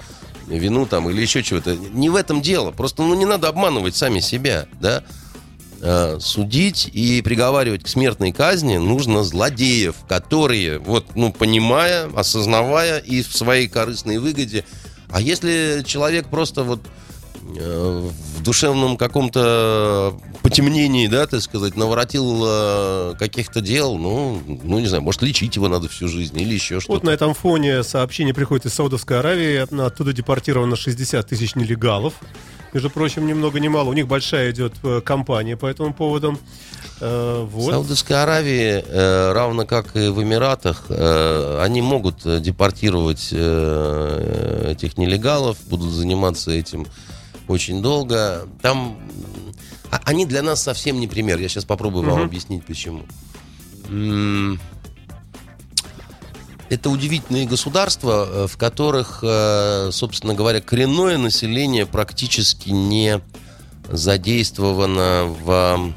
вину 0.48 0.86
там 0.86 1.10
или 1.10 1.22
еще 1.22 1.44
чего-то. 1.44 1.76
Не 1.76 2.10
в 2.10 2.16
этом 2.16 2.42
дело. 2.42 2.72
Просто, 2.72 3.04
ну, 3.04 3.14
не 3.16 3.26
надо 3.26 3.50
обманывать 3.50 3.96
сами 3.96 4.22
себя, 4.22 4.68
да. 4.80 5.04
Э, 5.84 6.20
судить 6.20 6.92
и 6.94 7.24
приговаривать 7.24 7.84
к 7.84 7.88
смертной 7.88 8.32
казни 8.32 8.78
нужно 8.78 9.24
злодеев, 9.24 9.96
которые, 10.08 10.78
вот, 10.78 11.16
ну, 11.16 11.34
понимая, 11.34 12.08
осознавая 12.16 13.00
и 13.00 13.24
в 13.24 13.36
своей 13.36 13.68
корыстной 13.68 14.20
выгоде. 14.20 14.64
А 15.10 15.20
если 15.20 15.82
человек 15.84 16.28
просто 16.28 16.64
вот 16.64 16.82
э, 17.58 18.10
в 18.38 18.44
душевном 18.44 18.96
каком-то 18.96 20.14
потемнении, 20.44 21.08
да, 21.08 21.26
так 21.26 21.42
сказать, 21.42 21.76
наворотил 21.76 22.44
э, 22.46 23.14
каких-то 23.18 23.60
дел, 23.60 23.98
ну, 23.98 24.40
ну, 24.64 24.78
не 24.78 24.86
знаю, 24.86 25.02
может, 25.02 25.24
лечить 25.24 25.56
его 25.56 25.68
надо 25.68 25.90
всю 25.90 26.08
жизнь 26.08 26.40
или 26.40 26.54
еще 26.54 26.80
что-то. 26.80 26.94
Вот 26.94 27.04
на 27.04 27.10
этом 27.10 27.34
фоне 27.34 27.82
сообщение 27.82 28.36
приходит 28.36 28.68
из 28.68 28.76
Саудовской 28.76 29.18
Аравии, 29.18 29.84
оттуда 29.84 30.14
депортировано 30.14 30.76
60 30.76 31.28
тысяч 31.28 31.56
нелегалов 31.56 32.14
между 32.74 32.90
прочим, 32.90 33.28
ни 33.28 33.34
много 33.34 33.60
ни 33.60 33.68
мало. 33.68 33.90
У 33.90 33.94
них 33.94 34.08
большая 34.08 34.52
идет 34.52 34.74
э, 34.84 35.02
кампания 35.02 35.58
по 35.58 35.66
этому 35.66 35.94
поводу. 35.94 36.40
Э, 37.00 37.46
вот. 37.50 37.70
В 37.70 37.72
Саудовской 37.72 38.22
Аравии, 38.22 38.84
э, 38.86 39.32
равно 39.34 39.66
как 39.66 39.96
и 39.96 40.10
в 40.10 40.22
Эмиратах, 40.22 40.86
они 40.90 41.82
могут 41.82 42.24
депортировать 42.42 43.32
этих 43.32 44.98
нелегалов, 44.98 45.58
будут 45.68 45.92
заниматься 45.92 46.52
этим 46.52 46.88
очень 47.48 47.82
долго. 47.82 48.48
Там 48.62 48.98
а, 49.92 50.00
они 50.06 50.26
для 50.26 50.42
нас 50.42 50.62
совсем 50.62 51.00
не 51.00 51.08
пример. 51.08 51.40
Я 51.40 51.50
сейчас 51.50 51.66
попробую 51.66 52.04
угу. 52.04 52.12
вам 52.12 52.24
объяснить, 52.24 52.66
почему 52.66 53.04
это 56.72 56.90
удивительные 56.90 57.46
государства, 57.46 58.28
э, 58.30 58.48
в 58.48 58.56
которых, 58.56 59.20
э, 59.24 59.90
собственно 59.92 60.34
говоря, 60.34 60.62
коренное 60.62 61.18
население 61.18 61.86
практически 61.86 62.70
не 62.70 63.20
задействовано 63.90 65.36
в 65.44 65.94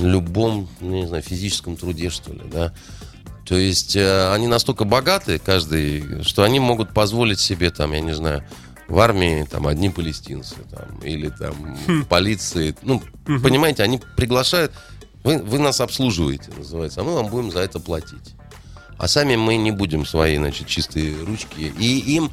любом, 0.00 0.70
ну, 0.80 1.02
не 1.02 1.06
знаю, 1.06 1.22
физическом 1.22 1.76
труде, 1.76 2.08
что 2.08 2.32
ли, 2.32 2.40
да. 2.50 2.72
То 3.46 3.56
есть 3.56 3.94
э, 3.94 4.32
они 4.32 4.46
настолько 4.46 4.84
богаты, 4.84 5.38
каждый, 5.38 6.22
что 6.22 6.42
они 6.42 6.58
могут 6.58 6.94
позволить 6.94 7.40
себе, 7.40 7.70
там, 7.70 7.92
я 7.92 8.00
не 8.00 8.14
знаю, 8.14 8.42
в 8.88 8.98
армии 9.00 9.46
там 9.50 9.66
одни 9.66 9.90
палестинцы, 9.90 10.56
там, 10.70 10.98
или 11.02 11.28
там 11.28 11.76
хм. 11.86 12.04
полиции. 12.06 12.74
Ну, 12.80 13.02
угу. 13.26 13.40
понимаете, 13.42 13.82
они 13.82 14.00
приглашают, 14.16 14.72
вы, 15.24 15.36
вы 15.42 15.58
нас 15.58 15.82
обслуживаете, 15.82 16.50
называется, 16.56 17.02
а 17.02 17.04
мы 17.04 17.12
вам 17.12 17.26
будем 17.26 17.50
за 17.50 17.58
это 17.58 17.80
платить 17.80 18.37
а 18.98 19.08
сами 19.08 19.36
мы 19.36 19.56
не 19.56 19.70
будем 19.70 20.04
свои, 20.04 20.36
значит, 20.36 20.66
чистые 20.66 21.14
ручки. 21.24 21.72
И 21.78 21.98
им 22.16 22.30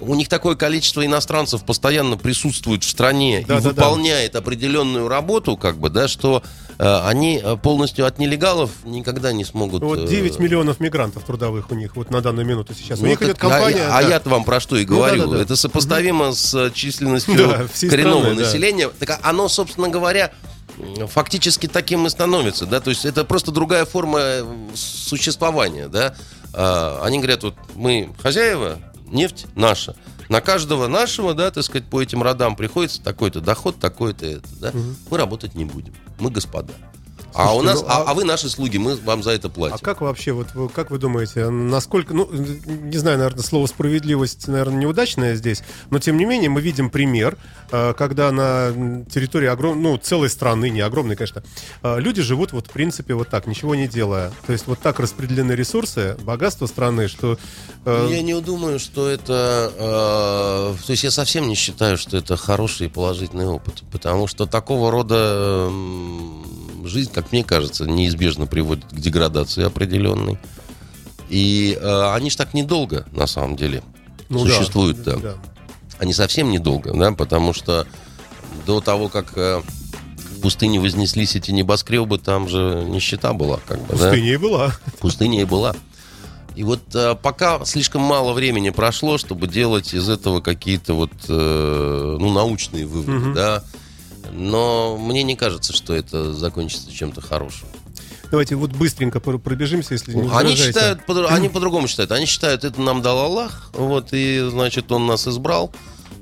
у 0.00 0.14
них 0.14 0.28
такое 0.28 0.56
количество 0.56 1.04
иностранцев 1.04 1.64
постоянно 1.64 2.16
присутствует 2.16 2.84
в 2.84 2.88
стране 2.88 3.44
да, 3.46 3.58
и 3.58 3.60
да, 3.60 3.68
выполняет 3.70 4.32
да. 4.32 4.40
определенную 4.40 5.08
работу, 5.08 5.56
как 5.56 5.78
бы, 5.78 5.90
да, 5.90 6.08
что 6.08 6.42
э, 6.78 7.00
они 7.04 7.40
э, 7.42 7.56
полностью 7.56 8.06
от 8.06 8.18
нелегалов 8.18 8.70
никогда 8.84 9.32
не 9.32 9.44
смогут... 9.44 9.82
Вот 9.82 10.06
9 10.06 10.36
э, 10.38 10.42
миллионов 10.42 10.80
мигрантов 10.80 11.24
трудовых 11.24 11.70
у 11.70 11.74
них 11.74 11.96
вот 11.96 12.10
на 12.10 12.20
данную 12.20 12.46
минуту 12.46 12.74
сейчас. 12.74 13.00
Ну, 13.00 13.06
у 13.06 13.08
них 13.08 13.22
идет 13.22 13.38
компания... 13.38 13.84
А, 13.84 13.88
да. 13.88 13.98
а 13.98 14.02
я-то 14.02 14.28
вам 14.28 14.44
про 14.44 14.60
что 14.60 14.76
и 14.76 14.84
говорю. 14.84 15.22
Ну, 15.22 15.24
да, 15.24 15.30
да, 15.32 15.36
да. 15.38 15.42
Это 15.42 15.56
сопоставимо 15.56 16.32
с 16.32 16.70
численностью 16.72 17.36
да, 17.36 17.66
коренного 17.88 18.20
страны, 18.20 18.40
населения. 18.40 18.88
Да. 18.88 19.06
Так 19.06 19.20
оно, 19.22 19.48
собственно 19.48 19.88
говоря, 19.88 20.32
фактически 21.08 21.66
таким 21.66 22.06
и 22.06 22.10
становится, 22.10 22.66
да, 22.66 22.80
то 22.80 22.90
есть 22.90 23.04
это 23.04 23.24
просто 23.24 23.50
другая 23.50 23.84
форма 23.84 24.20
существования, 24.74 25.88
да. 25.88 26.14
А, 26.52 27.00
они 27.02 27.18
говорят, 27.18 27.42
вот 27.42 27.54
мы 27.74 28.10
хозяева, 28.18 28.78
нефть 29.06 29.46
наша. 29.54 29.96
На 30.28 30.40
каждого 30.40 30.88
нашего, 30.88 31.34
да, 31.34 31.50
так 31.50 31.62
сказать, 31.64 31.86
по 31.88 32.02
этим 32.02 32.22
родам 32.22 32.56
приходится 32.56 33.00
такой-то 33.00 33.40
доход, 33.40 33.78
такой-то 33.78 34.26
это, 34.26 34.48
да. 34.60 34.68
Угу. 34.70 34.94
Мы 35.10 35.18
работать 35.18 35.54
не 35.54 35.64
будем. 35.64 35.94
Мы 36.18 36.30
господа. 36.30 36.72
А 37.36 37.54
у 37.54 37.62
нас, 37.62 37.82
ну, 37.82 37.86
а, 37.88 38.04
а 38.06 38.14
вы 38.14 38.24
наши 38.24 38.48
слуги, 38.48 38.78
мы 38.78 38.96
вам 38.96 39.22
за 39.22 39.32
это 39.32 39.50
платим. 39.50 39.76
А 39.80 39.84
как 39.84 40.00
вообще, 40.00 40.32
вот 40.32 40.48
как 40.74 40.90
вы 40.90 40.98
думаете, 40.98 41.50
насколько, 41.50 42.14
ну, 42.14 42.28
не 42.32 42.96
знаю, 42.96 43.18
наверное, 43.18 43.42
слово 43.42 43.66
справедливость, 43.66 44.48
наверное, 44.48 44.78
неудачное 44.78 45.34
здесь, 45.34 45.62
но 45.90 45.98
тем 45.98 46.16
не 46.16 46.24
менее 46.24 46.48
мы 46.48 46.62
видим 46.62 46.88
пример, 46.88 47.36
э, 47.70 47.92
когда 47.92 48.32
на 48.32 49.04
территории 49.10 49.48
огром, 49.48 49.82
ну, 49.82 49.98
целой 49.98 50.30
страны, 50.30 50.70
не 50.70 50.80
огромной, 50.80 51.16
конечно, 51.16 51.42
э, 51.82 52.00
люди 52.00 52.22
живут 52.22 52.52
вот 52.52 52.68
в 52.68 52.70
принципе 52.70 53.12
вот 53.14 53.28
так, 53.28 53.46
ничего 53.46 53.74
не 53.74 53.86
делая. 53.86 54.32
То 54.46 54.52
есть 54.52 54.66
вот 54.66 54.78
так 54.78 54.98
распределены 54.98 55.52
ресурсы, 55.52 56.16
богатство 56.22 56.66
страны, 56.66 57.06
что... 57.08 57.38
Э, 57.84 58.08
я 58.10 58.22
не 58.22 58.40
думаю, 58.40 58.78
что 58.78 59.08
это... 59.08 59.72
То 59.76 60.90
есть 60.90 61.04
я 61.04 61.10
совсем 61.10 61.48
не 61.48 61.54
считаю, 61.54 61.98
что 61.98 62.16
это 62.16 62.36
хороший 62.36 62.86
и 62.86 62.90
положительный 62.90 63.46
опыт, 63.46 63.82
потому 63.90 64.26
что 64.26 64.46
такого 64.46 64.90
рода 64.90 65.70
жизнь, 66.86 67.12
как 67.12 67.32
мне 67.32 67.44
кажется, 67.44 67.84
неизбежно 67.86 68.46
приводит 68.46 68.86
к 68.86 68.94
деградации 68.94 69.64
определенной. 69.64 70.38
И 71.28 71.76
э, 71.80 72.12
они 72.12 72.30
же 72.30 72.36
так 72.36 72.54
недолго, 72.54 73.06
на 73.12 73.26
самом 73.26 73.56
деле, 73.56 73.82
ну, 74.28 74.40
существуют. 74.40 75.02
Да, 75.02 75.16
да. 75.16 75.34
Они 75.98 76.12
совсем 76.12 76.50
недолго, 76.50 76.92
да, 76.92 77.12
потому 77.12 77.52
что 77.52 77.86
до 78.66 78.80
того, 78.80 79.08
как 79.08 79.32
э, 79.36 79.62
в 80.36 80.40
пустыне 80.40 80.78
вознеслись 80.80 81.36
эти 81.36 81.50
небоскребы, 81.50 82.18
там 82.18 82.48
же 82.48 82.84
нищета 82.86 83.32
была. 83.32 83.58
Как 83.66 83.80
бы, 83.80 83.86
Пустыня 83.88 84.28
да? 84.28 84.34
и 84.34 84.36
была. 84.36 84.76
Пустыня 85.00 85.40
и 85.40 85.44
была. 85.44 85.74
И 86.54 86.64
вот 86.64 86.80
э, 86.94 87.14
пока 87.20 87.64
слишком 87.64 88.02
мало 88.02 88.32
времени 88.32 88.70
прошло, 88.70 89.18
чтобы 89.18 89.46
делать 89.46 89.92
из 89.92 90.08
этого 90.08 90.40
какие-то 90.40 90.94
вот 90.94 91.12
э, 91.28 92.16
ну, 92.18 92.32
научные 92.32 92.86
выводы, 92.86 93.28
угу. 93.28 93.34
да, 93.34 93.62
но 94.32 94.96
мне 94.98 95.22
не 95.22 95.36
кажется, 95.36 95.72
что 95.72 95.94
это 95.94 96.32
закончится 96.32 96.90
чем-то 96.92 97.20
хорошим. 97.20 97.66
Давайте 98.30 98.56
вот 98.56 98.72
быстренько 98.72 99.20
пр- 99.20 99.38
пробежимся, 99.38 99.94
если 99.94 100.12
не 100.14 100.28
Они 100.32 100.56
считают, 100.56 101.04
по- 101.06 101.26
они 101.28 101.48
по-другому 101.48 101.86
считают. 101.86 102.10
Они 102.12 102.26
считают, 102.26 102.64
это 102.64 102.80
нам 102.80 103.00
дал 103.02 103.18
Аллах, 103.20 103.70
вот, 103.72 104.08
и, 104.12 104.46
значит, 104.50 104.90
он 104.90 105.06
нас 105.06 105.28
избрал. 105.28 105.72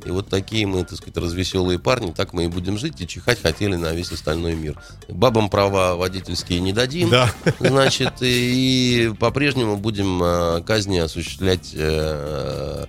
И 0.04 0.10
вот 0.10 0.28
такие 0.28 0.66
мы, 0.66 0.84
так 0.84 0.98
сказать, 0.98 1.16
развеселые 1.16 1.78
парни, 1.78 2.12
так 2.12 2.34
мы 2.34 2.44
и 2.44 2.48
будем 2.48 2.76
жить, 2.76 3.00
и 3.00 3.08
чихать 3.08 3.40
хотели 3.40 3.74
на 3.76 3.94
весь 3.94 4.12
остальной 4.12 4.54
мир. 4.54 4.78
Бабам 5.08 5.48
права 5.48 5.96
водительские 5.96 6.60
не 6.60 6.74
дадим, 6.74 7.08
Да. 7.08 7.32
значит, 7.58 8.20
и, 8.20 9.06
и 9.06 9.14
по-прежнему 9.14 9.78
будем 9.78 10.22
э, 10.22 10.60
казни 10.62 10.98
осуществлять 10.98 11.70
э, 11.72 12.84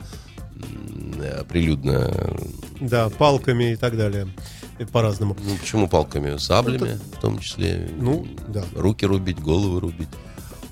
э, 1.21 1.43
прилюдно. 1.47 2.11
Да, 2.81 3.09
палками 3.09 3.71
и 3.71 3.75
так 3.77 3.95
далее. 3.97 4.27
И 4.77 4.85
по-разному. 4.85 5.35
Ну, 5.41 5.55
почему 5.55 5.87
палками? 5.87 6.37
Саблями, 6.37 6.99
в 7.17 7.21
том 7.21 7.39
числе. 7.39 7.89
Ну, 7.97 8.27
да. 8.47 8.63
Руки 8.75 9.05
рубить, 9.05 9.39
головы 9.39 9.79
рубить. 9.79 10.09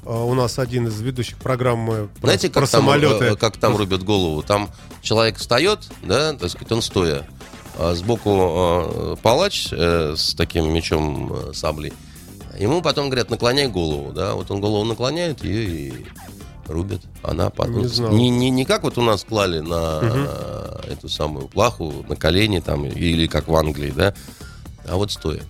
А 0.05 0.23
У 0.25 0.33
нас 0.33 0.59
один 0.59 0.87
из 0.87 0.99
ведущих 0.99 1.37
программы 1.37 2.09
про, 2.19 2.27
Знаете, 2.27 2.49
про 2.49 2.61
как 2.61 2.69
там, 2.69 2.81
самолеты. 2.81 3.25
э, 3.25 3.35
как 3.37 3.55
там 3.57 3.77
рубят 3.77 4.03
голову? 4.03 4.41
Там 4.43 4.69
человек 5.01 5.37
встает, 5.37 5.79
да, 6.03 6.33
так 6.33 6.49
сказать, 6.49 6.71
он 6.73 6.81
стоя, 6.81 7.25
а 7.77 7.95
сбоку 7.95 8.29
э, 8.29 9.15
палач 9.21 9.69
э, 9.71 10.15
с 10.17 10.33
таким 10.35 10.73
мечом 10.73 11.31
э, 11.31 11.53
саблей. 11.53 11.93
Ему 12.59 12.81
потом 12.81 13.05
говорят, 13.09 13.29
наклоняй 13.29 13.67
голову, 13.67 14.11
да, 14.11 14.33
вот 14.35 14.51
он 14.51 14.59
голову 14.59 14.83
наклоняет, 14.83 15.43
ее 15.43 15.63
и 15.63 16.05
рубят. 16.67 17.01
Она 17.21 17.49
потом... 17.49 17.79
Не 17.79 17.87
знал. 17.87 18.11
Не, 18.11 18.29
не, 18.29 18.49
не 18.49 18.65
как 18.65 18.83
вот 18.83 18.97
у 18.97 19.01
нас 19.01 19.23
клали 19.23 19.59
на 19.59 19.99
э, 20.01 20.91
эту 20.91 21.09
самую 21.09 21.47
плаху, 21.47 22.05
на 22.07 22.15
колени 22.15 22.59
там, 22.59 22.85
или 22.85 23.27
как 23.27 23.47
в 23.47 23.55
Англии, 23.55 23.93
да, 23.95 24.13
а 24.87 24.95
вот 24.95 25.11
стоя. 25.11 25.41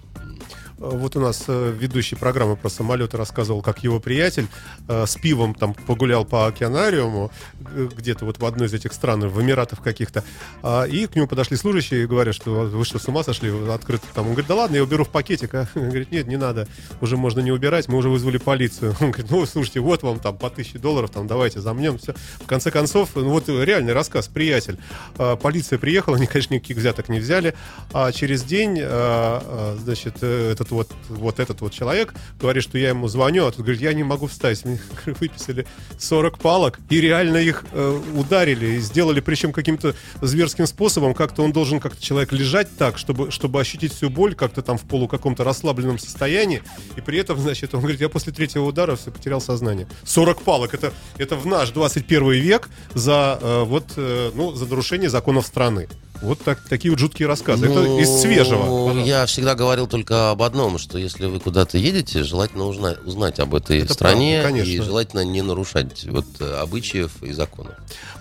Вот 0.84 1.16
у 1.16 1.22
нас 1.22 1.46
э, 1.48 1.74
ведущий 1.80 2.16
программы 2.16 2.58
про 2.58 2.68
самолеты 2.68 3.16
рассказывал, 3.16 3.62
как 3.62 3.84
его 3.84 4.02
приятель 4.02 4.48
э, 4.90 5.06
с 5.06 5.16
пивом 5.16 5.56
там 5.56 5.74
погулял 5.74 6.26
по 6.26 6.48
океанариуму, 6.48 7.32
э, 7.74 7.88
где-то 7.96 8.26
вот 8.26 8.38
в 8.40 8.46
одной 8.46 8.68
из 8.68 8.74
этих 8.74 8.92
стран, 8.92 9.22
в 9.30 9.42
Эмиратах 9.42 9.82
каких-то, 9.82 10.26
А, 10.62 10.84
и 10.84 11.08
к 11.08 11.16
нему 11.16 11.28
подошли 11.28 11.56
служащие 11.56 12.04
и 12.04 12.06
говорят, 12.06 12.36
что 12.36 12.52
вы 12.52 12.84
что, 12.84 13.00
с 13.00 13.08
ума 13.08 13.24
сошли, 13.24 13.50
открыто 13.70 14.06
там. 14.14 14.26
Он 14.26 14.32
говорит, 14.34 14.48
да 14.48 14.56
ладно, 14.56 14.76
я 14.76 14.84
уберу 14.84 15.06
в 15.06 15.10
пакетик. 15.10 15.54
А 15.54 15.68
он 15.76 15.84
говорит, 15.90 16.12
нет, 16.12 16.28
не 16.28 16.36
надо, 16.36 16.68
уже 17.00 17.16
можно 17.16 17.40
не 17.40 17.52
убирать, 17.52 17.88
мы 17.88 17.98
уже 17.98 18.10
вызвали 18.10 18.38
полицию. 18.38 18.94
Он 19.00 19.12
говорит, 19.12 19.32
ну, 19.32 19.46
слушайте, 19.46 19.80
вот 19.80 20.04
вам 20.04 20.20
там 20.20 20.38
по 20.38 20.50
тысяче 20.50 20.80
долларов, 20.80 21.12
там 21.12 21.28
давайте 21.28 21.62
замнем, 21.62 21.98
все. 21.98 22.14
В 22.42 22.46
конце 22.46 22.72
концов, 22.72 23.12
ну, 23.16 23.30
вот 23.30 23.48
реальный 23.48 23.94
рассказ, 23.94 24.28
приятель. 24.28 24.78
А, 25.18 25.38
Полиция 25.38 25.80
приехала, 25.80 26.18
они, 26.18 26.28
конечно, 26.28 26.56
никаких 26.56 26.76
взяток 26.76 27.08
не 27.08 27.20
взяли, 27.20 27.54
а 27.94 28.12
через 28.12 28.44
день, 28.44 28.80
а, 28.82 29.42
а, 29.46 29.78
значит, 29.82 30.22
этот 30.22 30.73
вот, 30.74 30.92
вот 31.10 31.40
этот 31.40 31.62
вот 31.62 31.74
человек 31.74 32.14
говорит, 32.40 32.64
что 32.64 32.78
я 32.78 32.90
ему 32.90 33.08
звоню, 33.08 33.46
а 33.46 33.52
тут 33.52 33.62
говорит, 33.62 33.82
я 33.82 33.94
не 33.94 34.04
могу 34.04 34.28
встать. 34.28 34.64
Мне 34.66 34.80
выписали 35.06 35.66
40 36.00 36.38
палок 36.38 36.80
и 36.90 37.02
реально 37.02 37.38
их 37.38 37.66
э, 37.72 38.02
ударили, 38.16 38.76
и 38.76 38.80
сделали, 38.80 39.20
причем 39.20 39.52
каким-то 39.52 39.96
зверским 40.22 40.68
способом, 40.68 41.14
как-то 41.14 41.44
он 41.44 41.52
должен 41.52 41.80
как-то 41.80 42.02
человек 42.02 42.32
лежать 42.32 42.68
так, 42.78 42.98
чтобы, 42.98 43.32
чтобы 43.32 43.60
ощутить 43.60 43.94
всю 43.94 44.10
боль, 44.10 44.36
как-то 44.36 44.62
там 44.62 44.78
в 44.78 44.84
полу 44.84 45.08
каком-то 45.08 45.44
расслабленном 45.44 46.00
состоянии, 46.00 46.64
и 46.96 47.02
при 47.02 47.18
этом, 47.20 47.40
значит, 47.40 47.74
он 47.74 47.82
говорит, 47.82 48.02
я 48.02 48.10
после 48.10 48.34
третьего 48.34 48.66
удара 48.66 48.96
все 48.96 49.12
потерял 49.12 49.42
сознание. 49.42 49.88
40 50.06 50.42
палок, 50.42 50.74
это, 50.74 50.94
это 51.18 51.36
в 51.36 51.46
наш 51.46 51.70
21 51.70 52.32
век 52.32 52.70
за, 52.94 53.40
э, 53.42 53.64
вот, 53.64 53.94
э, 53.98 54.32
ну, 54.34 54.54
за 54.54 54.66
нарушение 54.66 55.10
законов 55.10 55.46
страны. 55.46 55.88
Вот 56.24 56.40
так, 56.40 56.60
такие 56.70 56.90
вот 56.90 57.00
жуткие 57.00 57.28
рассказы. 57.28 57.66
это 57.66 57.84
из 58.00 58.22
свежего. 58.22 58.64
Ну, 58.64 58.88
пожалуйста. 58.88 59.10
Я 59.10 59.26
всегда 59.26 59.56
говорил 59.56 59.88
только 59.88 60.32
об 60.32 60.42
одном, 60.42 60.78
что 60.78 60.98
если 60.98 61.26
вы 61.26 61.42
куда-то 61.42 61.78
едете, 61.78 62.24
желательно 62.24 62.64
узнать, 62.64 62.98
узнать 63.06 63.40
об 63.40 63.54
этой 63.54 63.80
Это 63.80 63.94
стране 63.94 64.40
правда, 64.42 64.58
конечно. 64.60 64.72
и 64.72 64.86
желательно 64.86 65.26
не 65.26 65.42
нарушать 65.42 66.06
вот, 66.06 66.26
э, 66.40 66.56
обычаев 66.62 67.22
и 67.22 67.34
законов. 67.34 67.74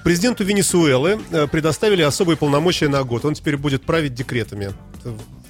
Президенту 0.03 0.43
Венесуэлы 0.43 1.21
э, 1.31 1.47
предоставили 1.47 2.03
особые 2.03 2.37
полномочия 2.37 2.89
на 2.89 3.05
год. 3.05 3.25
Он 3.25 3.35
теперь 3.35 3.57
будет 3.57 3.85
править 3.85 4.15
декретами. 4.15 4.75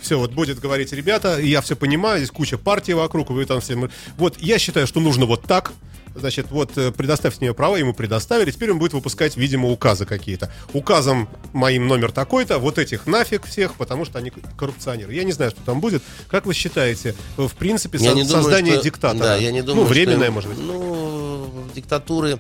Все, 0.03 0.19
вот 0.19 0.33
будет 0.33 0.61
говорить, 0.61 0.93
ребята, 0.93 1.41
я 1.41 1.63
все 1.63 1.75
понимаю, 1.75 2.19
здесь 2.19 2.31
куча 2.31 2.59
партий 2.59 2.93
вокруг, 2.93 3.31
вы 3.31 3.47
там 3.47 3.63
все... 3.63 3.89
Вот 4.19 4.37
я 4.39 4.59
считаю, 4.59 4.87
что 4.87 5.01
нужно 5.01 5.25
вот 5.25 5.45
так. 5.45 5.73
Значит, 6.15 6.51
вот 6.51 6.77
э, 6.77 6.93
предоставьте 6.93 7.39
мне 7.41 7.55
права, 7.55 7.77
ему 7.77 7.95
предоставили. 7.95 8.51
Теперь 8.51 8.71
он 8.73 8.79
будет 8.79 8.93
выпускать, 8.93 9.37
видимо, 9.37 9.69
указы 9.71 10.05
какие-то. 10.05 10.53
Указом 10.73 11.29
моим 11.53 11.87
номер 11.89 12.13
такой-то, 12.13 12.59
вот 12.59 12.79
этих 12.79 13.07
нафиг 13.07 13.47
всех, 13.47 13.75
потому 13.75 14.05
что 14.05 14.19
они 14.19 14.31
коррупционеры. 14.59 15.15
Я 15.15 15.25
не 15.25 15.33
знаю, 15.33 15.51
что 15.53 15.61
там 15.63 15.81
будет. 15.81 16.03
Как 16.29 16.45
вы 16.47 16.55
считаете, 16.55 17.15
э, 17.39 17.47
в 17.47 17.55
принципе, 17.55 17.99
со- 17.99 18.11
думаю, 18.11 18.27
создание 18.27 18.75
что- 18.75 18.85
диктатора? 18.85 19.23
Да, 19.25 19.37
я 19.37 19.51
не 19.53 19.63
думаю, 19.63 19.85
ну, 19.85 19.89
временное, 19.89 20.27
что- 20.27 20.33
может 20.33 20.51
быть. 20.51 20.59
Ну, 20.59 21.49
диктатуры 21.75 22.39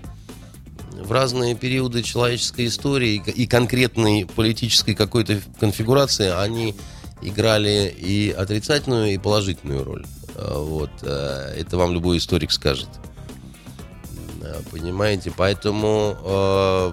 в 0.92 1.10
разные 1.10 1.54
периоды 1.54 2.02
человеческой 2.02 2.66
истории 2.66 3.22
и 3.26 3.46
конкретной 3.46 4.26
политической 4.36 4.94
какой-то 4.94 5.40
конфигурации, 5.58 6.30
они 6.30 6.76
играли 7.22 7.92
и 7.98 8.30
отрицательную, 8.30 9.14
и 9.14 9.18
положительную 9.18 9.82
роль. 9.84 10.04
А, 10.34 10.58
Вот. 10.60 10.90
э, 11.02 11.54
Это 11.60 11.76
вам 11.76 11.92
любой 11.94 12.18
историк 12.18 12.52
скажет. 12.52 12.88
Понимаете? 14.70 15.32
Поэтому 15.36 16.16
э, 16.22 16.92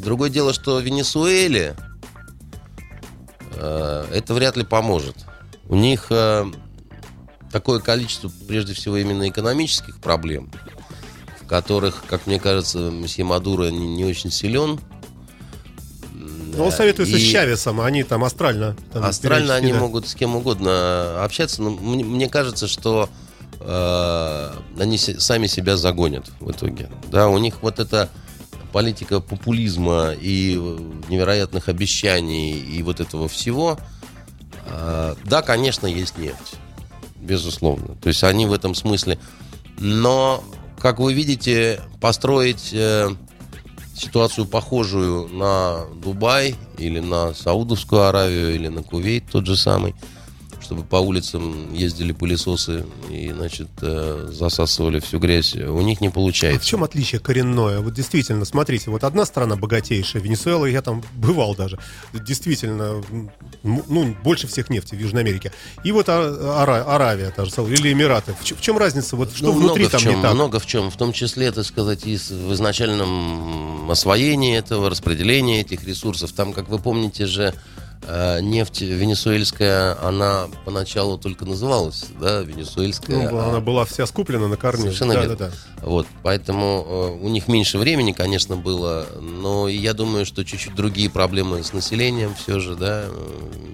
другое 0.00 0.30
дело, 0.30 0.52
что 0.52 0.78
Венесуэле 0.80 1.76
э, 3.54 4.06
это 4.12 4.34
вряд 4.34 4.56
ли 4.56 4.64
поможет. 4.64 5.16
У 5.68 5.74
них 5.74 6.06
э, 6.10 6.44
такое 7.50 7.80
количество, 7.80 8.30
прежде 8.46 8.74
всего, 8.74 8.96
именно 8.96 9.28
экономических 9.28 9.98
проблем, 9.98 10.50
в 11.42 11.46
которых, 11.46 12.04
как 12.06 12.26
мне 12.26 12.38
кажется, 12.38 12.78
месье 12.90 13.24
Мадуро 13.24 13.70
не, 13.70 13.86
не 13.96 14.04
очень 14.04 14.30
силен. 14.30 14.80
Но 16.12 16.64
он 16.66 16.72
советуется 16.72 17.16
И- 17.16 17.20
с 17.20 17.30
Чавесом, 17.30 17.80
они 17.80 18.02
там 18.02 18.24
астрально. 18.24 18.76
там 18.92 19.04
Астрально 19.04 19.54
они 19.54 19.72
да. 19.72 19.78
могут 19.78 20.08
с 20.08 20.14
кем 20.14 20.36
угодно 20.36 21.22
общаться, 21.22 21.62
но 21.62 21.70
мне, 21.70 22.02
мне 22.04 22.28
кажется, 22.28 22.66
что 22.66 23.10
э, 23.66 24.50
они 24.78 24.96
сами 24.96 25.46
себя 25.46 25.76
загонят 25.76 26.30
в 26.40 26.50
итоге. 26.50 26.88
Да, 27.10 27.28
у 27.28 27.38
них 27.38 27.62
вот 27.62 27.78
эта 27.80 28.08
политика 28.72 29.20
популизма 29.20 30.12
и 30.12 30.56
э, 30.56 30.78
невероятных 31.08 31.68
обещаний 31.68 32.52
и 32.52 32.82
вот 32.82 33.00
этого 33.00 33.28
всего. 33.28 33.78
э, 34.66 35.14
да, 35.24 35.42
конечно, 35.42 35.86
есть 35.86 36.16
нефть, 36.16 36.54
безусловно. 37.20 37.96
То 37.96 38.08
есть 38.08 38.22
они 38.22 38.46
в 38.46 38.52
этом 38.52 38.74
смысле. 38.74 39.18
Но, 39.78 40.42
как 40.80 41.00
вы 41.00 41.12
видите, 41.12 41.80
построить 42.00 42.74
ситуацию 43.94 44.46
похожую 44.46 45.28
на 45.28 45.84
Дубай 46.02 46.54
или 46.78 47.00
на 47.00 47.34
Саудовскую 47.34 48.02
Аравию 48.02 48.54
или 48.54 48.68
на 48.68 48.82
Кувейт 48.82 49.24
тот 49.30 49.46
же 49.46 49.56
самый, 49.56 49.94
чтобы 50.66 50.82
по 50.82 50.96
улицам 50.96 51.72
ездили 51.72 52.10
пылесосы 52.10 52.84
и, 53.08 53.30
значит, 53.32 53.68
э, 53.82 54.28
засасывали 54.32 54.98
всю 54.98 55.20
грязь, 55.20 55.54
у 55.54 55.80
них 55.80 56.00
не 56.00 56.08
А 56.08 56.10
в 56.10 56.14
получается. 56.14 56.66
чем 56.66 56.82
отличие 56.82 57.20
коренное? 57.20 57.78
Вот 57.78 57.94
действительно, 57.94 58.44
смотрите, 58.44 58.90
вот 58.90 59.04
одна 59.04 59.24
страна 59.26 59.54
богатейшая, 59.54 60.20
Венесуэла, 60.22 60.66
я 60.66 60.82
там 60.82 61.04
бывал 61.14 61.54
даже, 61.54 61.78
действительно, 62.12 63.00
ну, 63.62 64.16
больше 64.24 64.48
всех 64.48 64.68
нефти 64.70 64.96
в 64.96 65.00
Южной 65.00 65.22
Америке. 65.22 65.52
И 65.84 65.92
вот 65.92 66.08
Ара- 66.08 66.82
Аравия, 66.84 67.30
та 67.30 67.44
же 67.44 67.52
самая, 67.52 67.72
или 67.74 67.92
Эмираты. 67.92 68.34
В, 68.40 68.44
чем- 68.44 68.56
в 68.58 68.60
чем 68.60 68.76
разница? 68.76 69.14
Вот 69.14 69.32
что 69.32 69.46
Ну, 69.46 69.52
внутри 69.52 69.84
много 69.84 69.90
там 69.92 70.00
в 70.00 70.02
чем, 70.02 70.16
не 70.16 70.22
так? 70.22 70.34
Много 70.34 70.58
в 70.58 70.66
чем. 70.66 70.90
В 70.90 70.96
том 70.96 71.12
числе, 71.12 71.52
так 71.52 71.64
сказать, 71.64 72.04
и 72.06 72.16
в 72.16 72.52
изначальном 72.54 73.88
освоении 73.90 74.56
этого, 74.56 74.90
распределении 74.90 75.60
этих 75.60 75.84
ресурсов. 75.84 76.32
Там, 76.32 76.52
как 76.52 76.68
вы 76.68 76.78
помните 76.80 77.26
же, 77.26 77.54
нефть 78.40 78.82
венесуэльская, 78.82 79.96
она 80.02 80.46
поначалу 80.64 81.18
только 81.18 81.44
называлась, 81.44 82.06
да, 82.20 82.42
венесуэльская. 82.42 83.30
Ну, 83.30 83.38
а 83.38 83.48
она 83.48 83.60
была 83.60 83.84
вся 83.84 84.06
скуплена 84.06 84.48
на 84.48 84.56
корню. 84.56 84.82
Совершенно 84.82 85.14
да, 85.14 85.20
верно. 85.20 85.36
да, 85.36 85.48
да. 85.48 85.86
Вот, 85.86 86.06
поэтому 86.22 86.84
э, 86.86 87.24
у 87.24 87.28
них 87.28 87.48
меньше 87.48 87.78
времени, 87.78 88.12
конечно, 88.12 88.56
было, 88.56 89.06
но 89.20 89.68
я 89.68 89.92
думаю, 89.92 90.26
что 90.26 90.44
чуть-чуть 90.44 90.74
другие 90.74 91.10
проблемы 91.10 91.62
с 91.62 91.72
населением 91.72 92.34
все 92.34 92.60
же, 92.60 92.76
да, 92.76 93.06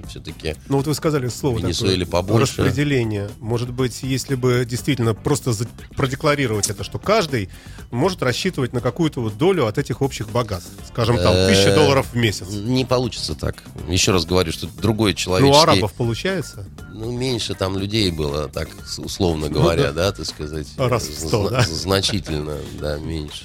все-таки. 0.09 0.57
Ну 0.69 0.79
вот 0.79 0.87
вы 0.87 0.95
сказали 0.95 1.29
слово 1.29 1.59
Венесуэле 1.59 2.05
такое, 2.07 2.23
побольше. 2.23 2.63
распределение. 2.63 3.31
Может 3.41 3.71
быть, 3.71 4.03
если 4.03 4.35
бы 4.35 4.65
действительно 4.65 5.15
просто 5.15 5.53
продекларировать 5.97 6.71
это, 6.71 6.85
что 6.85 6.99
каждый 6.99 7.51
может 7.91 8.23
рассчитывать 8.23 8.73
на 8.73 8.81
какую-то 8.81 9.21
вот 9.21 9.37
долю 9.37 9.67
от 9.67 9.79
этих 9.79 10.01
общих 10.01 10.31
богатств. 10.31 10.71
Скажем, 10.89 11.19
там, 11.19 11.43
Э, 11.43 11.49
тысяча 11.49 11.75
долларов 11.75 12.07
в 12.13 12.17
месяц. 12.17 12.49
Не 12.51 12.85
получится 12.85 13.35
так. 13.35 13.63
Еще 13.89 14.12
раз 14.13 14.25
говорю, 14.25 14.53
что 14.53 14.67
другой 14.67 15.13
Ну, 15.13 15.17
человеческий... 15.17 15.59
у 15.59 15.63
арабов 15.63 15.93
получается? 15.95 16.67
Ну, 16.93 17.11
меньше 17.11 17.55
там 17.55 17.77
людей 17.79 18.11
было, 18.11 18.49
так 18.49 18.69
условно 18.99 19.49
говоря, 19.49 19.93
да, 19.93 20.13
так 20.13 20.27
сказать. 20.27 20.67
Раз 20.77 21.09
в 21.09 21.19
сто, 21.19 21.49
Зна- 21.49 21.59
да. 21.59 21.63
Значительно, 21.67 22.57
да, 22.81 22.99
меньше. 22.99 23.45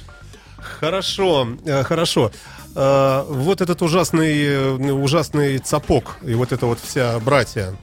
Хорошо, 0.79 1.47
э, 1.65 1.83
хорошо. 1.83 2.31
Э, 2.75 3.23
Вот 3.27 3.61
этот 3.61 3.81
ужасный, 3.81 4.43
э, 4.45 4.91
ужасный 4.91 5.57
цапок 5.59 6.17
и 6.23 6.33
вот 6.35 6.51
эта 6.51 6.65
вот 6.65 6.79
вся 6.83 7.17
братья 7.19 7.75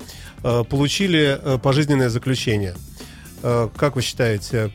получили 0.69 1.41
пожизненное 1.63 2.11
заключение. 2.11 2.77
Как 3.41 3.97
вы 3.97 4.03
считаете, 4.03 4.71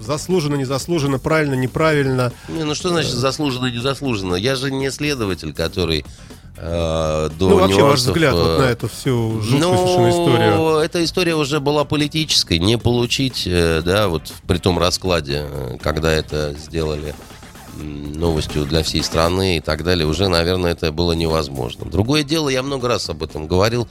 заслуженно, 0.00 0.56
незаслуженно, 0.56 1.18
правильно, 1.18 1.54
неправильно? 1.54 2.32
Не, 2.48 2.64
ну 2.64 2.74
что 2.74 2.88
значит 2.88 3.12
заслуженно, 3.12 3.66
незаслуженно? 3.66 4.34
Я 4.34 4.54
же 4.56 4.70
не 4.72 4.90
следователь, 4.90 5.52
который 5.52 6.04
до 6.56 7.30
ну, 7.38 7.58
вообще, 7.58 7.82
ваш 7.82 8.00
взгляд 8.00 8.34
вот 8.34 8.46
э, 8.46 8.58
на 8.58 8.64
эту 8.64 8.88
всю 8.88 9.40
жуткую 9.40 9.60
Ну, 9.60 9.76
совершенно 9.76 10.10
историю. 10.10 10.78
эта 10.78 11.04
история 11.04 11.34
уже 11.34 11.60
была 11.60 11.84
политической. 11.84 12.58
Не 12.58 12.78
получить, 12.78 13.42
э, 13.46 13.82
да, 13.84 14.08
вот 14.08 14.32
при 14.46 14.58
том 14.58 14.78
раскладе, 14.78 15.46
э, 15.48 15.78
когда 15.82 16.12
это 16.12 16.54
сделали 16.54 17.14
новостью 17.76 18.66
для 18.66 18.84
всей 18.84 19.02
страны 19.02 19.56
и 19.56 19.60
так 19.60 19.82
далее, 19.82 20.06
уже, 20.06 20.28
наверное, 20.28 20.72
это 20.72 20.92
было 20.92 21.12
невозможно. 21.12 21.86
Другое 21.86 22.22
дело, 22.22 22.48
я 22.48 22.62
много 22.62 22.86
раз 22.86 23.10
об 23.10 23.24
этом 23.24 23.48
говорил 23.48 23.88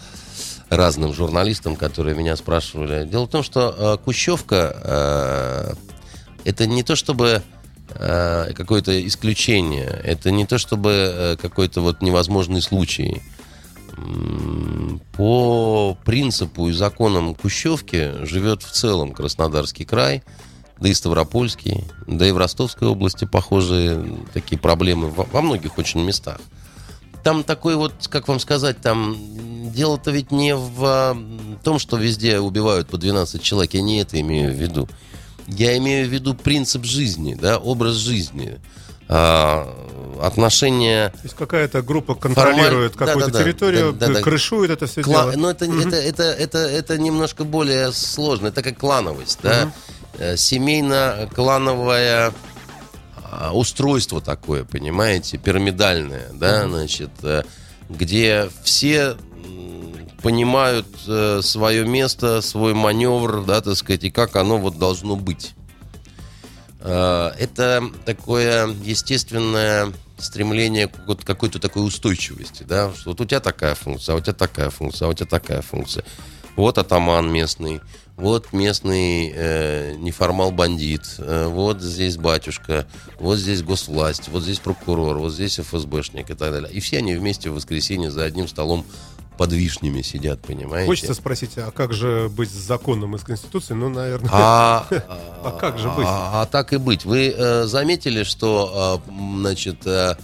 разным 0.69 1.13
журналистам, 1.13 1.75
которые 1.75 2.15
меня 2.15 2.35
спрашивали. 2.35 3.05
Дело 3.05 3.25
в 3.25 3.29
том, 3.29 3.43
что 3.43 3.75
э, 3.77 4.03
Кущевка 4.03 4.77
э, 4.83 5.73
это 6.45 6.65
не 6.65 6.83
то 6.83 6.95
чтобы 6.95 7.27
э, 7.27 7.41
какое-то 7.89 9.05
исключение, 9.07 10.01
это 10.03 10.31
не 10.31 10.45
то 10.45 10.57
чтобы 10.57 10.89
э, 10.91 11.35
какой-то 11.37 11.81
вот 11.81 12.01
невозможный 12.01 12.61
случай. 12.61 13.21
По 15.15 15.95
принципу 16.03 16.69
и 16.69 16.71
законам 16.71 17.35
Кущевки 17.35 18.25
живет 18.25 18.63
в 18.63 18.71
целом 18.71 19.13
Краснодарский 19.13 19.85
край, 19.85 20.23
да 20.79 20.89
и 20.89 20.93
Ставропольский, 20.93 21.83
да 22.07 22.27
и 22.27 22.31
в 22.31 22.37
Ростовской 22.37 22.87
области 22.87 23.25
похожие 23.25 24.03
такие 24.33 24.59
проблемы 24.59 25.09
во, 25.09 25.41
многих 25.41 25.77
очень 25.77 26.03
местах. 26.03 26.39
Там 27.23 27.43
такой 27.43 27.75
вот, 27.75 27.93
как 28.09 28.27
вам 28.27 28.39
сказать, 28.39 28.81
там 28.81 29.15
дело-то 29.71 30.11
ведь 30.11 30.31
не 30.31 30.55
в 30.55 30.83
а, 30.83 31.17
том, 31.63 31.79
что 31.79 31.97
везде 31.97 32.39
убивают 32.39 32.89
по 32.89 32.97
12 32.97 33.41
человек, 33.41 33.75
я 33.75 33.81
не 33.81 34.01
это 34.01 34.19
имею 34.19 34.51
в 34.51 34.55
виду. 34.55 34.89
Я 35.47 35.77
имею 35.77 36.07
в 36.07 36.11
виду 36.11 36.33
принцип 36.33 36.85
жизни, 36.85 37.35
да, 37.39 37.57
образ 37.57 37.95
жизни, 37.95 38.59
а, 39.09 39.67
отношения 40.21 41.09
То 41.09 41.19
есть 41.23 41.35
какая-то 41.35 41.81
группа 41.81 42.15
контролирует 42.15 42.93
Формаль- 42.93 42.97
какую-то 42.97 43.27
да-да-да, 43.27 43.43
территорию, 43.43 43.93
да-да-да. 43.93 44.21
крышует 44.21 44.71
это 44.71 44.87
все 44.87 45.01
Кла- 45.01 45.31
дело. 45.31 45.33
Ну, 45.35 45.49
это, 45.49 45.65
это, 45.65 45.95
это, 45.97 46.23
это, 46.23 46.57
это 46.59 46.97
немножко 46.97 47.43
более 47.43 47.91
сложно. 47.91 48.47
Это 48.47 48.61
как 48.63 48.77
клановость, 48.77 49.39
да? 49.43 49.71
Э, 50.17 50.37
Семейно-клановое 50.37 52.33
а, 53.15 53.51
устройство 53.53 54.21
такое, 54.21 54.63
понимаете, 54.63 55.37
пирамидальное, 55.37 56.29
да, 56.33 56.67
значит, 56.67 57.09
э, 57.23 57.43
где 57.89 58.49
все 58.63 59.17
понимают 60.23 60.87
свое 61.41 61.85
место, 61.85 62.41
свой 62.41 62.73
маневр, 62.73 63.43
да, 63.43 63.61
так 63.61 63.75
сказать, 63.75 64.05
и 64.05 64.09
как 64.09 64.35
оно 64.35 64.57
вот 64.57 64.79
должно 64.79 65.15
быть. 65.15 65.53
Э, 66.83 67.31
Это 67.37 67.83
такое 68.05 68.67
естественное 68.83 69.91
стремление 70.17 70.87
к 70.87 71.23
какой-то 71.25 71.59
такой 71.59 71.85
устойчивости, 71.85 72.63
да, 72.63 72.91
что 72.95 73.11
вот 73.11 73.21
у 73.21 73.25
тебя 73.25 73.39
такая 73.39 73.75
функция, 73.75 74.15
а 74.15 74.17
у 74.17 74.21
тебя 74.21 74.33
такая 74.33 74.69
функция, 74.69 75.07
а 75.07 75.09
у 75.09 75.13
тебя 75.13 75.25
такая 75.25 75.61
функция. 75.61 76.03
Вот 76.55 76.77
атаман 76.77 77.31
местный, 77.31 77.81
вот 78.15 78.53
местный 78.53 79.33
э, 79.33 79.95
неформал-бандит, 79.95 81.15
э, 81.17 81.47
вот 81.47 81.81
здесь 81.81 82.17
батюшка, 82.17 82.85
вот 83.19 83.37
здесь 83.37 83.63
госвласть, 83.63 84.27
вот 84.27 84.43
здесь 84.43 84.59
прокурор, 84.59 85.17
вот 85.17 85.33
здесь 85.33 85.59
ФСБшник 85.59 86.29
и 86.29 86.35
так 86.35 86.51
далее. 86.51 86.71
И 86.71 86.79
все 86.79 86.99
они 86.99 87.15
вместе 87.15 87.49
в 87.49 87.55
воскресенье 87.55 88.11
за 88.11 88.23
одним 88.23 88.47
столом 88.47 88.85
под 89.37 89.51
вишнями 89.53 90.01
сидят, 90.01 90.41
понимаете? 90.41 90.87
Хочется 90.87 91.13
спросить, 91.13 91.57
а 91.57 91.71
как 91.71 91.93
же 91.93 92.29
быть 92.29 92.49
с 92.49 92.53
законом 92.53 93.15
из 93.15 93.23
Конституции? 93.23 93.73
Ну, 93.73 93.89
наверное, 93.89 94.29
А, 94.31 94.87
А 95.43 95.51
как 95.59 95.79
же 95.79 95.89
быть? 95.89 96.05
А, 96.07 96.41
а 96.41 96.45
так 96.45 96.73
и 96.73 96.77
быть. 96.77 97.05
Вы 97.05 97.33
э, 97.35 97.65
заметили, 97.65 98.23
что, 98.23 99.01
э, 99.07 99.11
значит, 99.39 99.85
э, 99.85 100.15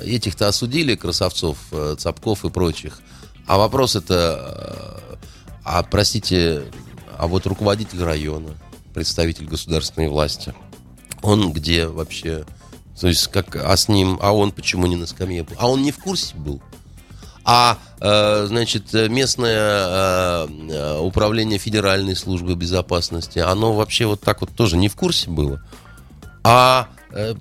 этих-то 0.00 0.48
осудили, 0.48 0.94
красавцов, 0.94 1.58
э, 1.72 1.96
Цапков 1.98 2.44
и 2.44 2.50
прочих. 2.50 3.00
А 3.46 3.58
вопрос 3.58 3.96
это, 3.96 5.10
э, 5.10 5.16
а, 5.64 5.82
простите, 5.82 6.64
а 7.18 7.26
вот 7.26 7.46
руководитель 7.46 8.02
района, 8.02 8.50
представитель 8.94 9.46
государственной 9.46 10.08
власти, 10.08 10.54
он 11.22 11.52
где 11.52 11.86
вообще? 11.86 12.44
То 12.98 13.08
есть, 13.08 13.28
как, 13.28 13.56
а 13.56 13.76
с 13.76 13.88
ним, 13.88 14.18
а 14.22 14.32
он 14.32 14.52
почему 14.52 14.86
не 14.86 14.96
на 14.96 15.06
скамье? 15.06 15.46
А 15.56 15.68
он 15.68 15.82
не 15.82 15.92
в 15.92 15.98
курсе 15.98 16.36
был? 16.36 16.62
А, 17.44 17.78
э, 18.00 18.46
значит, 18.46 18.92
местное 18.92 19.56
э, 19.56 20.48
э, 20.70 20.98
управление 21.00 21.58
Федеральной 21.58 22.14
службы 22.14 22.54
безопасности, 22.54 23.40
оно 23.40 23.72
вообще 23.72 24.06
вот 24.06 24.20
так 24.20 24.40
вот 24.40 24.50
тоже 24.54 24.76
не 24.76 24.88
в 24.88 24.96
курсе 24.96 25.30
было. 25.30 25.62
А 26.44 26.88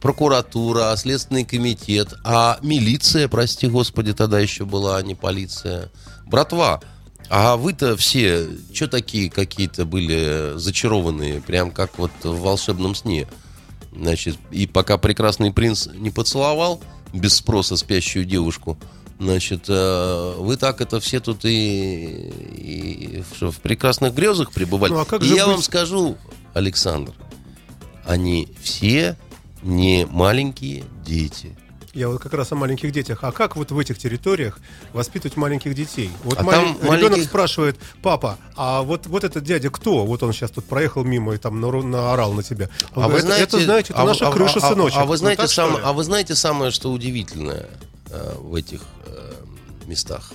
прокуратура, 0.02 0.92
а 0.92 0.98
Следственный 0.98 1.46
комитет, 1.46 2.14
а 2.26 2.60
милиция, 2.62 3.30
прости 3.30 3.68
господи, 3.68 4.14
тогда 4.14 4.38
еще 4.38 4.66
была, 4.66 4.98
а 4.98 5.02
не 5.02 5.16
полиция. 5.16 5.90
Братва, 6.26 6.82
а 7.30 7.56
вы-то 7.56 7.96
все, 7.96 8.50
что 8.74 8.90
такие 8.90 9.30
какие-то 9.30 9.86
были 9.86 10.58
зачарованные, 10.58 11.40
прям 11.40 11.72
как 11.72 11.98
вот 11.98 12.12
в 12.22 12.42
волшебном 12.42 12.96
сне? 12.96 13.30
Значит, 13.96 14.38
и 14.52 14.68
пока 14.68 14.98
прекрасный 14.98 15.54
принц 15.54 15.88
не 15.88 16.10
поцеловал 16.10 16.82
без 17.14 17.36
спроса 17.36 17.78
спящую 17.78 18.26
девушку, 18.26 18.78
значит, 19.22 19.66
э, 19.68 20.34
вы 20.38 20.58
так 20.58 20.82
это 20.82 21.00
все 21.00 21.20
тут 21.20 21.46
и, 21.46 22.30
и 22.58 23.24
в 23.40 23.60
прекрасных 23.62 24.14
грезах 24.16 24.52
пребывали. 24.52 24.92
Ну, 24.92 25.00
а 25.00 25.06
как 25.06 25.22
И 25.22 25.28
я 25.28 25.46
быть- 25.46 25.54
вам 25.56 25.62
скажу, 25.62 26.18
Александр, 26.54 27.14
они 28.06 28.48
все 28.62 29.16
не 29.62 30.08
маленькие 30.10 30.84
дети. 31.06 31.56
Я 31.94 32.08
вот 32.08 32.22
как 32.22 32.34
раз 32.34 32.50
о 32.54 32.56
маленьких 32.56 32.92
детях. 32.94 33.20
А 33.24 33.34
как 33.34 33.58
вот 33.58 33.72
в 33.72 33.78
этих 33.78 33.98
территориях 33.98 34.60
воспитывать 34.94 35.36
маленьких 35.36 35.76
детей? 35.76 36.10
Вот 36.24 36.40
А 36.40 36.44
малень- 36.44 36.74
там 36.80 36.86
ребенок 36.86 36.90
маленьких- 37.12 37.26
спрашивает, 37.26 37.78
папа, 38.02 38.38
а 38.56 38.82
вот, 38.82 39.08
вот 39.08 39.26
этот 39.26 39.44
дядя 39.44 39.70
кто? 39.70 40.06
Вот 40.06 40.24
он 40.24 40.32
сейчас 40.32 40.52
тут 40.52 40.64
проехал 40.66 41.04
мимо 41.04 41.34
и 41.34 41.38
там 41.38 41.60
наорал 41.60 42.32
на 42.32 42.44
тебя. 42.44 42.70
Он 42.96 43.04
А 43.04 43.08
говорит, 43.08 43.24
вы 43.24 43.28
знаете, 43.28 43.44
это, 43.44 43.60
знаете, 43.60 43.94
это 43.94 44.02
а 44.02 44.06
наша 44.06 44.30
а- 44.30 44.32
крыша, 44.32 44.60
а- 44.62 44.68
а- 44.68 44.70
сыночек. 44.70 44.98
А 45.00 45.06
вы 45.06 45.12
Ну, 45.12 45.18
знаете, 45.18 45.42
так, 45.42 45.52
сам- 45.52 45.78
а 45.84 45.92
вы 45.94 46.04
знаете 46.06 46.34
самое, 46.34 46.72
что 46.72 46.92
удивительное 46.94 47.68
э, 48.12 48.36
в 48.40 48.56
этих 48.56 48.82
э, 49.06 49.34
местах? 49.88 50.34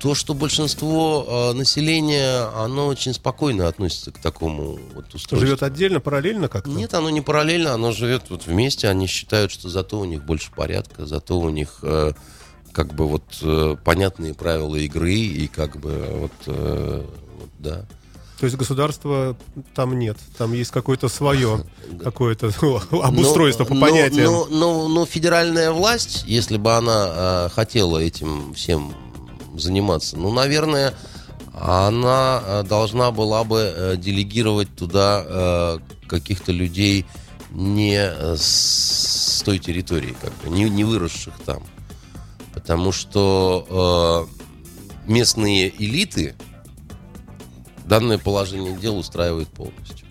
То, 0.00 0.14
что 0.14 0.32
большинство 0.32 1.50
э, 1.52 1.52
населения, 1.52 2.48
оно 2.56 2.86
очень 2.86 3.12
спокойно 3.12 3.68
относится 3.68 4.10
к 4.10 4.18
такому 4.18 4.78
вот 4.94 5.14
устройству. 5.14 5.38
Живет 5.38 5.62
отдельно, 5.62 6.00
параллельно 6.00 6.48
как-то? 6.48 6.70
Нет, 6.70 6.94
оно 6.94 7.10
не 7.10 7.20
параллельно, 7.20 7.74
оно 7.74 7.92
живет 7.92 8.30
вот 8.30 8.46
вместе. 8.46 8.88
Они 8.88 9.06
считают, 9.06 9.52
что 9.52 9.68
зато 9.68 10.00
у 10.00 10.06
них 10.06 10.24
больше 10.24 10.52
порядка, 10.52 11.04
зато 11.04 11.38
у 11.38 11.50
них 11.50 11.80
э, 11.82 12.12
как 12.72 12.94
бы 12.94 13.06
вот 13.06 13.24
э, 13.42 13.76
понятные 13.84 14.32
правила 14.32 14.76
игры 14.76 15.12
и 15.12 15.46
как 15.48 15.78
бы 15.78 16.06
вот, 16.12 16.32
э, 16.46 17.06
вот 17.38 17.50
да. 17.58 17.86
То 18.40 18.46
есть 18.46 18.56
государства 18.56 19.36
там 19.74 19.98
нет. 19.98 20.16
Там 20.38 20.54
есть 20.54 20.70
какое-то 20.70 21.08
свое, 21.08 21.62
какое-то 22.02 22.50
обустройство 22.90 23.64
по 23.64 23.74
Но- 23.74 23.80
понятиям. 23.82 24.32
Но, 24.32 24.46
но- 24.50 24.88
но 24.88 25.04
федеральная 25.06 25.70
власть, 25.72 26.24
если 26.26 26.56
бы 26.56 26.72
она 26.74 27.08
э, 27.10 27.48
хотела 27.54 27.98
этим 27.98 28.54
всем 28.54 28.94
заниматься, 29.56 30.16
ну, 30.16 30.32
наверное, 30.32 30.94
она 31.52 32.42
э, 32.42 32.62
должна 32.62 33.10
была 33.10 33.44
бы 33.44 33.58
э, 33.76 33.96
делегировать 33.98 34.74
туда 34.74 35.22
э, 35.26 35.78
каких-то 36.08 36.50
людей 36.50 37.04
не 37.50 37.96
э, 37.98 38.36
с, 38.38 39.38
с 39.38 39.42
той 39.42 39.58
территории, 39.58 40.16
как 40.18 40.32
бы, 40.38 40.48
не, 40.48 40.64
не 40.70 40.84
выросших 40.84 41.34
там. 41.44 41.62
Потому 42.54 42.90
что 42.92 44.26
э, 45.06 45.10
местные 45.10 45.68
элиты 45.76 46.34
данное 47.90 48.18
положение 48.18 48.76
дел 48.76 48.96
устраивает 48.96 49.48
полностью. 49.48 50.06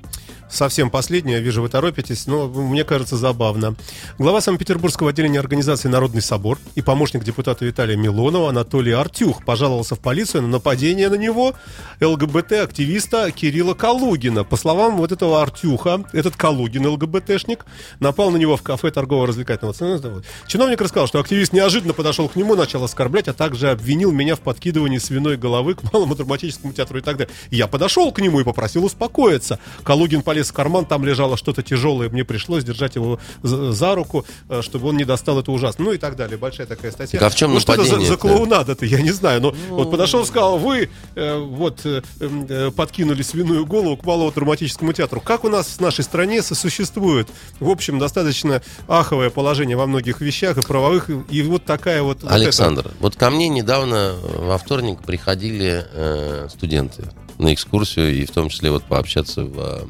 Совсем 0.50 0.90
последнее, 0.90 1.38
я 1.38 1.44
вижу, 1.44 1.62
вы 1.62 1.70
торопитесь, 1.70 2.26
но 2.26 2.48
мне 2.48 2.84
кажется 2.84 3.18
забавно. 3.18 3.76
Глава 4.18 4.42
Санкт-Петербургского 4.42 5.12
отделения 5.12 5.40
организации 5.40 5.90
«Народный 5.90 6.24
собор» 6.24 6.58
и 6.74 6.82
помощник 6.82 7.24
депутата 7.24 7.64
Виталия 7.66 7.96
Милонова 7.96 8.50
Анатолий 8.50 8.92
Артюх 8.92 9.46
пожаловался 9.46 9.94
в 9.94 10.00
полицию 10.00 10.42
на 10.42 10.48
нападение 10.48 11.10
на 11.10 11.16
него 11.16 11.54
ЛГБТ-активиста 12.02 13.30
Кирилла 13.32 13.76
Калугина. 13.76 14.44
По 14.44 14.58
словам 14.58 14.98
вот 14.98 15.12
этого 15.12 15.44
Артюха, 15.44 16.04
этот 16.14 16.36
Калугин, 16.36 16.88
ЛГБТшник, 16.88 17.66
напал 18.00 18.32
на 18.32 18.38
него 18.38 18.58
в 18.58 18.64
кафе 18.64 18.90
торгово-развлекательного 18.90 19.76
центра. 19.76 20.24
Чиновник 20.48 20.82
рассказал, 20.82 21.08
что 21.08 21.20
активист 21.20 21.54
неожиданно 21.54 21.94
подошел 21.94 22.28
к 22.28 22.36
нему, 22.36 22.56
начал 22.56 22.84
оскорблять, 22.84 23.28
а 23.28 23.34
также 23.34 23.70
обвинил 23.70 24.12
меня 24.12 24.36
в 24.36 24.40
подкидывании 24.40 24.98
свиной 24.98 25.38
головы 25.38 25.76
к 25.76 25.94
малому 25.94 26.16
драматическому 26.16 26.74
театру 26.74 26.98
и 26.98 27.02
так 27.02 27.18
далее. 27.18 27.34
Я 27.52 27.68
подошел 27.68 28.12
к 28.12 28.20
нему 28.20 28.40
и 28.40 28.44
попросил 28.44 28.84
успокоиться. 28.84 29.60
Калугин 29.84 30.24
полез 30.24 30.39
полез 30.40 30.50
в 30.50 30.54
карман, 30.54 30.86
там 30.86 31.06
лежало 31.06 31.38
что-то 31.38 31.64
тяжелое, 31.64 32.10
мне 32.10 32.24
пришлось 32.24 32.64
держать 32.64 32.96
его 32.96 33.20
за, 33.44 33.72
за 33.72 33.96
руку, 33.96 34.26
э, 34.48 34.62
чтобы 34.62 34.90
он 34.90 34.98
не 34.98 35.04
достал 35.04 35.40
это 35.40 35.52
ужасно. 35.52 35.86
Ну 35.86 35.94
и 35.94 35.98
так 35.98 36.16
далее. 36.16 36.38
Большая 36.38 36.68
такая 36.68 36.92
статья. 36.92 37.20
Так 37.20 37.28
а 37.28 37.30
в 37.30 37.36
чем 37.36 37.54
ну, 37.54 37.60
что 37.60 37.74
это 37.74 37.84
за, 37.84 38.00
за 38.00 38.18
клоунада-то, 38.18 38.86
я 38.86 39.02
не 39.02 39.12
знаю. 39.12 39.42
Но 39.42 39.56
вот 39.70 39.92
подошел, 39.92 40.26
сказал, 40.26 40.58
вы 40.58 40.90
э, 41.16 41.38
вот 41.38 41.82
э, 41.86 42.02
э, 42.20 42.72
подкинули 42.76 43.22
свиную 43.22 43.66
голову 43.66 43.98
к 43.98 44.06
малому 44.06 44.32
драматическому 44.32 44.94
театру. 44.94 45.22
Как 45.22 45.44
у 45.44 45.50
нас 45.50 45.68
в 45.68 45.80
нашей 45.82 46.04
стране 46.04 46.42
сосуществует, 46.42 47.28
в 47.60 47.70
общем, 47.70 48.00
достаточно 48.00 48.62
аховое 48.88 49.30
положение 49.30 49.76
во 49.76 49.88
многих 49.88 50.22
вещах 50.22 50.58
и 50.58 50.62
правовых, 50.62 51.10
и 51.30 51.42
вот 51.42 51.66
такая 51.66 52.02
вот... 52.02 52.24
вот 52.24 52.32
Александр, 52.32 52.92
вот 53.00 53.16
ко 53.16 53.30
мне 53.30 53.50
недавно 53.50 54.16
во 54.22 54.58
вторник 54.58 55.00
приходили 55.04 55.86
э, 55.94 56.48
студенты 56.50 57.04
на 57.38 57.54
экскурсию 57.54 58.14
и 58.14 58.26
в 58.26 58.32
том 58.32 58.50
числе 58.50 58.70
вот 58.70 58.84
пообщаться 58.84 59.44
в 59.44 59.90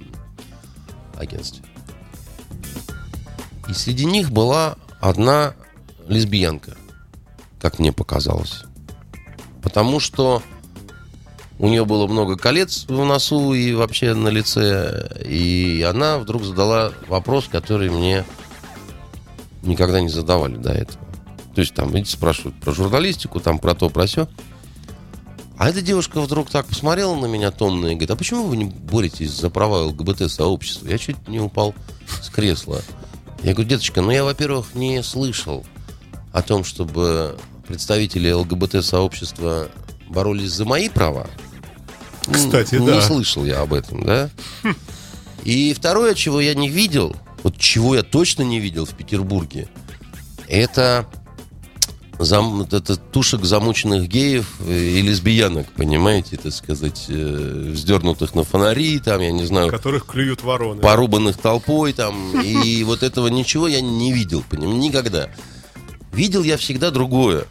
агентстве. 1.20 1.64
И 3.68 3.74
среди 3.74 4.06
них 4.06 4.32
была 4.32 4.78
одна 5.00 5.54
лесбиянка, 6.08 6.76
как 7.62 7.78
мне 7.78 7.92
показалось. 7.92 8.64
Потому 9.62 10.00
что 10.00 10.42
у 11.60 11.68
нее 11.68 11.86
было 11.86 12.08
много 12.08 12.38
колец 12.38 12.86
в 12.88 13.06
носу 13.06 13.54
и 13.54 13.74
вообще 13.74 14.14
на 14.14 14.30
лице. 14.30 15.12
И 15.24 15.86
она 15.88 16.18
вдруг 16.18 16.44
задала 16.44 16.94
вопрос, 17.08 17.48
который 17.50 17.90
мне 17.90 18.26
никогда 19.62 20.02
не 20.02 20.10
задавали 20.10 20.56
до 20.56 20.72
этого. 20.72 21.00
То 21.54 21.62
есть 21.62 21.74
там, 21.74 21.92
видите, 21.92 22.14
спрашивают 22.14 22.56
про 22.62 22.72
журналистику, 22.72 23.40
там 23.40 23.60
про 23.60 23.76
то, 23.76 23.90
про 23.90 24.06
все. 24.06 24.30
А 25.60 25.68
эта 25.68 25.82
девушка 25.82 26.22
вдруг 26.22 26.50
так 26.50 26.68
посмотрела 26.68 27.16
на 27.16 27.26
меня 27.26 27.52
томно 27.52 27.88
и 27.88 27.90
говорит, 27.90 28.12
а 28.12 28.16
почему 28.16 28.44
вы 28.46 28.56
не 28.56 28.64
боретесь 28.64 29.32
за 29.32 29.50
права 29.50 29.88
ЛГБТ-сообщества? 29.88 30.88
Я 30.88 30.98
чуть 30.98 31.28
не 31.28 31.42
упал 31.42 31.76
с 32.22 32.30
кресла. 32.30 32.82
Я 33.44 33.52
говорю, 33.52 33.72
деточка, 33.72 34.02
ну 34.02 34.10
я, 34.10 34.24
во-первых, 34.24 34.74
не 34.74 35.04
слышал 35.04 35.66
о 36.32 36.42
том, 36.42 36.64
чтобы 36.64 37.38
представители 37.68 38.32
ЛГБТ-сообщества 38.32 39.68
боролись 40.08 40.54
за 40.54 40.64
мои 40.64 40.88
права. 40.88 41.28
Кстати, 42.32 42.76
не 42.76 42.88
да. 42.88 43.02
слышал 43.02 43.44
я 43.44 43.60
об 43.60 43.74
этом, 43.74 44.06
да? 44.06 44.30
И 45.44 45.74
второе, 45.74 46.16
чего 46.16 46.40
я 46.40 46.54
не 46.54 46.70
видел, 46.70 47.18
вот 47.44 47.58
чего 47.58 47.96
я 47.96 48.04
точно 48.04 48.44
не 48.44 48.62
видел 48.62 48.86
в 48.86 48.96
Петербурге, 48.96 49.68
это, 50.48 51.06
зам, 52.20 52.62
это 52.64 52.98
тушек 52.98 53.46
замученных 53.46 54.08
геев 54.08 54.56
э, 54.68 54.74
и 54.74 55.02
лесбиянок, 55.02 55.68
понимаете, 55.72 56.38
так 56.38 56.54
сказать, 56.54 57.06
э, 57.08 57.72
вздернутых 57.74 58.36
на 58.36 58.44
фонари, 58.44 59.00
там, 59.00 59.22
я 59.22 59.32
не 59.32 59.46
знаю, 59.46 59.70
которых 59.70 60.06
клюют 60.06 60.44
вороны. 60.44 60.82
порубанных 60.82 61.38
толпой 61.38 61.94
там, 61.94 62.40
и 62.42 62.84
вот 62.86 63.04
этого 63.04 63.28
ничего 63.28 63.68
я 63.68 63.82
не 63.82 64.12
видел, 64.12 64.44
поним, 64.50 64.80
никогда. 64.80 65.30
Видел 66.12 66.44
я 66.44 66.58
всегда 66.58 66.92
другое. 66.92 67.46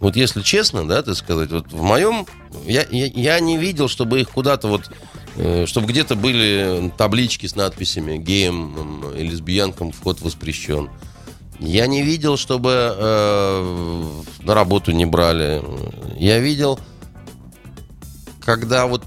Вот 0.00 0.16
если 0.16 0.42
честно, 0.42 0.86
да, 0.86 1.02
так 1.02 1.16
сказать, 1.16 1.50
вот 1.50 1.72
в 1.72 1.82
моем, 1.82 2.26
я, 2.66 2.86
я, 2.90 3.06
я 3.06 3.40
не 3.40 3.58
видел, 3.58 3.88
чтобы 3.88 4.20
их 4.20 4.30
куда-то 4.30 4.68
вот, 4.68 4.90
э, 5.36 5.66
чтобы 5.66 5.88
где-то 5.88 6.14
были 6.14 6.92
таблички 6.96 7.46
с 7.46 7.56
надписями 7.56 8.16
геям 8.16 9.02
м, 9.04 9.14
и 9.16 9.22
лесбиянкам 9.24 9.92
вход 9.92 10.20
воспрещен. 10.20 10.88
Я 11.58 11.86
не 11.86 12.02
видел, 12.02 12.36
чтобы 12.36 12.94
э, 12.96 14.04
на 14.42 14.54
работу 14.54 14.92
не 14.92 15.06
брали. 15.06 15.62
Я 16.16 16.38
видел, 16.38 16.78
когда 18.44 18.86
вот 18.86 19.04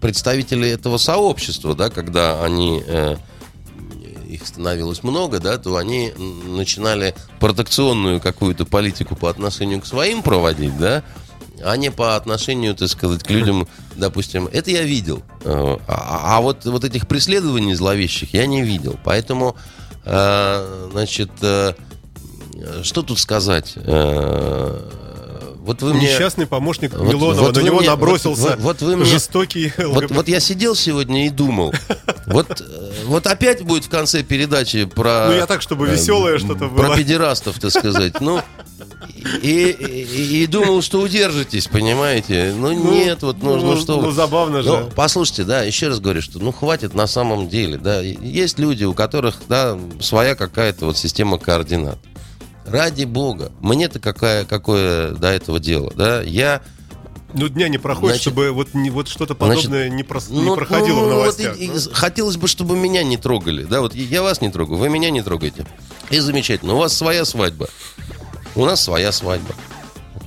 представители 0.00 0.68
этого 0.68 0.98
сообщества, 0.98 1.74
да, 1.74 1.88
когда 1.88 2.44
они 2.44 2.82
э, 2.86 3.16
их 4.28 4.46
становилось 4.46 5.02
много, 5.02 5.38
да, 5.40 5.56
то 5.58 5.76
они 5.76 6.12
начинали 6.16 7.14
протекционную 7.40 8.20
какую-то 8.20 8.66
политику 8.66 9.16
по 9.16 9.30
отношению 9.30 9.80
к 9.80 9.86
своим 9.86 10.22
проводить, 10.22 10.76
да, 10.78 11.02
а 11.64 11.76
не 11.76 11.90
по 11.90 12.16
отношению, 12.16 12.74
так 12.74 12.88
сказать, 12.88 13.22
к 13.22 13.30
людям, 13.30 13.68
допустим. 13.96 14.48
Это 14.52 14.70
я 14.70 14.82
видел. 14.82 15.22
Э, 15.44 15.76
А, 15.86 16.36
а 16.36 16.40
вот, 16.40 16.64
вот 16.64 16.84
этих 16.84 17.06
преследований 17.06 17.74
зловещих 17.74 18.34
я 18.34 18.46
не 18.46 18.62
видел. 18.62 18.98
Поэтому, 19.04 19.54
э, 19.54 19.81
значит, 20.04 21.30
э, 21.42 21.74
что 22.82 23.02
тут 23.02 23.18
сказать? 23.18 23.74
Э, 23.76 24.80
Вот 25.64 25.80
вы 25.80 25.94
мне... 25.94 26.12
Несчастный 26.12 26.46
помощник 26.48 26.92
Вот- 26.92 27.06
Милонова, 27.14 27.46
вот 27.46 27.56
на 27.56 27.60
него 27.60 27.78
мне- 27.78 27.88
набросился 27.88 28.56
вот- 28.56 28.58
вот 28.58 28.82
вы 28.82 28.96
мне- 28.96 29.04
жестокий 29.04 29.72
Вот, 29.78 30.10
вот 30.10 30.26
я 30.26 30.40
сидел 30.40 30.74
сегодня 30.74 31.26
и 31.26 31.30
думал, 31.30 31.72
вот, 32.26 32.60
э, 32.60 32.92
вот 33.04 33.28
опять 33.28 33.62
будет 33.62 33.84
в 33.84 33.88
конце 33.88 34.24
передачи 34.24 34.86
про... 34.86 35.26
Ну, 35.28 35.34
я 35.36 35.46
так, 35.46 35.62
чтобы 35.62 35.86
веселое 35.86 36.38
что-то 36.38 36.66
Про 36.68 36.88
было. 36.88 36.96
педерастов, 36.96 37.60
так 37.60 37.70
сказать. 37.70 38.20
Ну, 38.20 38.42
и, 39.42 39.70
и- 39.70 40.42
и 40.42 40.46
думал, 40.46 40.82
что 40.82 41.00
удержитесь, 41.00 41.66
понимаете? 41.68 42.52
Ну, 42.56 42.72
нет, 42.72 43.22
вот 43.22 43.36
ну, 43.42 43.56
ну, 43.56 43.76
что 43.76 44.00
Ну, 44.00 44.10
забавно 44.10 44.62
же. 44.62 44.68
Ну, 44.68 44.90
послушайте, 44.94 45.44
да, 45.44 45.62
еще 45.62 45.88
раз 45.88 46.00
говорю, 46.00 46.22
что 46.22 46.38
ну 46.38 46.52
хватит 46.52 46.94
на 46.94 47.06
самом 47.06 47.48
деле, 47.48 47.76
да. 47.78 48.00
Есть 48.00 48.58
люди, 48.58 48.84
у 48.84 48.94
которых, 48.94 49.36
да, 49.48 49.78
своя 50.00 50.34
какая-то 50.34 50.86
вот 50.86 50.96
система 50.96 51.38
координат. 51.38 51.98
Ради 52.66 53.04
бога, 53.04 53.50
мне-то 53.60 53.98
какая, 53.98 54.44
какое 54.44 55.10
до 55.12 55.28
этого 55.28 55.58
дело, 55.58 55.92
да? 55.96 56.22
Я 56.22 56.62
Ну, 57.34 57.48
дня 57.48 57.68
не 57.68 57.78
проходит, 57.78 58.16
Значит, 58.16 58.22
чтобы 58.22 58.50
вот, 58.52 58.74
не, 58.74 58.90
вот 58.90 59.08
что-то 59.08 59.34
значит, 59.34 59.64
подобное 59.64 59.88
не, 59.88 60.02
прос- 60.02 60.30
не 60.30 60.42
Ну, 60.42 60.54
проходило 60.54 60.96
ну, 60.96 61.00
в 61.00 61.04
вот 61.08 61.10
новостях. 61.12 61.56
и- 61.58 61.64
и 61.64 61.70
хотелось 61.92 62.36
бы, 62.36 62.46
чтобы 62.46 62.76
меня 62.76 63.02
не 63.02 63.16
трогали. 63.16 63.64
Да, 63.64 63.80
вот 63.80 63.94
я 63.94 64.22
вас 64.22 64.42
не 64.42 64.50
трогаю, 64.50 64.76
вы 64.78 64.90
меня 64.90 65.08
не 65.10 65.22
трогаете. 65.22 65.66
И 66.10 66.20
замечательно. 66.20 66.74
У 66.74 66.78
вас 66.78 66.94
своя 66.94 67.24
свадьба. 67.24 67.68
У 68.54 68.64
нас 68.64 68.82
своя 68.82 69.12
свадьба. 69.12 69.54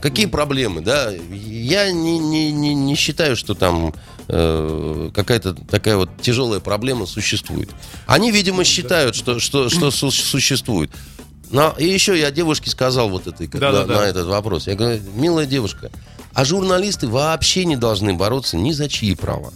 Какие 0.01 0.25
проблемы, 0.27 0.81
да? 0.81 1.11
Я 1.11 1.91
не, 1.91 2.19
не, 2.19 2.51
не, 2.51 2.75
не 2.75 2.95
считаю, 2.95 3.35
что 3.35 3.53
там 3.55 3.93
э, 4.27 5.09
какая-то 5.13 5.53
такая 5.53 5.97
вот 5.97 6.09
тяжелая 6.21 6.59
проблема 6.59 7.05
существует. 7.05 7.69
Они, 8.05 8.31
видимо, 8.31 8.63
считают, 8.63 9.15
что, 9.15 9.39
что, 9.39 9.69
что 9.69 9.91
су- 9.91 10.11
существует. 10.11 10.91
Но 11.51 11.75
и 11.77 11.85
еще 11.87 12.19
я 12.19 12.31
девушке 12.31 12.69
сказал 12.69 13.09
вот 13.09 13.27
этой, 13.27 13.47
на, 13.47 13.59
Да-да-да. 13.59 14.01
на 14.01 14.05
этот 14.05 14.27
вопрос. 14.27 14.67
Я 14.67 14.75
говорю, 14.75 15.01
милая 15.15 15.45
девушка, 15.45 15.91
а 16.33 16.45
журналисты 16.45 17.07
вообще 17.07 17.65
не 17.65 17.75
должны 17.75 18.13
бороться 18.13 18.57
ни 18.57 18.71
за 18.71 18.89
чьи 18.89 19.15
права. 19.15 19.53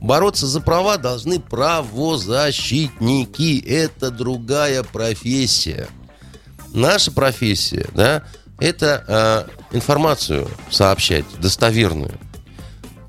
Бороться 0.00 0.46
за 0.46 0.60
права 0.60 0.96
должны 0.96 1.40
правозащитники. 1.40 3.62
Это 3.66 4.10
другая 4.10 4.82
профессия. 4.82 5.88
Наша 6.72 7.10
профессия, 7.10 7.88
да, 7.94 8.24
это 8.58 9.48
э, 9.72 9.76
информацию 9.76 10.48
сообщать 10.70 11.24
достоверную. 11.40 12.12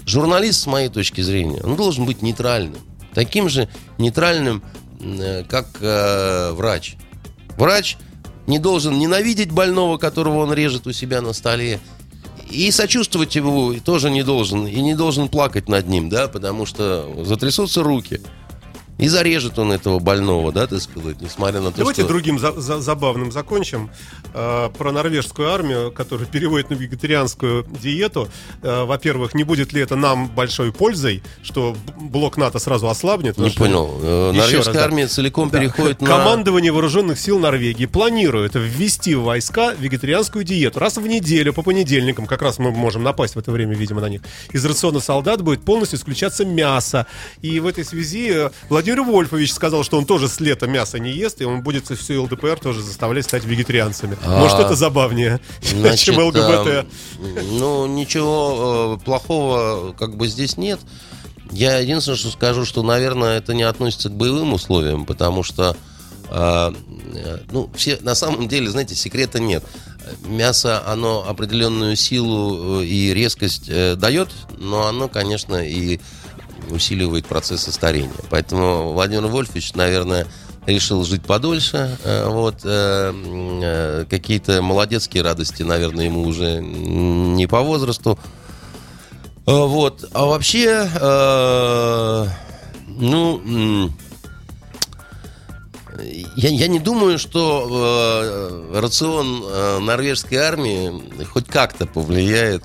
Журналист, 0.05 0.61
с 0.61 0.67
моей 0.67 0.89
точки 0.89 1.21
зрения, 1.21 1.61
он 1.63 1.75
должен 1.75 2.05
быть 2.05 2.21
нейтральным. 2.21 2.77
Таким 3.13 3.49
же 3.49 3.69
нейтральным, 3.97 4.63
э, 4.99 5.43
как 5.47 5.67
э, 5.79 6.51
врач. 6.53 6.95
Врач 7.57 7.97
не 8.47 8.57
должен 8.57 8.97
ненавидеть 8.97 9.51
больного, 9.51 9.97
которого 9.97 10.39
он 10.39 10.53
режет 10.53 10.87
у 10.87 10.93
себя 10.93 11.21
на 11.21 11.33
столе, 11.33 11.79
и 12.49 12.69
сочувствовать 12.71 13.35
его 13.35 13.75
тоже 13.83 14.09
не 14.09 14.23
должен, 14.23 14.67
и 14.67 14.81
не 14.81 14.95
должен 14.95 15.29
плакать 15.29 15.69
над 15.69 15.87
ним, 15.87 16.09
да, 16.09 16.27
потому 16.27 16.65
что 16.65 17.23
затрясутся 17.23 17.81
руки. 17.83 18.21
И 19.01 19.07
зарежет 19.09 19.59
он 19.59 19.71
этого 19.73 19.99
больного, 19.99 20.51
да, 20.53 20.67
так 20.67 20.79
сказать, 20.81 21.19
несмотря 21.21 21.59
на 21.59 21.71
то, 21.71 21.79
Давайте 21.79 22.03
что... 22.03 22.07
другим 22.09 22.39
за- 22.39 22.59
за- 22.61 22.79
забавным 22.79 23.31
закончим. 23.31 23.89
Э, 24.33 24.69
про 24.77 24.91
норвежскую 24.93 25.51
армию, 25.51 25.91
которая 25.91 26.25
переводит 26.27 26.69
на 26.69 26.75
вегетарианскую 26.75 27.65
диету. 27.81 28.29
Э, 28.61 28.83
во-первых, 28.85 29.33
не 29.33 29.43
будет 29.43 29.73
ли 29.73 29.81
это 29.81 29.95
нам 29.95 30.29
большой 30.29 30.71
пользой, 30.71 31.23
что 31.43 31.75
блок 31.99 32.37
НАТО 32.37 32.59
сразу 32.59 32.87
ослабнет? 32.87 33.37
Не 33.37 33.49
Потому 33.49 33.49
что- 33.49 33.59
понял. 33.59 33.99
Э, 34.03 34.31
Норвежская 34.31 34.57
раз, 34.73 34.75
да. 34.75 34.83
армия 34.85 35.07
целиком 35.07 35.49
Да. 35.49 35.59
переходит 35.59 35.99
на... 36.01 36.07
Командование 36.07 36.71
вооруженных 36.71 37.19
сил 37.19 37.39
Норвегии 37.39 37.87
планирует 37.87 38.53
ввести 38.55 39.15
в 39.15 39.23
войска 39.23 39.73
вегетарианскую 39.73 40.45
диету. 40.45 40.79
Раз 40.79 40.97
в 40.97 41.07
неделю, 41.07 41.53
по 41.53 41.63
понедельникам, 41.63 42.27
как 42.27 42.41
раз 42.41 42.59
мы 42.59 42.71
можем 42.71 43.03
напасть 43.03 43.35
в 43.35 43.39
это 43.39 43.51
время, 43.51 43.75
видимо, 43.75 43.99
на 44.01 44.09
них. 44.09 44.21
Из 44.53 44.63
рациона 44.63 44.99
солдат 44.99 45.41
будет 45.41 45.63
полностью 45.65 45.97
исключаться 45.97 46.45
мясо. 46.45 47.07
И 47.41 47.59
в 47.59 47.65
этой 47.67 47.83
связи 47.83 48.29
э, 48.31 48.49
Владимир 48.91 49.13
Вольфович 49.15 49.53
сказал, 49.53 49.83
что 49.83 49.97
он 49.97 50.05
тоже 50.05 50.27
с 50.27 50.39
лета 50.41 50.67
мясо 50.67 50.99
не 50.99 51.11
ест, 51.11 51.41
и 51.41 51.45
он 51.45 51.61
будет 51.61 51.87
всю 51.87 52.23
ЛДПР 52.23 52.59
тоже 52.59 52.81
заставлять 52.81 53.23
стать 53.25 53.45
вегетарианцами. 53.45 54.17
Может, 54.25 54.59
А, 54.59 54.63
это 54.63 54.75
забавнее, 54.75 55.39
Значит, 55.61 55.99
чем 55.99 56.19
ЛГБТ. 56.19 56.67
э, 56.67 56.83
ну, 57.51 57.87
ничего 57.87 58.97
э, 58.99 59.05
плохого 59.05 59.93
как 59.97 60.17
бы 60.17 60.27
здесь 60.27 60.57
нет. 60.57 60.79
Я 61.51 61.77
единственное, 61.79 62.17
что 62.17 62.31
скажу, 62.31 62.65
что, 62.65 62.83
наверное, 62.83 63.37
это 63.37 63.53
не 63.53 63.63
относится 63.63 64.09
к 64.09 64.13
боевым 64.13 64.51
условиям, 64.53 65.05
потому 65.05 65.43
что, 65.43 65.77
э, 66.29 66.73
э, 67.15 67.37
ну, 67.49 67.69
все, 67.75 67.97
на 68.01 68.15
самом 68.15 68.49
деле, 68.49 68.69
знаете, 68.69 68.95
секрета 68.95 69.39
нет. 69.39 69.63
Мясо, 70.25 70.83
оно 70.85 71.25
определенную 71.27 71.95
силу 71.95 72.81
э, 72.81 72.85
и 72.85 73.13
резкость 73.13 73.69
э, 73.69 73.95
дает, 73.95 74.31
но 74.57 74.87
оно, 74.87 75.07
конечно, 75.07 75.55
и 75.55 76.01
усиливает 76.69 77.25
процессы 77.25 77.71
старения. 77.71 78.11
Поэтому 78.29 78.93
Владимир 78.93 79.27
Вольфович, 79.27 79.73
наверное, 79.73 80.27
решил 80.65 81.03
жить 81.03 81.23
подольше. 81.23 81.97
Э, 82.03 82.27
вот 82.27 82.61
э, 82.63 83.13
э, 83.13 84.05
какие-то 84.09 84.61
молодецкие 84.61 85.23
радости, 85.23 85.63
наверное, 85.63 86.05
ему 86.05 86.23
уже 86.23 86.61
не 86.61 87.47
по 87.47 87.61
возрасту. 87.61 88.19
Вот. 89.45 90.05
А 90.13 90.25
вообще, 90.25 90.87
ну, 92.87 93.91
я, 96.35 96.49
я 96.49 96.67
не 96.67 96.79
думаю, 96.79 97.17
что 97.17 98.69
рацион 98.71 99.83
норвежской 99.83 100.37
армии 100.37 101.25
хоть 101.25 101.47
как-то 101.47 101.87
повлияет 101.87 102.63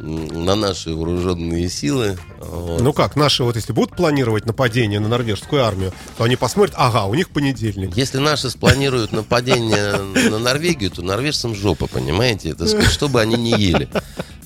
наши 0.00 0.94
вооруженные 0.94 1.68
силы. 1.68 2.18
Вот. 2.40 2.80
Ну 2.80 2.92
как, 2.92 3.16
наши 3.16 3.44
вот 3.44 3.56
если 3.56 3.72
будут 3.72 3.96
планировать 3.96 4.46
нападение 4.46 5.00
на 5.00 5.08
норвежскую 5.08 5.64
армию, 5.64 5.92
то 6.16 6.24
они 6.24 6.36
посмотрят, 6.36 6.74
ага, 6.78 7.04
у 7.04 7.14
них 7.14 7.30
понедельник. 7.30 7.96
Если 7.96 8.18
наши 8.18 8.50
спланируют 8.50 9.12
нападение 9.12 9.96
на 10.30 10.38
Норвегию, 10.38 10.90
то 10.90 11.02
норвежцам 11.02 11.54
жопа, 11.54 11.86
понимаете? 11.86 12.54
Сказать, 12.54 12.90
чтобы 12.90 13.20
они 13.20 13.36
не 13.36 13.52
ели. 13.52 13.88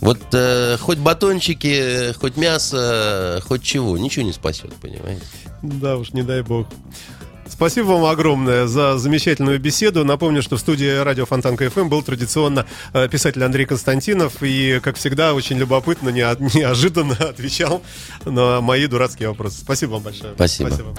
Вот 0.00 0.20
э, 0.32 0.76
хоть 0.78 0.98
батончики, 0.98 2.12
хоть 2.12 2.36
мясо, 2.36 3.42
хоть 3.46 3.62
чего, 3.62 3.98
ничего 3.98 4.24
не 4.24 4.32
спасет, 4.32 4.72
понимаете? 4.74 5.22
Да 5.62 5.96
уж, 5.96 6.12
не 6.12 6.22
дай 6.22 6.42
бог. 6.42 6.68
Спасибо 7.58 7.86
вам 7.86 8.04
огромное 8.04 8.68
за 8.68 8.98
замечательную 8.98 9.58
беседу. 9.58 10.04
Напомню, 10.04 10.42
что 10.42 10.56
в 10.56 10.60
студии 10.60 11.02
радио 11.02 11.26
Фонтанка 11.26 11.68
ФМ 11.68 11.88
был 11.88 12.04
традиционно 12.04 12.66
э, 12.92 13.08
писатель 13.08 13.42
Андрей 13.42 13.66
Константинов. 13.66 14.34
И, 14.42 14.78
как 14.80 14.94
всегда, 14.94 15.34
очень 15.34 15.58
любопытно, 15.58 16.10
неожиданно 16.10 17.14
отвечал 17.18 17.82
на 18.24 18.60
мои 18.60 18.86
дурацкие 18.86 19.30
вопросы. 19.30 19.62
Спасибо 19.62 19.94
вам 19.94 20.02
большое. 20.02 20.34
Спасибо. 20.34 20.68
Спасибо. 20.68 20.94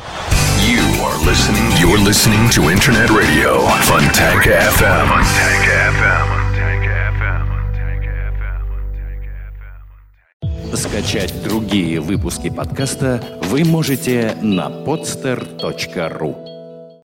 You 0.67 0.83
are 1.01 1.17
listening, 1.23 1.71
you're 1.79 2.03
listening 2.03 2.49
to 2.49 2.69
Internet 2.69 3.09
Radio, 3.09 3.65
Fontanka 3.83 4.59
FM. 4.73 5.07
Fontanka 5.07 5.93
FM. 5.95 6.39
Скачать 10.75 11.33
другие 11.41 12.01
выпуски 12.01 12.49
подкаста 12.49 13.23
вы 13.43 13.63
можете 13.63 14.35
на 14.41 14.67
podster.ru 14.67 16.48